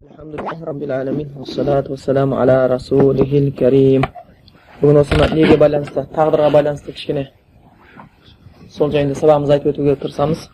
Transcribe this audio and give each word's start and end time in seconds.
Rabbil 0.00 0.92
ala 0.92 2.68
Rasulihil 2.68 3.50
Бүгін 4.80 4.98
осы 5.00 5.16
неге 5.34 5.56
байланысты, 5.58 6.04
тағдырға 6.14 6.52
байланысты 6.54 6.92
кішкене 6.94 7.24
сол 8.70 8.92
жайында 8.92 9.18
сабағымызды 9.18 9.56
айтып 9.56 9.72
өтуге 9.72 9.96
тырысамыз. 9.98 10.44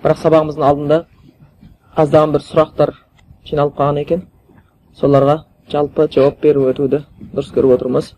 Бірақ 0.00 0.22
сабағымыздың 0.22 0.64
алдында 0.70 0.98
аздаған 1.96 2.32
бір 2.32 2.46
сұрақтар 2.48 2.94
жиналып 3.44 3.76
қалған 3.76 4.00
екен. 4.06 4.26
Соларға 4.96 5.44
жалпы 5.68 6.08
жауап 6.08 6.40
беріп 6.40 6.72
өтуді 6.72 7.04
дұрыс 7.36 7.52
көріп 7.52 7.76
отырмыз. 7.76 8.14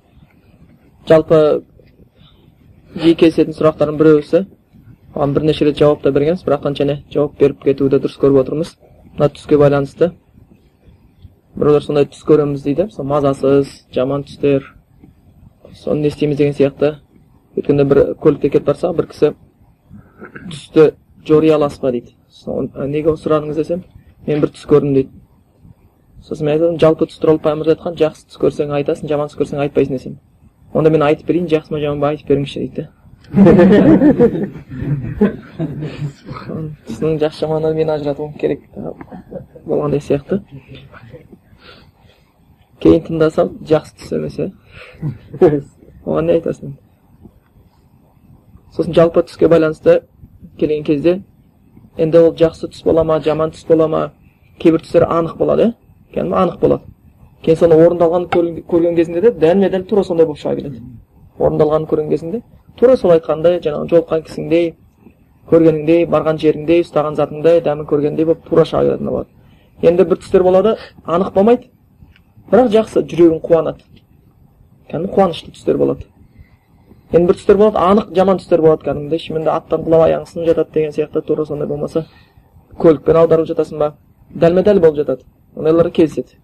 Жалпы 1.08 1.64
жиі 2.94 3.14
кездесетін 3.14 3.58
сұрақтардың 3.58 3.98
біреусі 3.98 4.46
оған 5.16 5.34
бірнеше 5.34 5.64
рет 5.64 5.82
жауап 5.82 6.02
та 6.02 6.14
бергенбіз, 6.14 6.46
бірақ 6.46 6.76
және 6.78 7.02
жауап 7.10 7.40
беріп 7.42 7.64
кетуді 7.64 7.98
дұрыс 7.98 8.20
көріп 8.22 8.44
отырмыз. 8.46 8.76
Мына 9.18 9.34
түске 9.34 9.58
байланысты 9.58 10.14
біреулер 11.56 11.82
сондай 11.84 12.06
түс 12.10 12.24
көреміз 12.26 12.64
дейді. 12.64 12.88
Сол 12.90 13.06
мазасыз 13.06 13.86
жаман 13.94 14.24
түстер. 14.26 14.66
Соны 15.74 16.02
не 16.02 16.08
істейміз 16.12 16.38
деген 16.38 16.54
сияқты. 16.54 16.96
Өткенде 17.56 17.84
бір 17.84 18.02
көлікте 18.20 18.50
кетіп 18.50 18.66
бара 18.66 18.92
бір 18.92 19.06
кісі 19.12 19.34
түсті 20.50 20.94
жори 21.26 21.52
аласыз 21.54 21.80
ба 21.80 21.92
дейді. 21.94 22.14
Неге 22.90 23.14
сұрадыңыз 23.14 23.60
десем 23.60 23.84
мен 24.26 24.40
бір 24.40 24.50
түс 24.54 24.66
көрдім 24.70 24.94
дейді. 24.98 25.10
Сосын 26.24 26.46
мен 26.46 26.56
айтадым 26.56 26.80
жалпы 26.80 27.06
түс 27.10 27.20
туралы 27.20 27.42
пайғамбар 27.44 27.74
айтқан 27.74 27.98
жақсы 28.00 28.28
түс 28.30 28.40
көрсең 28.40 28.74
айтасың 28.80 29.08
жаман 29.10 29.28
түс 29.30 29.38
көрсең 29.38 29.62
айтпайсың 29.66 29.98
десем. 29.98 30.18
Онда 30.72 30.90
мен 30.90 31.02
айтып 31.06 31.28
берейін 31.28 31.48
жақсы 31.52 31.70
ма 31.72 31.80
жаман 31.82 32.00
ба 32.00 32.08
айтып 32.14 32.28
беріңізші 32.32 32.58
дейді 32.64 32.88
түсінің 36.84 37.18
жақсы 37.22 37.40
жаманынан 37.40 37.76
мен 37.78 37.90
ажыратуым 37.94 38.32
керек 38.38 38.60
болғандай 39.64 40.00
сияқты. 40.04 40.42
Кейін 42.84 43.04
тыңдасам 43.06 43.52
жақсы 43.64 43.96
түс 43.96 44.12
емес 44.12 44.34
иә 44.38 44.50
оған 46.04 46.26
не 46.28 46.34
айтасың 46.36 46.74
сосын 48.76 48.92
жалпы 48.94 49.22
түске 49.24 49.48
байланысты 49.48 50.02
келген 50.58 50.84
кезде 50.84 51.22
енді 51.96 52.18
ол 52.18 52.34
жақсы 52.36 52.68
түс 52.68 52.84
бола 52.84 53.04
ма 53.04 53.20
жаман 53.24 53.54
түс 53.54 53.64
бола 53.68 53.88
ма 53.88 54.02
кейбір 54.60 54.84
түстер 54.84 55.06
анық 55.08 55.38
болады 55.38 55.70
иә 55.70 55.72
кәдімгі 56.14 56.36
анық 56.42 56.60
болады 56.60 56.84
кейін 57.44 57.58
соны 57.62 57.78
орындалғанын 57.86 58.28
көрген 58.68 58.96
кезінде 58.96 59.20
де 59.20 59.32
дәлме 59.32 59.70
дәл 59.70 59.84
тура 59.88 60.04
сондай 60.04 60.26
болып 60.26 60.42
шыға 60.42 60.56
келеді 60.60 60.82
орындалғанын 61.38 61.88
көрген 61.88 62.10
кезінде 62.10 62.42
тура 62.76 62.96
сол 62.96 63.14
айтқандай 63.16 63.60
жаңағы 63.64 63.90
жолыққан 63.94 64.26
кісіңдей 64.28 64.74
көргеніңдей 65.50 66.06
барған 66.10 66.40
жеріңдей 66.40 66.84
ұстаған 66.84 67.16
затыңдай 67.18 67.60
дәмін 67.64 67.88
көргендей 67.88 68.28
болып 68.28 68.44
тура 68.48 68.64
шыға 68.68 68.84
келетін 68.88 69.10
болады 69.10 69.88
енді 69.88 70.06
бір 70.08 70.20
түстер 70.22 70.42
болады 70.42 70.76
анық 71.04 71.34
болмайды 71.34 71.70
бірақ 72.50 72.70
жақсы 72.74 73.04
жүрегің 73.08 73.40
қуанады. 73.44 73.84
Кәдімгі 74.90 75.12
қуанышты 75.14 75.52
түстер 75.54 75.78
болады. 75.80 76.06
Енді 77.12 77.28
бір 77.30 77.38
түстер 77.40 77.56
болады 77.60 77.78
анық 77.78 78.14
жаман 78.14 78.38
түстер 78.38 78.60
болады 78.60 78.84
кәдімгідей. 78.84 79.22
Шынымен 79.22 79.44
де 79.44 79.50
аттан 79.54 79.84
құлап 79.86 80.06
аяғың 80.08 80.28
сынып 80.28 80.48
жатады 80.52 80.72
деген 80.74 80.92
сияқты 80.92 81.22
тура 81.22 81.46
сондай 81.46 81.68
болмаса. 81.68 82.06
Көлікпен 82.78 83.20
аударылып 83.22 83.52
жатасың 83.52 83.78
ба? 83.78 83.94
Дәлме 84.34 84.62
дәл 84.62 84.80
болып 84.80 84.96
жатады. 85.02 85.22
Ондайлар 85.56 85.90
кездеседі 85.90 86.38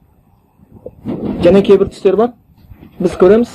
және 1.43 1.63
кейбір 1.63 1.89
түстер 1.91 2.17
бар. 2.17 2.33
Біз 3.01 3.17
көреміз. 3.21 3.51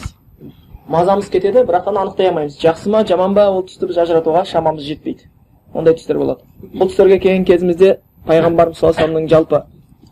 Мазамыз 0.89 1.29
кетеді 1.29 1.63
бірақтан 1.65 1.97
анықтай 2.01 2.29
алмаймыз 2.29 2.57
жақсы 2.61 2.89
ма 2.89 3.03
жаман 3.07 3.33
ба 3.33 3.47
ол 3.49 3.63
түсті 3.65 3.87
біз 3.89 3.97
ажыратуға 4.03 4.45
шамамыз 4.49 4.85
жетпейді. 4.85 5.29
Ондай 5.73 5.95
түстер 5.97 6.17
болады. 6.17 6.41
Бұл 6.73 6.89
түстерге 6.89 7.19
келген 7.19 7.45
кезімізде 7.45 7.99
пайғамбарымыз 8.27 8.79
саллаллаху 8.79 9.09
алейhi 9.09 9.29
жалпы 9.29 9.63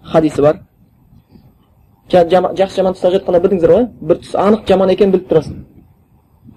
хадисі 0.03 0.41
бар. 0.41 0.61
Жақсы 2.13 2.75
жаман 2.77 2.93
түс 2.93 3.03
жатқанда 3.15 3.39
білдіңіздер 3.41 3.71
ғой. 3.73 3.85
Бір 4.01 4.19
түс 4.21 4.35
анық 4.37 4.67
жаман 4.69 4.91
екенін 4.93 5.13
біліп 5.15 5.29
тұрасың. 5.31 5.63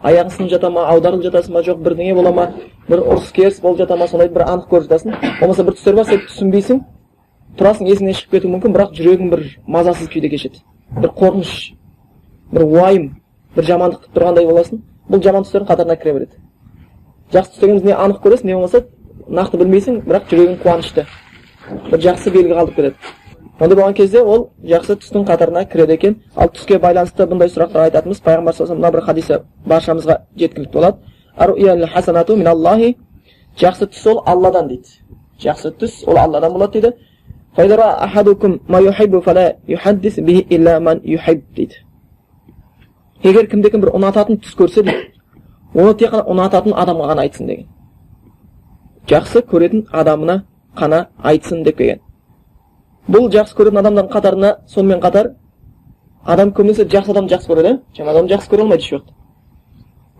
Аяғың 0.04 0.30
сынып 0.34 0.50
жата 0.50 0.70
ма 0.70 0.84
аударылып 0.92 1.24
жатасың 1.24 1.54
ба 1.56 1.62
жоқ 1.64 1.80
бірдеңе 1.82 2.14
бола 2.14 2.32
ма 2.32 2.46
бір 2.88 3.00
ұрыс 3.00 3.32
керіс 3.32 3.60
болып 3.60 3.78
жата 3.80 3.96
ма 3.96 4.08
сондайды 4.10 4.34
бір 4.34 4.44
анық 4.44 4.68
көріп 4.68 4.90
жатасың 4.90 5.14
болмаса 5.40 5.64
бір 5.64 5.76
түстер 5.78 5.96
бар 5.96 6.04
сен 6.04 6.20
түсінбейсің. 6.28 6.82
Тұрасың 7.56 7.88
есіңнен 7.88 8.18
шығып 8.18 8.36
кетуі 8.36 8.52
мүмкін 8.52 8.76
бірақ 8.76 8.92
жүрегің 8.98 9.30
бір 9.32 9.44
мазасыз 9.66 10.10
күйде 10.12 10.28
кешеді. 10.28 10.60
Бір 11.00 11.14
қорқыныш 11.16 11.54
бір 12.52 12.66
уайым 12.68 13.10
бір 13.56 13.64
жамандық 13.70 14.04
күтіп 14.04 14.18
тұрғандай 14.18 14.46
боласың. 14.46 14.82
Бұл 15.08 15.22
жаман 15.24 15.46
түстердің 15.46 15.70
қатарына 15.70 15.96
кіре 15.96 16.12
береді. 16.12 16.40
Жақсы 17.32 17.56
түс 17.56 17.60
дегеніміз 17.62 17.86
не 17.88 17.94
анық 17.96 18.20
көресің 18.26 18.50
не 18.50 18.54
болмаса 18.54 18.84
нақты 19.28 19.62
білмейсің 19.62 20.02
бірақ 20.04 20.28
жүрегің 20.30 20.58
қуанышты. 20.62 21.06
Бір 21.90 22.02
жақсы 22.10 22.30
белгі 22.34 22.58
қалдырып 22.58 22.76
кетеді 22.76 23.25
ондай 23.60 23.76
болған 23.78 23.94
кезде 23.96 24.20
ол 24.20 24.50
жақсы 24.64 24.98
түстің 25.00 25.24
қатарына 25.28 25.64
кіреді 25.70 25.92
екен 25.94 26.16
ал 26.36 26.48
түске 26.52 26.78
байланысты 26.78 27.24
бұндай 27.24 27.48
сұрақтар 27.48 27.86
айтатынбыз 27.86 28.20
пайғамбар 28.20 28.54
саллаллаху 28.54 28.80
мына 28.82 28.92
бір 28.92 29.00
хадисі 29.06 29.38
баршамызға 29.64 30.18
жеткілікті 30.36 30.72
болады 30.72 30.96
жақсы 33.56 33.86
түс 33.88 34.06
ол 34.10 34.22
алладан 34.26 34.68
дейді 34.68 34.88
жақсы 35.40 35.70
түс 35.80 36.04
ол 36.06 36.18
алладан 36.18 36.52
болады 36.52 36.80
дейді 36.80 36.96
егер 43.22 43.46
кімде 43.48 43.70
кім 43.70 43.80
бір 43.80 43.94
ұнататын 43.96 44.36
түс 44.44 44.56
көрсе 44.58 44.84
дейді 44.84 45.08
оны 45.74 45.94
тек 45.96 46.12
қана 46.12 46.28
ұнататын 46.28 46.76
адамға 46.76 47.08
ғана 47.12 47.24
айтсын 47.24 47.46
деген 47.48 47.66
жақсы 49.08 49.40
көретін 49.48 49.86
адамына 49.92 50.42
қана 50.76 51.06
айтсын 51.22 51.64
деп 51.64 51.78
келген 51.78 52.05
бұл 53.08 53.30
жақсы 53.30 53.56
көретін 53.56 53.82
адамдардың 53.82 54.12
қатарына 54.12 54.56
сонымен 54.66 55.00
қатар 55.00 55.34
адам 56.24 56.50
көбінесе 56.50 56.88
жақсы 56.90 57.10
адамды 57.12 57.34
жақсы 57.34 57.52
көреді. 57.52 57.78
Иә 57.96 58.10
адамды 58.10 58.34
жақсы 58.34 58.50
көре 58.50 58.62
алмайды 58.62 58.82
еш 58.82 58.92
уақытта 58.92 59.14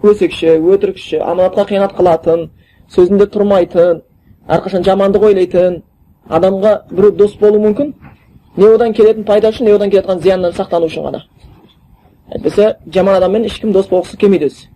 өсекші 0.04 0.56
өтірікші 0.60 1.20
аманатқа 1.24 1.64
қиянат 1.70 1.94
қылатын 1.96 2.50
сөзінде 2.92 3.26
тұрмайтын 3.32 4.02
әрқашан 4.46 4.84
жамандық 4.86 5.24
ойлайтын 5.30 5.80
адамға 6.28 6.74
біреу 6.90 7.12
дос 7.16 7.34
болуы 7.40 7.62
мүмкін. 7.64 7.94
Не 8.56 8.68
одан 8.74 8.92
келетін 8.92 9.24
пайда 9.24 9.50
үшін 9.50 9.66
не 9.66 9.72
одан 9.74 9.90
келе 9.90 10.02
жатқан 10.02 10.20
зияннан 10.22 10.52
сақтану 10.52 10.86
үшін 10.86 11.08
ғана. 11.08 11.22
Әйтпесе 12.30 12.76
жаман 12.92 13.16
адаммен 13.16 13.44
ешкім 13.44 13.72
дос 13.72 13.88
болғысы 13.88 14.16
келмейді 14.16 14.50
өзі. 14.50 14.68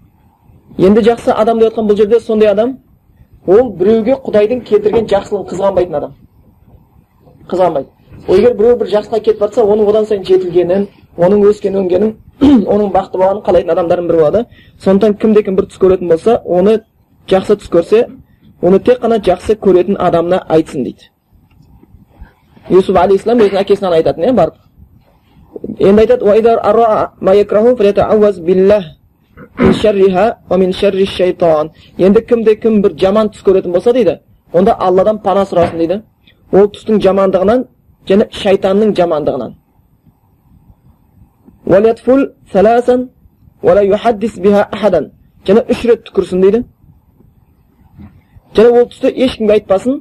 Енді 0.78 1.04
жақсы 1.04 1.32
адам 1.32 1.58
деп 1.58 1.70
жатқан 1.70 1.88
бұл 1.88 1.96
жерде 1.96 2.20
сондай 2.20 2.50
адам 2.50 2.78
ол 3.46 3.70
біреуге 3.76 4.18
құдайдың 4.24 4.64
келтірген 4.64 5.08
жақсылығын 5.08 5.48
қызғанбайтын 5.52 5.96
адам. 5.96 6.14
Қызғанбайды. 7.48 7.88
Егер 8.28 8.54
біреу 8.54 8.76
бір 8.80 8.90
жақсыға 8.90 9.20
кетіп 9.24 9.40
жатса 9.44 9.62
оның 9.64 9.88
одан 9.90 10.06
сайын 10.06 10.24
жетілгенін 10.24 10.88
оның 11.16 11.44
өскен 11.50 11.76
өнгенін 11.80 12.14
оның 12.72 12.90
бақытты 12.94 13.18
болғанын 13.20 13.42
қалайтын 13.46 13.72
адамдардың 13.74 14.08
бірі 14.08 14.18
болады. 14.18 14.44
Сондықтан 14.80 15.16
кімде 15.20 15.42
кім 15.42 15.56
бір 15.56 15.68
түс 15.70 15.80
көретін 15.80 16.08
болса 16.08 16.40
оны 16.44 16.80
жақсы 17.28 17.56
түс 17.60 17.70
көрсе 17.72 18.06
оны 18.62 18.80
тек 18.80 19.00
қана 19.02 19.20
жақсы 19.24 19.56
көретін 19.60 19.98
адамына 19.98 20.44
айтсын 20.48 20.84
дейді. 20.84 21.10
Юсуф 22.70 22.96
алейхисалам 22.96 23.40
өзінің 23.44 23.60
әкесіне 23.64 23.94
айтатын 23.98 24.28
иә 24.28 24.32
барып. 24.36 24.54
Енді 25.78 26.02
айтады 26.02 26.24
енді 31.98 32.20
кімде 32.28 32.54
кім 32.60 32.82
бір 32.82 32.96
жаман 33.00 33.30
түс 33.32 33.42
көретін 33.44 33.72
болса 33.72 33.92
дейді 33.92 34.20
онда 34.52 34.74
алладан 34.74 35.18
пана 35.18 35.46
сұрасын 35.48 35.78
дейді. 35.78 36.02
Ол 36.52 36.66
түстің 36.74 37.00
жамандығынан 37.00 37.64
және 38.08 38.26
шайтанның 38.42 38.94
жамандығынан 38.98 39.54
және 45.46 45.64
үш 45.72 45.84
рет 45.90 46.06
түкірсін 46.08 46.42
дейді 46.44 46.62
және 48.56 48.70
ол 48.80 48.88
түсті 48.92 49.12
ешкімге 49.26 49.58
айтпасын 49.58 50.00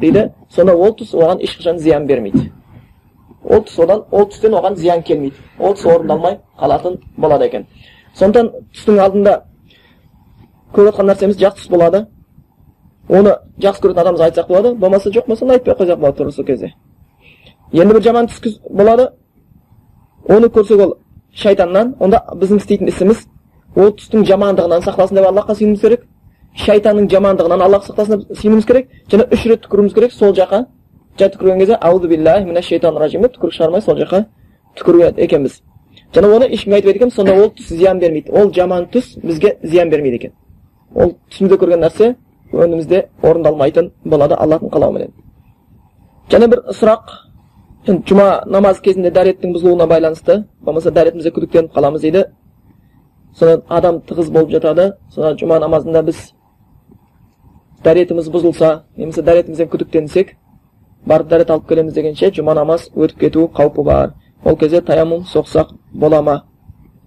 дейді 0.00 0.30
сонда 0.54 0.74
ол 0.74 0.94
түс 0.98 1.12
оған 1.14 1.42
ешқашан 1.44 1.78
зиян 1.78 2.06
бермейді 2.06 2.50
ол 3.44 3.64
түс 3.66 3.78
одан 3.84 4.04
ол 4.10 4.26
түстен 4.30 4.54
оған 4.58 4.76
зиян 4.76 5.02
келмейді 5.02 5.36
ол 5.58 5.74
түс 5.74 5.86
орындалмай 5.86 6.38
қалатын 6.60 6.98
болады 7.16 7.44
екен 7.50 7.66
сондықтан 8.14 8.50
түстің 8.74 9.00
алдында 9.04 9.36
көріп 10.74 10.90
жатқан 10.90 11.10
нәрсеміз 11.10 11.38
жақсы 11.40 11.64
түс 11.64 11.70
болады 11.70 12.06
оны 13.10 13.36
жақсы 13.58 13.82
көретін 13.82 14.04
адамымызға 14.04 14.30
айтсақ 14.30 14.48
болады 14.48 14.74
болмаса 14.74 15.10
жоқ 15.10 15.26
болса 15.26 15.46
айтпай 15.46 15.74
ақ 15.74 15.82
қойсақ 15.82 16.00
болады 16.00 16.16
тура 16.16 16.30
сол 16.30 16.44
кезде 16.44 16.74
енді 17.72 17.94
бір 17.94 18.02
жаман 18.02 18.26
түс 18.26 18.58
болады. 18.70 19.10
Оны 20.28 20.48
көрсек 20.48 20.80
ол 20.80 20.96
шайтаннан 21.34 21.94
онда 22.00 22.22
біздің 22.34 22.60
істейтін 22.60 22.88
ісіміз 22.88 23.24
ол 23.76 23.92
түстің 23.94 24.24
жамандығынан 24.26 24.82
сақтасын 24.84 25.18
деп 25.18 25.26
аллахқа 25.28 25.54
сүйінуіміз 25.54 25.80
керек. 25.80 26.04
Шайтанның 26.56 27.08
жамандығынан 27.10 27.62
аллах 27.62 27.86
сақтасын 27.86 28.24
деп 28.24 28.38
сүйінуіміз 28.38 28.66
керек. 28.66 28.90
Және 29.10 29.26
үш 29.32 29.46
рет 29.46 29.64
түкіруіміз 29.64 29.94
керек 29.94 30.12
сол 30.12 30.34
жаққа. 30.34 30.66
Жай 31.18 31.30
түкірген 31.30 31.58
кезде 31.58 31.78
аузу 31.80 32.08
биллахи 32.08 32.44
мина 32.44 32.62
шайтан 32.62 32.98
ражим 32.98 33.22
деп 33.22 33.36
түкірік 33.36 33.54
шығармай 33.54 33.82
сол 33.82 33.98
жаққа 33.98 34.24
түкіреді 34.78 35.22
екенбіз 35.24 35.60
және 36.14 36.26
оны 36.26 36.46
ешкімге 36.50 36.76
айтпайды 36.76 36.98
екенбіз 36.98 37.14
сонда 37.14 37.34
ол 37.34 37.50
түс 37.54 37.68
зиян 37.68 37.98
бермейді. 37.98 38.32
Ол 38.32 38.52
жаман 38.52 38.86
түс 38.90 39.16
бізге 39.22 39.58
зиян 39.62 39.90
бермейді 39.90 40.16
екен. 40.16 40.32
Ол 40.94 41.16
түсімізде 41.30 41.58
көрген 41.58 41.84
нәрсе 41.84 42.14
өмірімізде 42.52 43.08
орындалмайтын 43.22 43.90
болады 44.04 44.34
аллахтың 44.34 44.72
қалауыменен 44.74 45.12
және 46.30 46.48
бір 46.50 46.62
сұрақ 46.80 47.14
жұма 47.86 48.42
намаз 48.46 48.80
кезінде 48.84 49.10
дәреттің 49.14 49.54
бұзылуына 49.54 49.86
байланысты 49.88 50.44
болмаса 50.60 50.90
дәретімізде 50.90 51.32
күдіктеніп 51.36 51.72
қаламыз 51.74 52.02
дейді 52.02 52.24
содан 53.38 53.62
адам 53.68 54.02
тығыз 54.08 54.30
болып 54.30 54.50
жатады 54.50 54.92
содан 55.14 55.38
жұма 55.40 55.60
намазында 55.60 56.02
біз 56.02 56.20
дәретіміз 57.84 58.28
бұзылса 58.34 58.82
немесе 58.96 59.22
дәретімізден 59.22 59.70
күдіктенсек 59.72 60.34
барып 61.06 61.28
дәрет 61.30 61.50
алып 61.50 61.68
келеміз 61.68 61.94
дегенше 61.94 62.30
жұма 62.36 62.54
намаз 62.54 62.90
өтіп 62.94 63.18
кету 63.20 63.46
қаупі 63.54 63.84
бар 63.84 64.12
ол 64.44 64.56
кезде 64.56 64.80
таяммум 64.80 65.24
соқсақ 65.32 65.72
бола 65.92 66.22
ма 66.22 66.42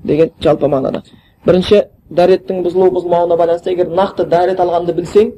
деген 0.03 0.31
жалпы 0.41 0.67
мағынада 0.67 1.03
бірінші 1.45 1.83
дәреттің 2.17 2.63
бұзылу 2.65 2.89
бұзылмауына 2.93 3.37
байланысты 3.37 3.71
егер 3.73 3.89
нақты 3.89 4.25
дәрет 4.29 4.59
алғанды 4.59 4.93
білсең 4.93 5.31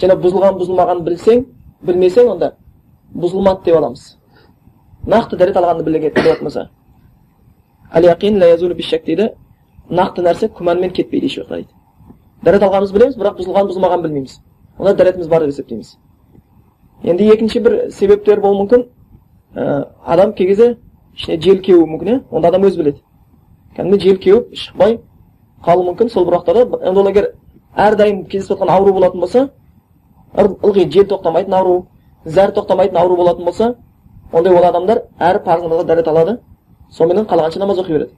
және 0.00 0.16
бұзылған 0.20 0.58
бұзылмағанын 0.60 1.04
білсең 1.06 1.44
білмесең 1.86 2.32
онда 2.34 2.54
бұзылмады 3.14 3.64
деп 3.64 3.76
аламыз. 3.76 4.16
Нақты 5.06 5.36
дәрет 5.40 5.56
алғанды 5.56 5.84
білетін 5.84 6.44
болса 6.44 6.68
дейді 9.06 9.30
нақты 9.90 10.22
нәрсе 10.22 10.48
күмәнмен 10.54 10.92
кетпейді 10.94 11.26
еш 11.26 11.38
уақытта 11.40 11.56
дейді. 11.56 11.72
Дәрет 12.44 12.62
алғанымызды 12.62 12.94
білеміз 12.94 13.16
бірақ 13.18 13.40
бұзылған 13.40 13.66
бұзылмағанын 13.70 14.04
білмейміз. 14.04 14.36
Онда 14.78 14.94
дәретіміз 14.94 15.28
бар 15.28 15.42
деп 15.42 15.50
есептейміз. 15.50 15.96
Енді 17.02 17.26
екінші 17.32 17.60
бір 17.60 17.76
себептер 17.90 18.40
болуы 18.40 18.62
мүмкін. 18.62 18.84
Ә, 19.56 19.88
адам 20.06 20.32
кей 20.32 20.46
кезде 20.46 20.76
ішіне 21.16 21.40
жел 21.42 21.58
кеуі 21.58 21.88
мүмкін 21.90 22.12
иә 22.12 22.20
онда 22.30 22.52
адам 22.52 22.68
өзі 22.68 22.78
біледі. 22.78 23.02
Кәдімгі 23.76 24.00
жел 24.04 24.20
кеуіп 24.22 24.54
шықпай 24.54 25.00
қалуы 25.64 25.86
мүмкін 25.90 26.10
сол 26.10 26.28
уақытта 26.28 26.66
енді 26.88 27.00
ол 27.00 27.08
егер 27.08 27.32
әрдайым 27.76 28.24
кездесіп 28.26 28.56
жатқан 28.56 28.70
ауру 28.74 28.92
болатын 28.92 29.20
болса 29.20 29.48
ылғи 30.36 30.86
жел 30.90 31.06
тоқтамайтын 31.10 31.54
ауру 31.54 31.86
зәр 32.24 32.52
тоқтамайтын 32.56 32.96
ауру 32.96 33.16
болатын 33.16 33.44
болса 33.44 33.74
ондай 34.32 34.54
ол 34.54 34.64
адамдар 34.64 35.02
әр 35.18 35.42
парыз 35.44 35.64
намазға 35.64 35.84
дәрет 35.84 36.08
алады 36.08 36.38
соныменен 36.90 37.26
қалғанша 37.26 37.58
намаз 37.58 37.78
оқи 37.78 37.92
береді 37.92 38.12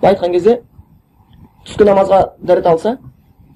былай 0.00 0.14
айтқан 0.14 0.32
кезде 0.32 0.60
түскі 1.66 1.84
намазға 1.84 2.20
дәрет 2.40 2.66
алса 2.66 2.96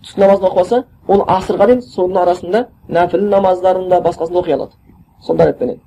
түскі 0.05 0.21
намазын 0.21 0.47
оқып 0.49 0.59
алса 0.59 0.85
ол 1.09 1.25
асырға 1.29 1.67
дейін 1.67 1.83
соның 1.83 2.23
арасында 2.23 2.67
нәпіл 2.89 3.29
намаздарында 3.29 4.01
басқасын 4.05 4.41
оқи 4.41 4.53
алады 4.53 4.73
сол 5.21 5.37
дәретпенен 5.37 5.81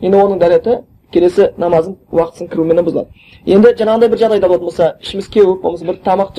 енді 0.00 0.16
оның 0.16 0.38
дәреті 0.40 0.78
келесі 1.12 1.50
намаздың 1.58 1.96
уақытысын 2.12 2.50
кіруіменен 2.50 2.86
бұзылады. 2.86 3.08
Енді 3.46 3.72
жаңағыдай 3.78 4.10
бір 4.10 4.18
жағдайда 4.18 4.48
болатын 4.48 4.66
болса 4.66 4.96
ішіміз 5.00 5.28
кеуіп 5.28 5.62
болмаса 5.62 5.84
бір 5.86 5.98
тамақ 6.04 6.34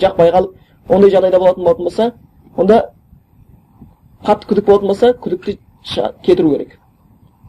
жақпай 0.00 0.32
қалып 0.32 0.54
ондай 0.88 1.10
жағдайда 1.10 1.38
болатын 1.38 1.64
болатын 1.64 1.84
болса 1.84 2.12
онда 2.56 2.80
қатты 4.24 4.48
күдік 4.50 4.66
болатын 4.66 4.88
болса 4.88 5.12
күдікті 5.12 5.58
кетіру 6.22 6.50
керек. 6.54 6.78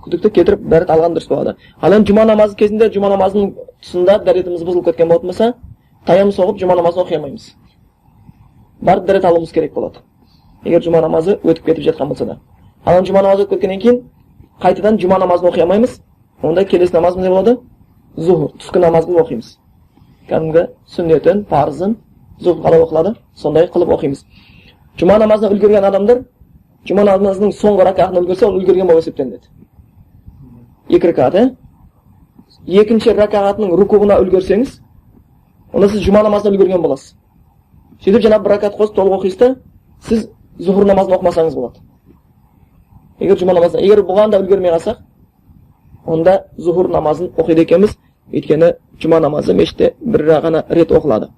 Күдікті 0.04 0.32
кетіріп 0.32 0.68
дәрет 0.70 0.92
алған 0.92 1.16
дұрыс 1.16 1.30
болады. 1.30 1.56
Ал 1.82 1.94
енді 1.94 2.12
жұма 2.12 2.26
намазы 2.26 2.56
кезінде 2.56 2.90
жұма 2.94 3.10
намазының 3.16 3.54
тұсында 3.84 4.20
дәретіміз 4.26 4.64
бұзылып 4.64 4.92
кеткен 4.92 5.10
болатын 5.10 5.32
болса 5.32 5.54
таям 6.06 6.32
соғып 6.32 6.62
жұма 6.62 6.76
намазын 6.78 7.04
оқи 7.04 7.18
алмаймыз 7.18 7.54
барып 8.82 9.08
дәрет 9.08 9.26
алуымыз 9.26 9.52
керек 9.52 9.74
болады. 9.74 10.04
Егер 10.64 10.84
жұма 10.84 11.02
намазы 11.02 11.40
өтіп 11.44 11.66
кетіп 11.66 11.84
жатқан 11.90 12.08
болса 12.08 12.26
да. 12.26 12.38
Ал 12.86 13.04
жұма 13.04 13.24
намазы 13.24 13.44
өтіп 13.44 13.58
кеткеннен 13.58 13.82
кейін 13.82 14.02
қайтадан 14.62 15.00
жұма 15.02 15.20
намазын 15.20 15.50
оқи 15.50 15.62
алмаймыз. 15.62 16.00
Онда 16.42 16.66
келесі 16.66 16.94
намазымыз 16.94 17.26
не 17.26 17.30
болады 17.30 17.58
зухр 18.16 18.52
түскі 18.62 18.80
намазды 18.80 19.16
оқимыз 19.18 19.58
кәдімгі 20.30 20.68
сүннетін 20.94 21.44
парызын 21.50 21.96
зухр 22.40 22.62
қалай 22.62 22.84
оқылады 22.84 23.16
сондай 23.36 23.68
қылып 23.74 23.94
оқимыз 23.98 24.24
жұма 25.00 25.18
намазына 25.20 25.52
үлгерген 25.56 25.88
адамдар 25.90 26.24
жұма 26.88 27.06
намазының 27.08 27.54
соңғы 27.58 27.88
ракатына 27.90 28.22
үлгерсе 28.22 28.46
ол 28.46 28.60
үлгерген 28.60 28.88
болып 28.88 29.04
есептелінеді 29.04 29.48
екі 30.90 31.08
ракат 31.08 31.36
иә 31.36 31.48
екінші 32.82 33.16
ракағатының 33.18 33.74
рукуғына 33.82 34.20
үлгерсеңіз 34.22 34.80
онда 35.74 35.90
сіз 35.90 36.06
жұма 36.06 36.24
намазына 36.24 36.56
үлгерген 36.56 36.82
боласыз 36.82 37.16
сөйтіп 38.04 38.24
жаңағы 38.28 38.44
бір 38.44 38.56
ракат 38.56 38.78
қосып 38.78 38.96
толық 38.96 39.20
оқисыз 39.20 39.38
да 39.40 39.56
сіз 40.08 40.30
зухр 40.60 40.86
намазын 40.86 41.18
оқымасаңыз 41.18 41.56
болады 41.56 41.80
егер 43.20 43.38
жұма 43.38 43.58
намазына 43.58 43.82
егер 43.82 44.04
бұған 44.06 44.32
да 44.32 44.42
үлгермей 44.42 44.72
қалсақ 44.76 45.07
онда 46.08 46.44
зухур 46.58 46.90
намазын 46.90 47.32
оқиды 47.38 47.66
екенбіз 47.68 47.98
өйткені 48.34 48.74
жұма 49.02 49.20
намазы 49.20 49.54
мешітте 49.54 49.94
бір 50.02 50.24
ғана 50.42 50.64
рет 50.70 50.92
оқылады 50.92 51.30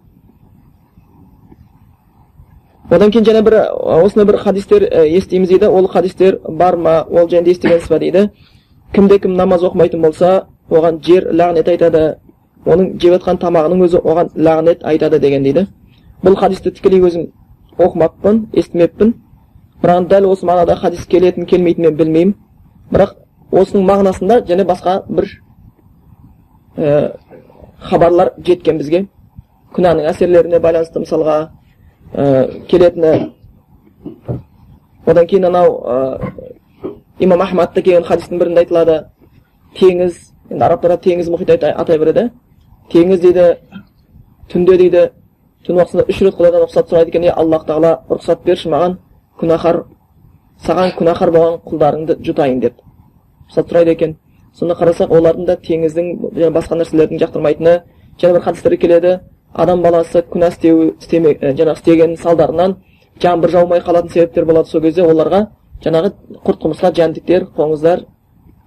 одан 2.89 3.11
кейін 3.11 3.25
және 3.25 3.41
бір 3.45 3.57
осындай 4.03 4.25
бір 4.25 4.37
хадистер 4.37 4.83
естиміз 5.05 5.49
дейді 5.49 5.67
ол 5.67 5.87
хадистер 5.87 6.39
бар 6.47 6.77
ма 6.77 7.01
ол 7.09 7.29
жайында 7.29 7.51
естігенсіз 7.51 7.89
ба 7.89 7.99
дейді 7.99 8.29
кімде 8.93 9.19
кім 9.19 9.35
намаз 9.37 9.63
оқымайтын 9.63 10.01
болса 10.01 10.47
оған 10.69 11.01
жер 11.05 11.29
лағнет 11.33 11.67
айтады 11.69 12.03
оның 12.65 12.97
жеп 12.99 13.19
жатқан 13.19 13.39
тамағының 13.41 13.83
өзі 13.85 14.01
оған 14.01 14.31
лағнет 14.35 14.83
айтады 14.83 15.19
деген 15.19 15.43
дейді 15.43 15.67
бұл 16.23 16.35
хадисті 16.35 16.71
тікелей 16.71 17.01
өзім 17.05 17.29
оқымаппын 17.77 18.47
естімеппін 18.53 19.13
бірақ 19.83 20.07
дәл 20.09 20.29
осы 20.31 20.45
мағынада 20.45 20.75
хадис 20.81 21.05
келетін 21.07 21.45
келмейтінін 21.45 21.89
мен 21.89 21.97
білмеймін 21.97 22.35
бірақ 22.91 23.15
осының 23.51 23.85
мағынасында 23.89 24.41
және 24.49 24.65
басқа 24.67 25.03
бір 25.09 25.29
ә, 26.77 27.15
хабарлар 27.79 28.33
жеткен 28.45 28.77
бізге. 28.77 29.05
Күнәнің 29.75 30.09
әсерлеріне 30.09 30.59
байланысты 30.59 31.03
мысалға 31.03 31.37
ә, 32.13 32.65
келетіні 32.69 33.31
одан 35.05 35.27
кейін 35.27 35.49
анау 35.49 35.79
ә, 35.83 36.19
имам 37.19 37.41
ахмадта 37.41 37.81
келген 37.81 38.05
хадистің 38.07 38.39
бірінде 38.39 38.65
айтылады. 38.65 38.99
Теңіз 39.77 40.31
енді 40.49 40.65
арабтар 40.65 40.97
теңіз 40.97 41.29
мұхит 41.29 41.51
атай 41.53 41.97
береді 41.99 42.29
теңіз 42.89 43.21
дейді 43.21 43.45
түнде 44.49 44.77
дейді 44.81 45.05
түн 45.65 45.77
уақытында 45.77 46.05
үш 46.09 46.21
рет 46.25 46.37
құдайдан 46.37 46.63
рұқсат 46.65 46.89
сұрайды 46.89 47.11
екен. 47.13 47.27
Е 47.27 47.33
аллах 47.35 47.65
тағала 47.67 47.99
рұқсат 48.09 48.41
берші 48.45 48.71
маған 48.73 48.97
күнәһар 49.41 49.83
саған 50.65 50.93
күнәһар 50.97 51.31
болған 51.35 51.59
құлдарыңды 51.69 52.17
жұтайын 52.25 52.61
деп. 52.63 52.79
Сұрайды 53.53 53.93
екен. 53.95 54.15
Сонда 54.53 54.75
қарасақ 54.79 55.11
олардың 55.13 55.45
да 55.45 55.55
теңіздің 55.55 56.07
және 56.35 56.51
басқа 56.53 56.77
нәрселердің 56.79 57.19
жақтырмайтыны 57.21 57.75
және 58.21 58.33
бір 58.33 58.41
хадистерде 58.41 58.77
келеді. 58.77 59.19
Адам 59.53 59.81
баласы 59.81 60.21
күнә 60.21 60.49
істеу 60.51 60.93
істеме 60.99 61.33
жаңағы 61.41 61.77
істеген 61.77 62.15
салдарынан 62.17 62.75
жаңбыр 63.21 63.49
жаумай 63.51 63.79
қалатын 63.79 64.11
себептер 64.11 64.45
болады. 64.45 64.69
Сол 64.69 64.81
кезде 64.81 65.03
оларға 65.03 65.47
жаңағы 65.83 66.13
құрт 66.45 66.63
құмырсқа 66.63 66.93
жәндіктер 66.95 67.47
қоңыздар 67.57 68.05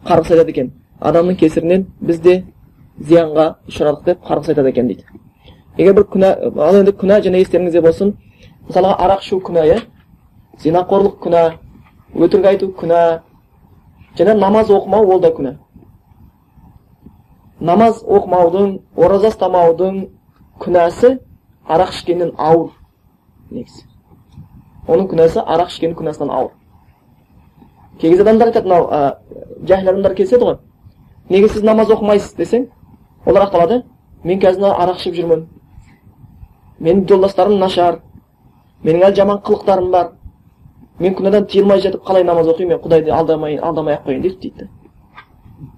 қарғыс 0.06 0.32
айтады 0.32 0.50
екен. 0.50 0.73
Адамның 1.00 1.37
кесірінен 1.38 1.87
біз 2.01 2.20
де 2.20 2.44
зиянға 2.98 3.56
ұшырадық 3.69 4.05
деп 4.05 4.24
қарғыс 4.27 4.53
айтады 4.53 4.69
екен 4.70 4.86
дейді. 4.86 5.05
Егер 5.79 5.94
бір 5.94 6.06
күнә 6.12 6.32
ал 6.58 6.79
енді 6.81 6.93
күнә 6.93 7.20
және 7.24 7.43
естеріңізде 7.43 7.81
болсын. 7.82 8.15
Мысалға 8.69 8.96
арақ 9.05 9.22
ішу 9.24 9.41
күнә 9.41 9.67
иә 9.67 9.79
зинақорлық 10.62 11.19
күнә 11.22 11.43
өтірік 12.15 12.46
айту 12.46 12.69
күнә 12.79 13.22
және 14.19 14.35
намаз 14.39 14.71
оқымау 14.71 15.11
ол 15.15 15.21
да 15.21 15.31
күнә. 15.33 15.57
Намаз 17.61 18.03
оқымаудың 18.03 18.81
ораза 18.97 19.31
ұстамаудың 19.33 20.09
күнәсі 20.61 21.19
арақ 21.69 21.95
ішкеннен 21.95 22.35
ауыр 22.37 22.73
негізі. 23.51 23.87
Оның 24.89 25.09
күнәсі 25.13 25.45
арақ 25.47 25.71
ішкеннің 25.71 25.97
күнәсінен 26.01 26.33
ауыр. 26.35 26.53
Кей 28.01 28.11
кезде 28.11 28.23
адамдар 28.23 28.51
айтады 28.51 28.69
мынау 28.69 28.89
жахил 29.69 29.89
адамдар 29.89 30.15
келіседі 30.15 30.45
ғой. 30.45 30.57
Неге 31.29 31.49
сіз 31.49 31.63
намаз 31.63 31.91
оқымайсыз 31.95 32.35
десең 32.37 32.67
олар 33.27 33.47
ақталады 33.47 33.83
мен 34.25 34.41
қазір 34.41 34.75
арақ 34.75 34.99
ішіп 34.99 35.15
жүрмін. 35.21 35.47
Менің 36.81 37.07
жолдастарым 37.09 37.61
нашар. 37.61 38.01
Менің 38.83 39.07
әлі 39.07 39.17
жаман 39.17 39.39
қылықтарым 39.47 39.91
бар. 39.93 40.11
Мен 40.99 41.15
күнәдан 41.15 41.46
тыйылмай 41.49 41.81
жатып 41.81 42.05
қалай 42.06 42.25
намаз 42.25 42.49
оқимын 42.49 42.77
мен 42.77 42.82
құдайды 42.84 43.11
алдамай 43.11 43.56
алдамай 43.56 43.94
ақ 43.94 44.06
қояйын 44.06 44.22
дейді 44.22 44.39
дейді 44.43 44.69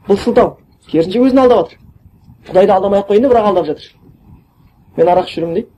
бұл 0.09 0.18
сылтау 0.18 0.56
керісінше 0.90 1.21
өзін 1.21 1.38
алдап 1.44 1.71
жатыр. 1.71 1.78
Құдайды 2.49 2.73
алдамай 2.73 3.00
ақ 3.00 3.09
қояйын 3.09 3.23
деп 3.25 3.33
бірақ 3.33 3.49
алдап 3.49 3.66
жатыр. 3.66 3.85
Мен 4.97 5.09
арақ 5.09 5.28
ішіп 5.28 5.42
жүрмін 5.42 5.54
дейді. 5.54 5.68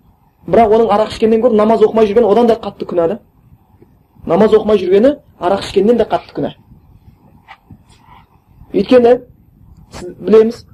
Бірақ 0.46 0.74
оның 0.76 0.92
арақ 0.94 1.12
ішкеннен 1.12 1.42
гөрі 1.42 1.56
намаз 1.56 1.82
оқымай 1.82 2.06
жүргені 2.06 2.30
одан 2.30 2.46
да 2.46 2.54
қатты 2.54 2.86
күнә 2.86 3.08
да. 3.08 3.18
Намаз 4.26 4.54
оқымай 4.54 4.78
жүргені 4.78 5.16
арақ 5.38 5.62
ішкеннен 5.64 5.98
де 5.98 6.04
қатты 6.04 6.34
күнә. 6.34 6.54
Өйткені 8.72 9.20
білеміз 10.18 10.64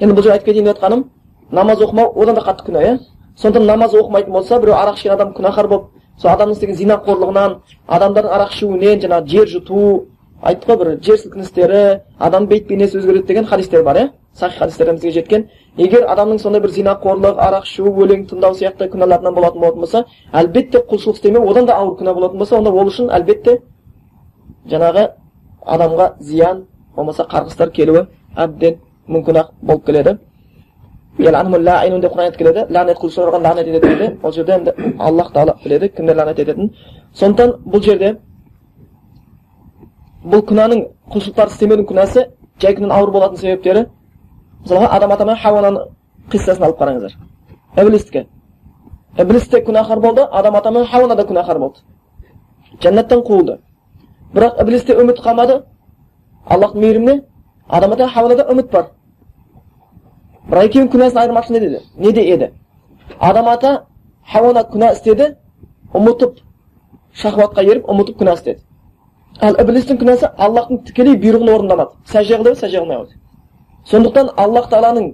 енді 0.00 0.14
бұл 0.14 0.22
жерде 0.22 0.38
айтып 0.38 0.50
кетейін 0.50 0.66
деп 0.66 0.76
жатқаным 0.76 1.04
намаз 1.50 1.82
оқымау 1.82 2.12
одан 2.20 2.34
да 2.34 2.42
қатты 2.42 2.66
күнә 2.66 2.82
иә? 2.82 2.98
Сондықтан 3.36 3.66
намаз 3.66 3.94
оқымайтын 3.94 4.32
болса 4.32 4.58
біреу 4.60 4.74
арақ 4.74 4.98
ішкен 4.98 5.12
адам 5.12 5.32
күнәһар 5.34 5.68
болып 5.68 5.90
сол 6.18 6.30
адамның 6.32 6.56
істеген 6.56 6.78
зинақорлығынан 6.78 7.56
адамдардың 7.86 8.32
арақ 8.36 8.54
ішуінен 8.54 9.02
жаңағы 9.04 9.28
жер 9.32 9.50
жұту 9.54 9.82
айттық 10.42 10.78
бір 10.80 10.90
жер 11.02 11.18
сілкіністері 11.22 11.82
адамның 12.18 12.48
бет 12.50 12.66
бейнесі 12.68 12.98
өзгереді 12.98 13.26
деген 13.26 13.46
хадистер 13.46 13.84
бар 13.84 13.96
иә 13.96 14.08
сахи 14.34 14.58
хадистерден 14.58 14.96
бізге 14.96 15.12
жеткен 15.12 15.46
егер 15.76 16.06
адамның 16.10 16.38
сондай 16.42 16.60
бір 16.62 16.74
зинақорлық 16.74 17.38
арақ 17.38 17.66
ішу 17.66 17.86
өлең 17.86 18.26
тыңдау 18.30 18.54
сияқты 18.58 18.88
күнәларынан 18.92 19.34
болатын 19.34 19.60
болатын 19.60 19.80
болса 19.80 20.04
әлбетте 20.32 20.82
құлшылық 20.90 21.18
істемеу 21.18 21.50
одан 21.50 21.66
да 21.66 21.76
ауыр 21.78 21.98
күнә 21.98 22.14
болатын 22.14 22.38
болса 22.38 22.58
онда 22.58 22.70
ол 22.70 22.90
үшін 22.90 23.10
әлбетте 23.10 23.58
жаңағы 24.70 25.08
адамға 25.66 26.12
зиян 26.20 26.64
болмаса 26.96 27.26
қарғыстар 27.30 27.70
келуі 27.70 28.06
әбден 28.36 28.78
мүмкін 29.08 29.42
ақ 29.42 29.52
болып 29.62 29.86
келеді 29.86 30.18
деп 31.18 32.12
құран 32.14 32.24
айтып 32.28 32.38
келеді 32.38 32.66
ләнет 32.70 32.98
қылушыларға 33.02 33.40
ләнет 33.42 33.66
етеді 33.66 33.88
дейді 33.88 34.18
ол 34.22 34.32
жерде 34.32 34.52
енді 34.52 34.74
аллах 34.98 35.32
тағала 35.32 35.56
біледі 35.64 35.88
кімдер 35.96 36.16
ләнет 36.16 36.38
ететінін 36.38 36.72
сондықтан 37.14 37.54
бұл 37.66 37.82
жерде 37.82 38.16
бұл 40.24 40.42
күнәнің 40.48 40.84
құлшылықтарды 41.12 41.52
істемеудің 41.54 41.88
күнәсі 41.90 42.26
жай 42.62 42.74
күннен 42.74 42.94
ауыр 42.94 43.10
болатын 43.10 43.38
себептері 43.38 43.86
мысалға 44.64 44.88
адам 44.96 45.12
ата 45.12 45.24
мен 45.24 45.78
қиссасын 46.28 46.64
алып 46.64 46.80
қараңыздар 46.80 47.14
іблістікі 47.80 48.26
ібліс 49.18 49.48
те 49.48 49.62
күнәһар 49.64 50.00
болды 50.00 50.26
адам 50.30 50.56
ата 50.56 50.70
мен 50.70 50.84
хауана 50.86 51.16
да 51.16 51.24
күнәһар 51.24 51.58
болды 51.58 51.80
жәннаттан 52.82 53.22
қуылды 53.24 53.58
бірақ 54.34 54.60
іблісте 54.62 54.96
үміт 55.00 55.22
қалмады 55.24 55.62
аллахтың 56.46 56.80
мейіріміне 56.80 57.22
адам 57.68 57.92
ата 57.92 58.08
хауанада 58.08 58.46
үміт 58.52 58.70
бар 58.72 58.90
бірақ 60.48 60.68
екеуінің 60.68 60.90
күнәсінің 60.92 61.20
айырмашылығы 61.22 61.68
неде 61.68 61.80
неде 61.96 62.24
еді 62.32 62.50
адам 63.20 63.48
ата 63.52 63.72
хауана 64.32 64.64
күнә 64.72 64.92
істеді 64.94 65.34
ұмытып 65.94 66.40
шахуатқа 67.22 67.64
еріп 67.66 67.88
ұмытып 67.92 68.18
күнә 68.22 68.34
істеді 68.38 68.62
ал 69.44 69.58
іблістің 69.60 70.00
күнәсі 70.00 70.30
аллахтың 70.36 70.82
тікелей 70.88 71.18
бұйрығын 71.20 71.52
орындамады 71.54 71.96
сәжде 72.08 72.38
қылды 72.38 72.54
сәжде 72.56 72.80
қылмай 72.80 73.02
қойды 73.02 73.18
сондықтан 73.90 74.32
аллах 74.36 74.70
тағаланың 74.72 75.12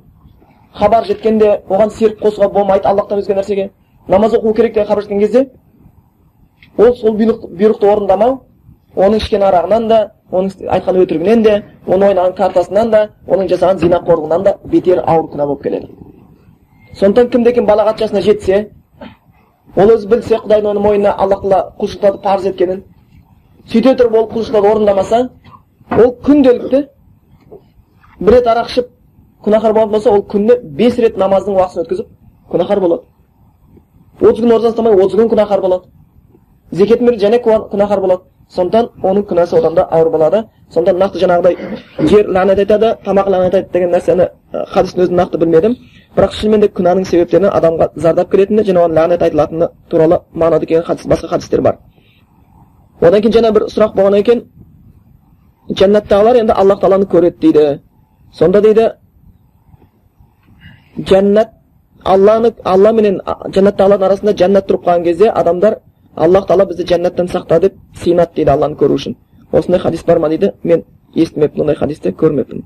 хабар 0.75 1.05
жеткенде 1.11 1.51
оған 1.69 1.91
серік 1.91 2.23
қосуға 2.23 2.49
болмайды 2.55 2.89
аллахтан 2.89 3.19
өзге 3.19 3.35
нәрсеге 3.35 3.71
намаз 4.09 4.35
оқу 4.35 4.55
керек 4.55 4.75
деген 4.75 4.89
хабар 4.89 5.03
жеткен 5.03 5.21
кезде 5.21 5.49
ол 6.79 6.95
сол 6.97 7.17
бұйрықты 7.19 7.91
орындамау 7.91 8.41
оның 8.97 9.19
ішкен 9.19 9.43
арағынан 9.43 9.89
да 9.89 9.99
оның 10.33 10.69
айтқан 10.71 10.99
өтірігінен 11.03 11.43
де 11.43 11.55
оның 11.87 12.09
ойнаған 12.09 12.35
картасынан 12.39 12.91
да 12.91 13.01
оның 13.27 13.49
жасаған 13.51 13.81
зинақорлығынан 13.83 14.45
да 14.45 14.57
бетер 14.65 15.03
ауыр 15.07 15.31
күнә 15.33 15.47
болып 15.47 15.63
келеді 15.63 15.89
сондықтан 17.01 17.31
кімде 17.31 17.53
кім 17.53 17.67
балағат 17.67 17.99
жасына 17.99 18.23
жетсе 18.23 18.69
ол 19.77 19.91
өзі 19.97 20.09
білсе 20.09 20.39
құдайдың 20.45 20.71
оның 20.71 20.83
мойнына 20.87 21.15
алла 21.19 21.41
тағала 21.41 21.61
құлшылықтарды 21.81 22.23
парыз 22.23 22.47
еткенін 22.51 22.85
сөйте 23.73 23.95
тұрып 23.99 24.19
ол 24.19 24.29
құлшылықтарды 24.35 24.71
орындамаса 24.71 25.29
ол 25.99 26.15
күнделікті 26.27 26.85
бір 28.21 28.37
рет 28.39 28.47
арақ 28.47 28.71
ішіп 28.71 28.93
күнәһар 29.45 29.73
болатын 29.73 29.93
болса 29.93 30.11
ол 30.11 30.23
күніне 30.23 30.61
бес 30.63 30.99
рет 30.99 31.19
намаздың 31.19 31.59
уақытын 31.59 31.83
өткізіп 31.83 32.07
күнәһар 32.53 32.81
болады 32.81 33.03
отыз 34.21 34.41
күн 34.45 34.55
ораза 34.55 34.71
ұстамай 34.71 34.95
отыз 34.95 35.19
күн 35.19 35.31
күнәһар 35.33 35.61
болады 35.61 35.91
зекетін 36.71 37.07
береді 37.07 37.27
және 37.27 37.43
күнәһар 37.43 38.01
болады 38.01 38.23
сондықтан 38.51 38.89
оның 39.03 39.25
күнәсі 39.29 39.59
одан 39.59 39.75
да 39.75 39.87
ауыр 39.91 40.11
болады 40.11 40.45
сондықтан 40.75 41.01
нақты 41.01 41.21
жаңағыдай 41.23 42.09
жер 42.11 42.29
ләнет 42.29 42.59
айтады 42.59 42.97
тамақ 43.05 43.29
ләнет 43.29 43.55
айтады 43.55 43.73
деген 43.73 43.91
нәрсені 43.95 44.29
хадистің 44.75 45.05
өзін 45.05 45.17
нақты 45.21 45.39
білмедім 45.39 45.77
бірақ 46.17 46.33
шынымен 46.39 46.61
де 46.61 46.69
күнәнің 46.69 47.05
себептерінен 47.05 47.51
адамға 47.51 47.89
зардап 47.97 48.31
келетіні 48.31 48.63
және 48.63 48.83
оған 48.83 48.95
ләнет 48.99 49.23
айтылатыны 49.23 49.69
туралы 49.91 50.21
мағынада 50.35 50.67
келген 50.67 50.85
хадис 50.85 51.07
басқа 51.07 51.29
хадистер 51.29 51.61
бар 51.61 51.79
одан 53.01 53.21
кейін 53.21 53.33
жаңа 53.39 53.53
бір 53.53 53.67
сұрақ 53.75 53.97
болғаннан 53.97 54.23
кейін 54.23 54.45
жәннаттағылар 55.69 56.41
енді 56.43 56.53
аллах 56.53 56.81
тағаланы 56.81 57.09
көреді 57.11 57.41
дейді 57.41 57.81
сонда 58.33 58.61
дейді 58.61 58.91
жәннат 60.99 61.51
алланы 62.05 62.53
алла 62.65 62.93
менен 62.93 63.21
жәннаттағылардың 63.25 64.07
арасында 64.07 64.35
жәннат 64.39 64.69
тұрып 64.69 64.85
қалған 64.85 65.05
кезде 65.05 65.31
адамдар 65.31 65.79
аллах 66.17 66.47
тағала 66.47 66.67
бізді 66.71 66.87
жәннаттан 66.89 67.29
сақта 67.29 67.61
деп 67.61 67.79
сыйынады 67.99 68.35
дейді 68.37 68.51
алланы 68.51 68.77
көру 68.79 68.99
үшін. 68.99 69.17
Осындай 69.53 69.81
хадис 69.81 70.05
бар 70.05 70.19
ма 70.19 70.29
дейді? 70.29 70.53
Мен 70.63 70.85
естімеппін 71.15 71.61
ондай 71.63 71.77
хадисті 71.77 72.13
көрмеппін. 72.13 72.65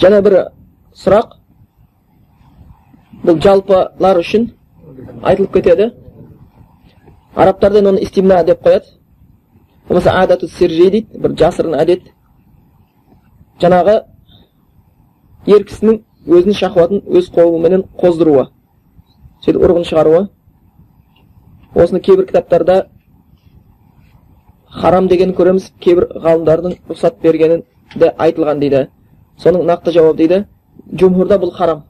Және 0.00 0.20
бір 0.22 0.38
сұрақ. 0.96 1.36
Бұл 3.24 3.40
жалпылар 3.42 4.20
үшін 4.20 4.52
айтылып 5.22 5.52
кетеді. 5.52 5.92
Арабтарда 7.34 7.88
оны 7.88 8.02
истимна 8.02 8.42
деп 8.44 8.62
қояды. 8.66 8.86
Болмаса 9.88 10.12
адату 10.22 10.48
сиржи 10.48 10.90
дейді 10.90 11.18
бір 11.18 11.36
жасырын 11.36 11.76
әдет. 11.80 12.12
Жаңағы 13.60 14.02
ер 15.46 15.64
кісінің 15.64 16.02
өзінің 16.28 16.56
шахуатын 16.58 17.02
өз 17.08 17.30
қолыменен 17.34 17.86
қоздыруы 17.98 18.48
сөйтіп 19.44 19.62
ұрығын 19.62 19.86
шығаруы. 19.88 20.26
Осыны 21.74 22.00
кейбір 22.00 22.26
кітаптарда 22.26 22.86
харам 24.68 25.08
деген 25.08 25.34
көреміз 25.34 25.70
кейбір 25.80 26.08
ғалымдардың 26.14 26.78
рұқсат 26.88 27.20
бергенін 27.22 27.64
де 27.94 28.12
айтылған 28.18 28.60
дейді. 28.60 28.88
Соның 29.38 29.66
нақты 29.68 29.92
жауабы 29.92 30.16
дейді 30.18 30.44
жумхурда 30.92 31.38
бұл 31.38 31.52
харам 31.54 31.84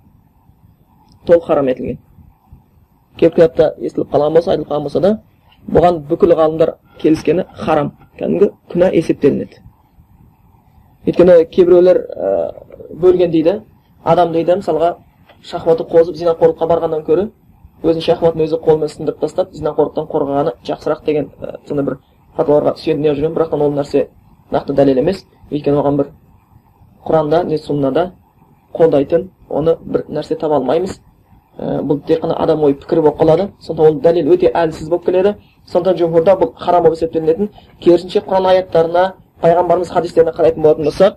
толық 1.27 1.47
харам 1.47 1.69
етілген. 1.69 1.99
Кейбір 3.19 3.35
кітапта 3.35 3.75
естіліп 3.79 4.13
қалған 4.13 4.35
болса 4.35 4.53
айтылып 4.53 4.69
қалған 4.69 4.83
болса 4.83 5.01
да 5.01 5.15
бұған 5.69 6.03
бүкіл 6.11 6.35
ғалымдар 6.35 6.75
келіскені 7.01 7.45
харам 7.55 7.93
кәдімгі 8.19 8.51
күнә 8.73 8.93
есептелінеді. 8.95 9.63
Өйткені 11.07 11.45
кейбіреулер 11.53 11.99
ә, 11.99 12.53
бөлген 12.95 13.31
дейді 13.31 13.61
адам 14.05 14.33
дейді 14.33 14.59
мысалға 14.61 14.97
шахваты 15.43 15.85
қозып 15.89 16.17
зинақорлыққа 16.19 16.69
барғаннан 16.69 17.05
көрі 17.07 17.29
өзінің 17.83 18.05
шахватын 18.05 18.43
өзі 18.43 18.59
қолымен 18.65 18.91
сындырып 18.91 19.21
тастап 19.21 19.53
зинақорлықтан 19.55 20.09
қорғағаны 20.11 20.55
жақсырақ 20.67 21.05
деген 21.07 21.29
сондай 21.69 21.85
бір 21.87 21.99
фатуаларға 22.37 22.75
сүйеніп 22.79 23.19
жүремін 23.19 23.37
бірақ 23.37 23.55
ол 23.55 23.73
нәрсе 23.77 24.09
нақты 24.53 24.75
дәлел 24.75 24.99
емес. 24.99 25.25
Өйткені 25.51 25.79
оған 25.83 25.97
бір 25.99 26.11
құранда 27.07 27.45
не 27.47 27.59
суннада 27.59 28.13
қолдайтын 28.75 29.31
оны 29.49 29.77
бір 29.81 30.05
нәрсе 30.09 30.37
таба 30.39 30.57
алмаймыз. 30.57 31.01
Бұл 31.59 32.01
тек 32.07 32.23
қана 32.23 32.35
адам 32.39 32.63
ой 32.65 32.75
пікірі 32.75 33.01
болып 33.03 33.21
қалады. 33.21 33.49
Сондықтан 33.61 33.87
ол 33.87 34.01
дәлел 34.01 34.33
өте 34.35 34.51
әлсіз 34.55 34.89
болып 34.89 35.07
келеді. 35.07 35.35
Сондықтан 35.67 35.99
жумхурда 35.99 36.37
бұл 36.39 36.53
харам 36.57 36.83
болып 36.83 36.99
есептелінетін 36.99 37.49
керісінше 37.81 38.21
құран 38.27 38.47
аяттарына 38.53 39.13
пайғамбарымыз 39.43 39.91
хадистеріне 39.91 40.33
қарайтын 40.37 40.63
болатын 40.63 40.85
болсақ 40.85 41.17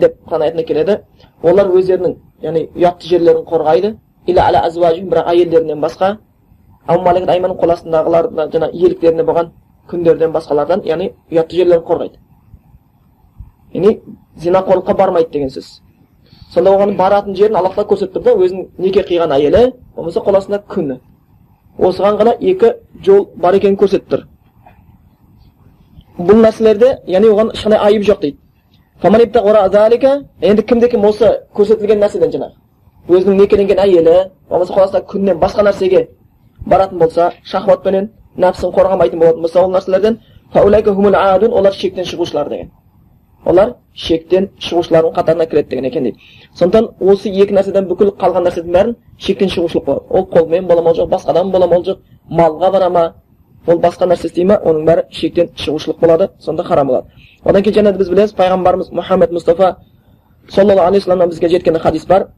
деп 0.00 0.16
құран 0.26 0.42
аятында 0.42 0.64
келеді. 0.64 1.00
Олар 1.42 1.70
өздерінің 1.76 2.16
яғни 2.42 2.66
ұятты 2.76 3.08
жерлерін 3.10 3.44
қорғайды 3.46 3.94
бірақ 4.26 5.30
әйелдерінен 5.32 5.80
басқа 5.82 6.16
айманның 6.86 7.56
қол 7.60 7.72
астындағылар 7.74 8.28
жаңа 8.52 8.70
иеліктеріне 8.72 9.24
болған 9.26 9.52
күндерден 9.90 10.32
басқалардан 10.32 10.84
яғни 10.86 11.12
ұятты 11.30 11.56
жерлерін 11.56 11.84
қорғайды 11.86 12.18
яғни 13.74 13.98
зинақорлыққа 14.44 14.96
бармайды 14.98 15.30
деген 15.32 15.50
сөз 15.50 15.80
сонда 16.54 16.74
оған 16.76 16.96
баратын 16.96 17.34
жерін 17.34 17.56
аллах 17.56 17.74
тағала 17.74 17.88
көрсетіп 17.92 18.16
тұр 18.16 18.24
да 18.24 18.34
өзінің 18.44 18.68
неке 18.78 19.02
қиған 19.08 19.34
әйелі 19.38 19.72
болмаса 19.96 20.20
қол 20.20 20.36
астында 20.36 20.62
күні 20.68 20.98
осыған 21.78 22.18
ғана 22.20 22.36
екі 22.40 22.74
жол 23.04 23.26
бар 23.36 23.56
екенін 23.58 23.78
көрсетіп 23.80 24.10
тұр 24.12 24.26
бұл 26.18 26.42
нәрселерде 26.44 26.98
яғни 27.08 27.32
оған 27.32 27.54
ешқандай 27.56 27.80
айып 27.88 28.04
жоқ 28.10 28.20
дейді 28.20 28.41
енді 30.40 30.62
кімде 30.62 30.88
кім 30.88 31.04
осы 31.08 31.28
көрсетілген 31.56 31.98
нәрседен 31.98 32.30
жаңағы 32.30 32.54
өзінің 33.10 33.40
некеленген 33.40 33.80
әйелі 33.82 34.12
болмаса 34.50 34.74
қол 34.74 35.00
күннен 35.10 35.40
басқа 35.42 35.64
нәрсеге 35.66 36.08
баратын 36.66 36.98
болса 36.98 37.32
шахватпенен 37.42 38.10
нәпсін 38.36 38.70
қорғамайтын 38.76 39.18
болатын 39.18 39.42
болса 39.42 39.64
ол 39.64 39.72
нәрселерден 39.74 40.20
олар 40.54 41.72
шектен 41.72 42.04
шығушылар 42.04 42.48
деген 42.48 42.70
олар 43.44 43.74
шектен 43.94 44.50
шығушылардың 44.60 45.14
қатарына 45.16 45.46
кіреді 45.50 45.68
деген 45.70 45.84
екен 45.84 46.04
дейді 46.04 46.18
сондықтан 46.54 46.88
осы 47.00 47.28
екі 47.28 47.54
нәрседен 47.56 47.88
бүкіл 47.90 48.12
қалған 48.20 48.46
нәрседің 48.46 48.72
бәрін 48.76 48.96
шектен 49.18 49.48
шығушылық 49.48 49.84
болады 49.84 50.04
ол 50.10 50.28
қолмен 50.30 50.66
бола 50.68 50.82
ма 50.82 50.94
жоқ 50.94 51.10
басқадан 51.10 51.50
бола 51.50 51.66
ма 51.66 51.82
жоқ 51.82 51.98
малға 52.30 52.70
бара 52.72 52.90
ма 52.90 53.04
ол 53.66 53.78
басқа 53.78 54.06
нәрсе 54.06 54.26
істей 54.26 54.44
ма? 54.44 54.54
Оның 54.64 54.84
бәрі 54.86 55.02
шектен 55.10 55.50
шығушылық 55.56 55.98
болады 56.00 56.30
сонда 56.40 56.64
харам 56.64 56.86
болады. 56.86 57.06
Одан 57.44 57.62
кейін 57.62 57.74
және 57.80 57.96
біз 57.98 58.08
білеміз 58.08 58.34
пайғамбарымыз 58.38 58.92
мұхаммед 58.92 59.32
мұстафа 59.32 59.76
саллаллаху 60.48 60.86
алейхи 60.88 61.04
вассаламнан 61.04 61.28
бізге 61.28 61.48
жеткен 61.48 61.78
хадис 61.78 62.06
бар. 62.06 62.28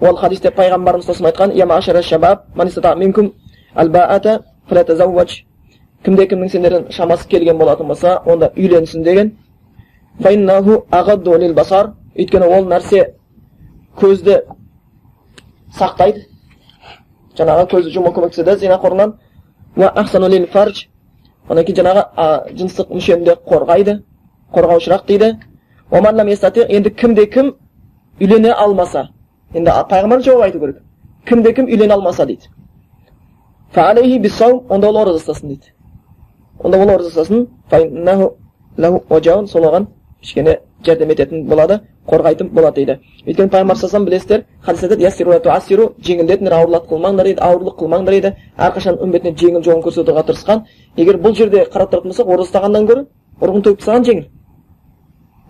Ол 0.00 0.16
хадисте 0.16 0.50
пайғамбарымыз 0.50 1.06
тылсым 1.06 1.26
айтқан 1.26 1.52
кімде 6.04 6.24
кімнің 6.24 6.48
сендерден 6.48 6.86
шамасы 6.92 7.28
келген 7.28 7.58
болатын 7.58 7.86
болса 7.86 8.22
онда 8.24 8.52
үйленсін 8.56 9.02
деген. 9.04 9.36
Өйткені 12.16 12.46
ол 12.50 12.64
нәрсе 12.66 13.14
көзді 14.00 14.40
сақтайды. 15.78 16.24
Жаңағы 17.38 17.68
көзді 17.70 17.92
жұму 17.94 18.10
көмектеседі 18.16 18.56
зинақорлықтан 18.64 19.14
одан 21.48 21.64
кейін 21.64 21.76
жаңағы 21.80 22.02
жыныстық 22.58 22.86
мүшені 22.94 23.24
де 23.24 23.34
қорғайды 23.48 24.02
қорғаушырақ 24.54 25.06
дейді 25.06 25.36
енді 26.68 26.90
кімде 26.90 27.26
кім 27.26 27.54
үйлене 28.20 28.52
алмаса 28.52 29.08
енді 29.54 29.70
пайғамбар 29.90 30.22
жауап 30.22 30.42
айту 30.44 30.60
керек 30.60 30.76
кімде 31.26 31.52
кім 31.52 31.66
үйлене 31.66 31.92
алмаса 31.94 32.26
дейді 32.26 32.46
онда 34.68 34.88
ол 34.88 34.96
ораза 34.96 35.18
ұстасын 35.18 35.48
дейді 35.48 35.72
онда 36.58 36.78
ол 36.78 36.90
ораза 36.90 37.22
ұстасын 37.22 37.46
сол 39.46 39.64
оған 39.64 39.86
кішкене 40.22 40.58
жәрдем 40.84 41.10
ететін 41.10 41.46
болады 41.48 41.80
қорғайтын 42.08 42.50
болады 42.54 42.76
дейді. 42.76 42.98
Өйткені 43.26 43.50
пайғамбар 43.50 43.76
саллаллаху 43.76 44.10
білесіздер 44.10 44.44
хадис 44.64 44.82
айтады 44.84 45.04
жеңілдетіңдер 46.06 46.54
ауырлық 46.56 46.88
қылмаңдар 46.90 47.24
дейді 47.24 47.40
ауырлық 47.40 47.76
қылмаңдар 47.80 48.16
дейді. 48.16 48.34
Әрқашан 48.58 48.98
үмбетіне 49.00 49.34
жеңіл 49.36 49.62
жолын 49.64 49.82
көрсетуге 49.84 50.24
тырысқан. 50.28 50.64
Егер 50.96 51.16
бұл 51.20 51.34
жерде 51.36 51.64
қарап 51.72 51.92
тұратын 51.92 52.10
болсақ 52.10 52.32
ораза 52.32 52.50
ұстағаннан 52.50 52.86
гөрі 52.88 53.06
ұрғын 53.40 53.64
төгіп 53.64 53.80
тастаған 53.80 54.06
жеңіл. 54.08 54.26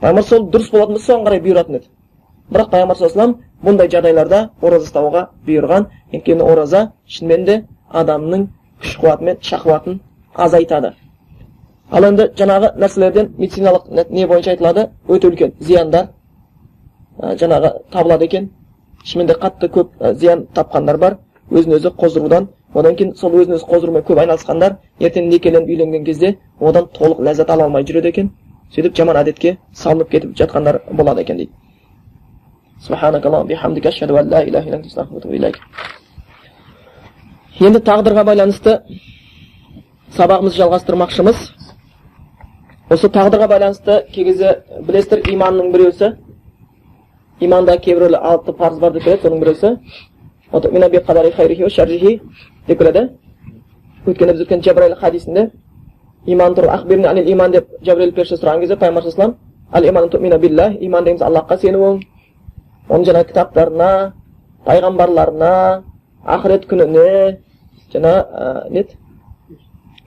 Пайғамбар 0.01 0.25
сол 0.25 0.47
дұрыс 0.51 0.71
болатын 0.73 0.95
болса 0.95 1.13
соған 1.13 1.27
қарай 1.27 1.43
бұйыратын 1.45 1.79
еді. 1.81 1.91
Бірақ 2.51 2.71
пайғамбар 2.75 2.99
саллаллаху 2.99 3.39
бұндай 3.65 3.91
жағдайларда 3.93 4.41
ораза 4.61 4.89
ұстауға 4.89 5.27
бұйырған. 5.47 5.87
Өйткені 6.15 6.47
ораза 6.47 6.91
шынымен 7.07 7.45
де 7.47 7.63
адамның 7.91 8.49
күш 8.83 8.97
қуаты 9.01 9.25
мен 9.25 9.39
шахуатын 9.43 10.01
азайтады. 10.35 10.95
Ал 11.91 12.05
енді 12.05 12.31
жаңағы 12.39 12.73
нәрселерден 12.79 13.33
медициналық 13.39 14.11
не 14.11 14.27
бойынша 14.27 14.51
айтылады. 14.51 14.89
Өте 15.09 15.29
үлкен 15.29 15.53
зияндар 15.61 16.09
жаңағы 17.19 17.73
табылады 17.93 18.25
екен. 18.25 18.51
Шынымен 19.05 19.37
қатты 19.41 19.69
көп 19.69 20.15
зиян 20.15 20.47
тапқандар 20.55 20.99
бар. 20.99 21.19
Өзін 21.51 21.75
өзі 21.79 21.91
қоздырудан 21.99 22.49
одан 22.75 22.95
кейін 22.97 23.17
сол 23.17 23.33
өзін 23.35 23.57
өзі 23.57 23.67
қоздырумен 23.67 24.05
көп 24.07 24.21
айналысқандар 24.23 24.77
ертең 25.01 25.29
некеленіп 25.29 25.69
үйленген 25.69 26.05
кезде 26.05 26.37
одан 26.61 26.87
толық 26.95 27.19
ләззат 27.27 27.51
ала 27.51 27.65
алмай 27.65 27.83
жүреді 27.83 28.09
екен. 28.09 28.31
Сөйтіп 28.71 28.95
жаман 28.97 29.17
әдетке 29.17 29.57
салынып 29.75 30.11
кетіп 30.11 30.37
жатқандар 30.39 30.81
болады 30.93 31.23
екен 31.23 31.37
дейді. 31.37 31.51
Енді 37.61 37.83
тағдырға 37.85 38.25
байланысты 38.25 38.79
сабағымызды 40.17 40.63
жалғастырмақшымыз. 40.63 41.51
Осы 42.91 43.07
тағдырға 43.07 43.47
байланысты 43.47 44.01
кей 44.11 44.25
кезде 44.27 44.57
білесіздер 44.83 45.21
иманның 45.31 45.71
біреусі 45.71 46.09
иманда 47.41 47.77
кейбір 47.79 48.17
алты 48.19 48.53
парыз 48.53 48.79
бар 48.83 48.93
деп 48.97 49.05
келеді 49.05 49.23
соның 49.23 49.41
біреусі 49.45 49.77
деп 52.67 52.79
келеді 52.79 53.05
өйткені 54.07 54.33
біз 54.33 54.43
өткен 54.43 54.65
жабраил 54.65 54.97
хадисінде 54.99 55.51
иман 56.27 56.55
туралы 56.55 57.31
иман 57.33 57.53
деп 57.53 57.69
жабраил 57.83 58.13
періште 58.13 58.41
сұраған 58.41 58.61
кезде 58.61 58.77
пайғамбар 58.77 59.03
саллаллаху 59.03 59.37
алейхи 59.71 60.87
иман 60.87 61.05
дегеніміз 61.05 61.23
аллахқа 61.23 61.59
сену 61.61 62.01
оның 62.89 63.05
жаңағы 63.07 63.29
кітаптарына 63.29 63.91
пайғамбарларына 64.67 65.83
ақырет 66.27 66.67
күніне 66.67 67.39
жаңа 67.95 68.15
не 68.71 68.85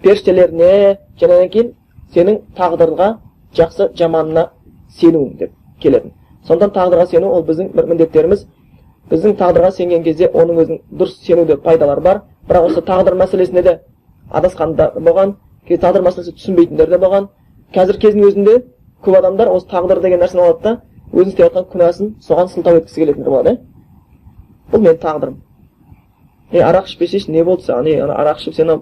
періштелеріне 0.03 0.97
және 1.21 1.47
кейін 1.49 1.71
сенің 2.13 2.41
тағдырға 2.57 3.09
жақсы 3.57 3.89
жаманына 3.97 4.49
сенуің 4.99 5.37
деп 5.39 5.51
келеді 5.81 6.11
сондықтан 6.47 6.73
тағдырға 6.77 7.07
сену 7.09 7.31
ол 7.33 7.43
біздің 7.47 7.71
бір 7.73 7.89
міндеттеріміз 7.91 8.45
біздің 9.11 9.35
тағдырға 9.39 9.71
сенген 9.77 10.03
кезде 10.03 10.29
оның 10.33 10.61
өзінің 10.63 10.81
дұрыс 10.99 11.17
сенуде 11.25 11.57
пайдалары 11.57 12.01
бар 12.01 12.21
бірақ 12.49 12.69
осы 12.69 12.81
тағдыр 12.81 13.17
мәселесінде 13.19 13.63
де 13.63 13.79
адасқандар 14.31 14.99
болған 14.99 15.35
тағдыр 15.69 16.05
мәселесін 16.07 16.37
түсінбейтіндер 16.39 16.89
де 16.89 16.99
болған 16.99 17.29
қазір 17.75 17.99
кездің 18.03 18.27
өзінде 18.29 18.57
көп 19.03 19.17
адамдар 19.19 19.51
осы 19.51 19.67
тағдыр 19.71 20.01
деген 20.03 20.21
нәрсені 20.23 20.43
алады 20.43 20.63
да 20.63 20.73
өзінің 21.13 21.33
істеп 21.33 21.45
жатқан 21.47 21.69
күнәсін 21.73 22.13
соған 22.27 22.51
сылтау 22.53 22.79
еткісі 22.81 23.03
келетіндер 23.03 23.31
болады 23.31 23.53
иә 23.53 23.59
бұл 24.73 24.83
менің 24.83 24.99
тағдырым 25.03 25.37
е 26.53 26.61
арақ 26.61 26.87
ішпесейші 26.87 27.31
не 27.31 27.43
болды 27.43 27.65
саған 27.65 27.87
е 27.89 28.01
ана 28.03 28.17
арақ 28.21 28.41
ішіп 28.41 28.55
сені 28.55 28.77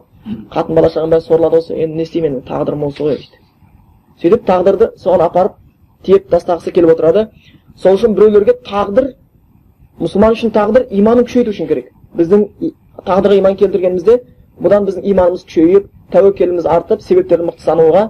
қатын 0.52 0.76
бала 0.76 0.90
шағаң 0.92 1.14
бәрі 1.14 1.26
сорлады 1.26 1.62
осы 1.62 1.74
енді 1.74 1.96
не 1.96 2.04
істеймін 2.04 2.34
менің 2.34 2.48
тағдырым 2.50 2.84
осы 2.88 3.04
ғой 3.04 3.16
дейді. 3.16 3.40
Сөйтіп 4.22 4.44
тағдырды 4.46 4.90
соған 5.00 5.24
апарып 5.26 5.56
тиеп 6.04 6.28
тастағысы 6.30 6.72
келіп 6.76 6.94
отырады. 6.96 7.30
Сол 7.78 7.96
үшін 7.96 8.14
біреулерге 8.18 8.58
тағдыр 8.68 9.14
мұсылман 10.02 10.36
үшін 10.36 10.52
тағдыр 10.52 10.88
иманын 10.92 11.26
күшейту 11.26 11.56
үшін 11.56 11.68
керек. 11.68 11.92
Біздің 12.18 12.46
тағдырға 13.08 13.40
иман 13.40 13.56
келтіргенімізде 13.58 14.18
бұдан 14.62 14.86
біздің 14.90 15.08
иманымыз 15.14 15.46
күшейіп 15.48 15.88
тәуекеліміз 16.12 16.68
артып 16.68 17.02
себептерді 17.02 17.48
мықты 17.50 17.66
санауға 17.66 18.04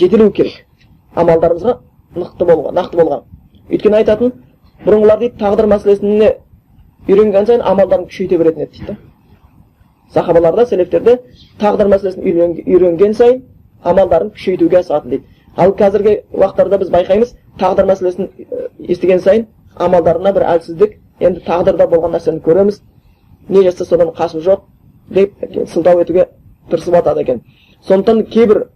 жетелеу 0.00 0.32
керек. 0.32 0.66
Амалдарымызға 1.14 1.78
нақты 2.16 2.44
болуға 2.44 2.74
нақты 2.74 2.98
болған. 2.98 3.24
Өйткені 3.70 4.00
айтатын 4.02 4.32
бұрынғылар 4.84 5.22
дейді 5.22 5.38
тағдыр 5.40 5.68
мәселесіне 5.70 6.34
үйренген 7.08 7.46
сайын 7.46 7.62
амалдарын 7.62 8.06
күшейте 8.08 8.38
беретін 8.38 8.62
еді 8.62 8.78
дейді 8.78 8.96
сахабаларда 10.12 10.66
селефтерде 10.66 11.18
тағдыр 11.60 11.88
мәселесін 11.92 12.24
үйренген 12.66 13.14
сайын 13.14 13.42
амалдарын 13.84 14.30
күшейтуге 14.34 14.80
асығатын 14.80 15.10
дейді. 15.10 15.24
Ал 15.56 15.72
қазіргі 15.76 16.14
уақыттарда 16.32 16.78
біз 16.80 16.90
байқаймыз 16.94 17.34
тағдыр 17.60 17.88
мәселесін 17.90 18.30
естіген 18.88 19.20
сайын 19.20 19.46
амалдарына 19.76 20.32
бір 20.32 20.46
әлсіздік 20.54 20.96
енді 21.20 21.44
тағдырда 21.46 21.88
болған 21.90 22.16
нәрсені 22.16 22.42
көреміз. 22.44 22.80
Не 23.48 23.62
жасаса 23.62 23.84
содан 23.84 24.12
қашып 24.16 24.42
жоқ 24.44 24.64
деп 25.10 25.34
сылтау 25.68 26.00
етуге 26.00 26.28
тырысып 26.70 26.94
жатады 26.94 27.22
екен. 27.22 27.42
Сондықтан 27.82 28.24
кейбір 28.26 28.66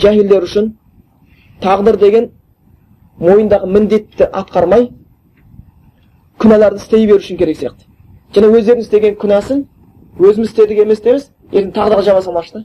жахилдер 0.00 0.44
үшін 0.44 0.72
тағдыр 1.62 1.98
деген 1.98 2.30
мойындағы 3.20 3.66
міндетті 3.66 4.28
атқармай 4.32 4.90
күнәларды 6.40 6.80
істей 6.80 7.06
беру 7.06 7.18
үшін 7.18 7.38
керек 7.38 7.58
сияқты. 7.58 7.86
Және 8.34 8.48
өздерінің 8.48 8.86
істеген 8.86 9.16
күнәсін 9.20 9.66
өзіміз 10.18 10.48
істедік 10.48 10.82
емес 10.84 11.02
дейміз 11.04 11.28
ертең 11.52 11.72
тағдырға 11.76 12.02
жаба 12.06 12.22
салмақшы 12.24 12.52
да. 12.54 12.64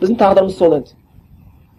Біздің 0.00 0.18
тағдырымыз 0.18 0.58
сол 0.58 0.74
енді. 0.76 0.94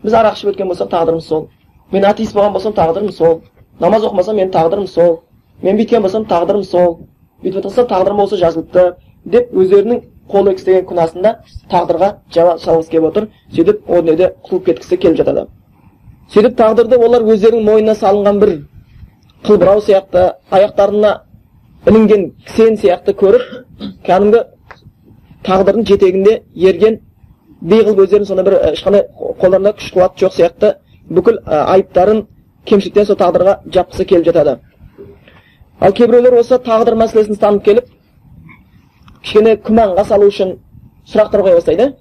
Біз 0.03 0.13
арақ 0.13 0.37
ішіп 0.37 0.53
өткен 0.53 0.69
болсақ 0.71 0.89
тағдырымыз 0.93 1.27
сол. 1.27 1.49
Мен 1.91 2.05
атеист 2.05 2.35
болған 2.35 2.53
болсам 2.53 2.73
тағдырым 2.73 3.11
сол. 3.11 3.41
Намаз 3.79 4.03
оқымасам 4.03 4.37
менің 4.39 4.51
тағдырым 4.53 4.87
сол. 4.87 5.21
Мен 5.61 5.77
бүйткен 5.79 6.01
болсам 6.01 6.25
тағдырым 6.29 6.63
сол. 6.63 6.99
Бүйтіп 7.43 7.59
отырсам 7.63 7.87
тағдырым 7.87 8.23
осы 8.23 8.37
жазылыпты 8.37 8.95
деп 9.25 9.53
өздерінің 9.55 10.01
қолы 10.29 10.53
істеген 10.55 10.85
күнәсында 10.85 11.33
тағдырға 11.71 12.09
жаба 12.35 12.57
салғысы 12.59 12.91
келіп 12.91 13.07
отыр. 13.09 13.29
Сөйтіп 13.55 13.89
о 13.89 14.01
дүниеде 14.01 14.33
құтылып 14.43 14.65
кеткісі 14.69 14.97
келіп 14.97 15.17
жатады. 15.23 15.47
Сөйтіп 16.33 16.57
тағдырды 16.59 16.99
олар 16.99 17.25
өздерінің 17.25 17.65
мойнына 17.65 17.95
салынған 17.97 18.39
бір 18.43 18.53
қылбұрау 19.45 19.81
сияқты 19.83 20.25
аяқтарына 20.51 21.13
ілінген 21.87 22.25
кісен 22.47 22.77
сияқты 22.77 23.13
көріп 23.19 23.45
кәдімгі 24.05 24.41
тағдырдың 25.47 25.85
жетегінде 25.87 26.41
ерген 26.55 26.99
би 27.61 27.79
қылып 27.83 28.03
өздерін 28.05 28.27
сондай 28.27 28.45
бір 28.45 28.57
ешқандай 28.73 29.05
қолдарында 29.41 29.73
күш 29.79 29.91
қуат 29.95 30.17
жоқ 30.19 30.35
сияқты 30.35 30.73
бүкіл 31.09 31.39
айыптарын 31.45 32.25
кемшіліктен 32.65 33.05
сол 33.07 33.17
тағдырға 33.19 33.55
жапқысы 33.73 34.05
келіп 34.05 34.25
жатады. 34.29 34.57
Ал 35.79 35.93
кейбіреулер 35.95 36.39
осы 36.41 36.59
тағдыр 36.59 36.97
мәселесін 36.99 37.37
ұстанып 37.37 37.63
келіп 37.65 37.87
кішкене 39.23 39.55
күмәнға 39.63 40.05
салу 40.07 40.27
үшін 40.27 40.57
сұрақтар 41.07 41.45
қоя 41.45 41.55
бастайды. 41.55 41.93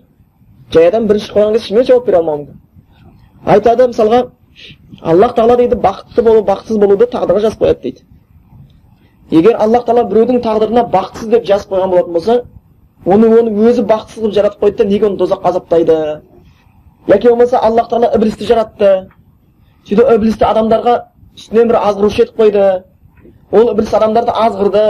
Жай 0.72 0.88
адам 0.88 1.06
бірінші 1.06 1.32
қойған 1.32 1.54
кезде 1.54 1.66
шынымен 1.68 1.86
жауап 1.86 2.06
бере 2.06 2.18
алмауы 2.18 2.38
мүмкін. 2.42 2.58
Айтады 3.46 3.88
мысалға 3.88 4.24
аллах 5.00 5.34
тағала 5.34 5.56
дейді 5.56 5.76
бақытты 5.82 6.22
болу 6.22 6.42
бақытсыз 6.44 6.78
болуды 6.78 7.06
тағдырға 7.06 7.40
жазып 7.40 7.62
қояды 7.62 7.82
дейді. 7.82 8.04
Егер 9.30 9.56
аллах 9.60 9.84
тағала 9.86 10.08
біреудің 10.10 10.42
тағдырына 10.42 10.86
бақытсыз 10.92 11.28
деп 11.28 11.46
жазып 11.46 11.72
қойған 11.72 11.90
болатын 11.90 12.12
болса 12.12 12.44
оны 13.04 13.28
оны 13.28 13.52
өзі 13.68 13.84
бақытсыз 13.84 14.22
қылып 14.22 14.34
жаратып 14.34 14.62
қойды 14.62 14.76
да 14.76 14.84
неге 14.84 15.06
оны 15.06 15.16
тозаққа 15.16 15.48
азаптайды? 15.48 16.22
Яки 17.06 17.28
болмаса 17.28 17.58
аллах 17.58 17.88
тағала 17.88 18.10
іблисті 18.16 18.44
жаратты. 18.44 19.08
Сөйтіп 19.88 20.10
іблисті 20.16 20.44
адамдарға 20.44 20.96
үстінен 21.36 21.68
бір 21.68 21.78
азғырушы 21.80 22.24
етіп 22.24 22.40
қойды. 22.40 22.82
Ол 23.52 23.70
ібліс 23.72 23.94
адамдарды 23.94 24.32
азғырды. 24.34 24.82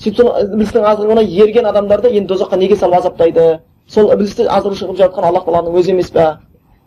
Сөйтіп 0.00 0.16
сол 0.16 0.32
іблістің 0.42 0.86
азғыруына 0.90 1.22
ерген 1.22 1.68
адамдарды 1.70 2.10
енді 2.10 2.34
тозаққа 2.34 2.58
неге 2.58 2.76
салып 2.76 2.98
азаптайды? 2.98 3.60
Сол 3.86 4.10
іблисті 4.14 4.48
азғырушы 4.48 4.88
қылып 4.88 4.98
жаратқан 4.98 5.28
аллах 5.28 5.44
тағаланың 5.46 5.78
өзі 5.78 5.92
емес 5.94 6.10
па 6.10 6.40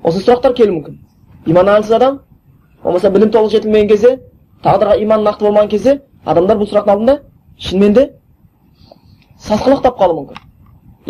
осы 0.04 0.20
сұрақтар 0.20 0.58
келуі 0.58 0.80
мүмкін. 0.80 1.00
Иманы 1.48 1.72
әлсіз 1.78 1.96
адам 1.96 2.20
болмаса 2.84 3.10
білім 3.12 3.32
толық 3.32 3.52
жетілмеген 3.56 3.90
кезде 3.90 4.14
тағдырға 4.64 4.98
иманы 5.04 5.24
нақты 5.30 5.48
болмаған 5.48 5.70
кезде 5.72 6.02
адамдар 6.26 6.58
бұл 6.60 6.70
сұрақтың 6.72 6.94
алдында 6.94 7.16
шынымен 7.58 7.94
де 7.94 8.06
сасқалақтап 9.48 9.98
қалуы 10.00 10.20
мүмкін 10.22 10.42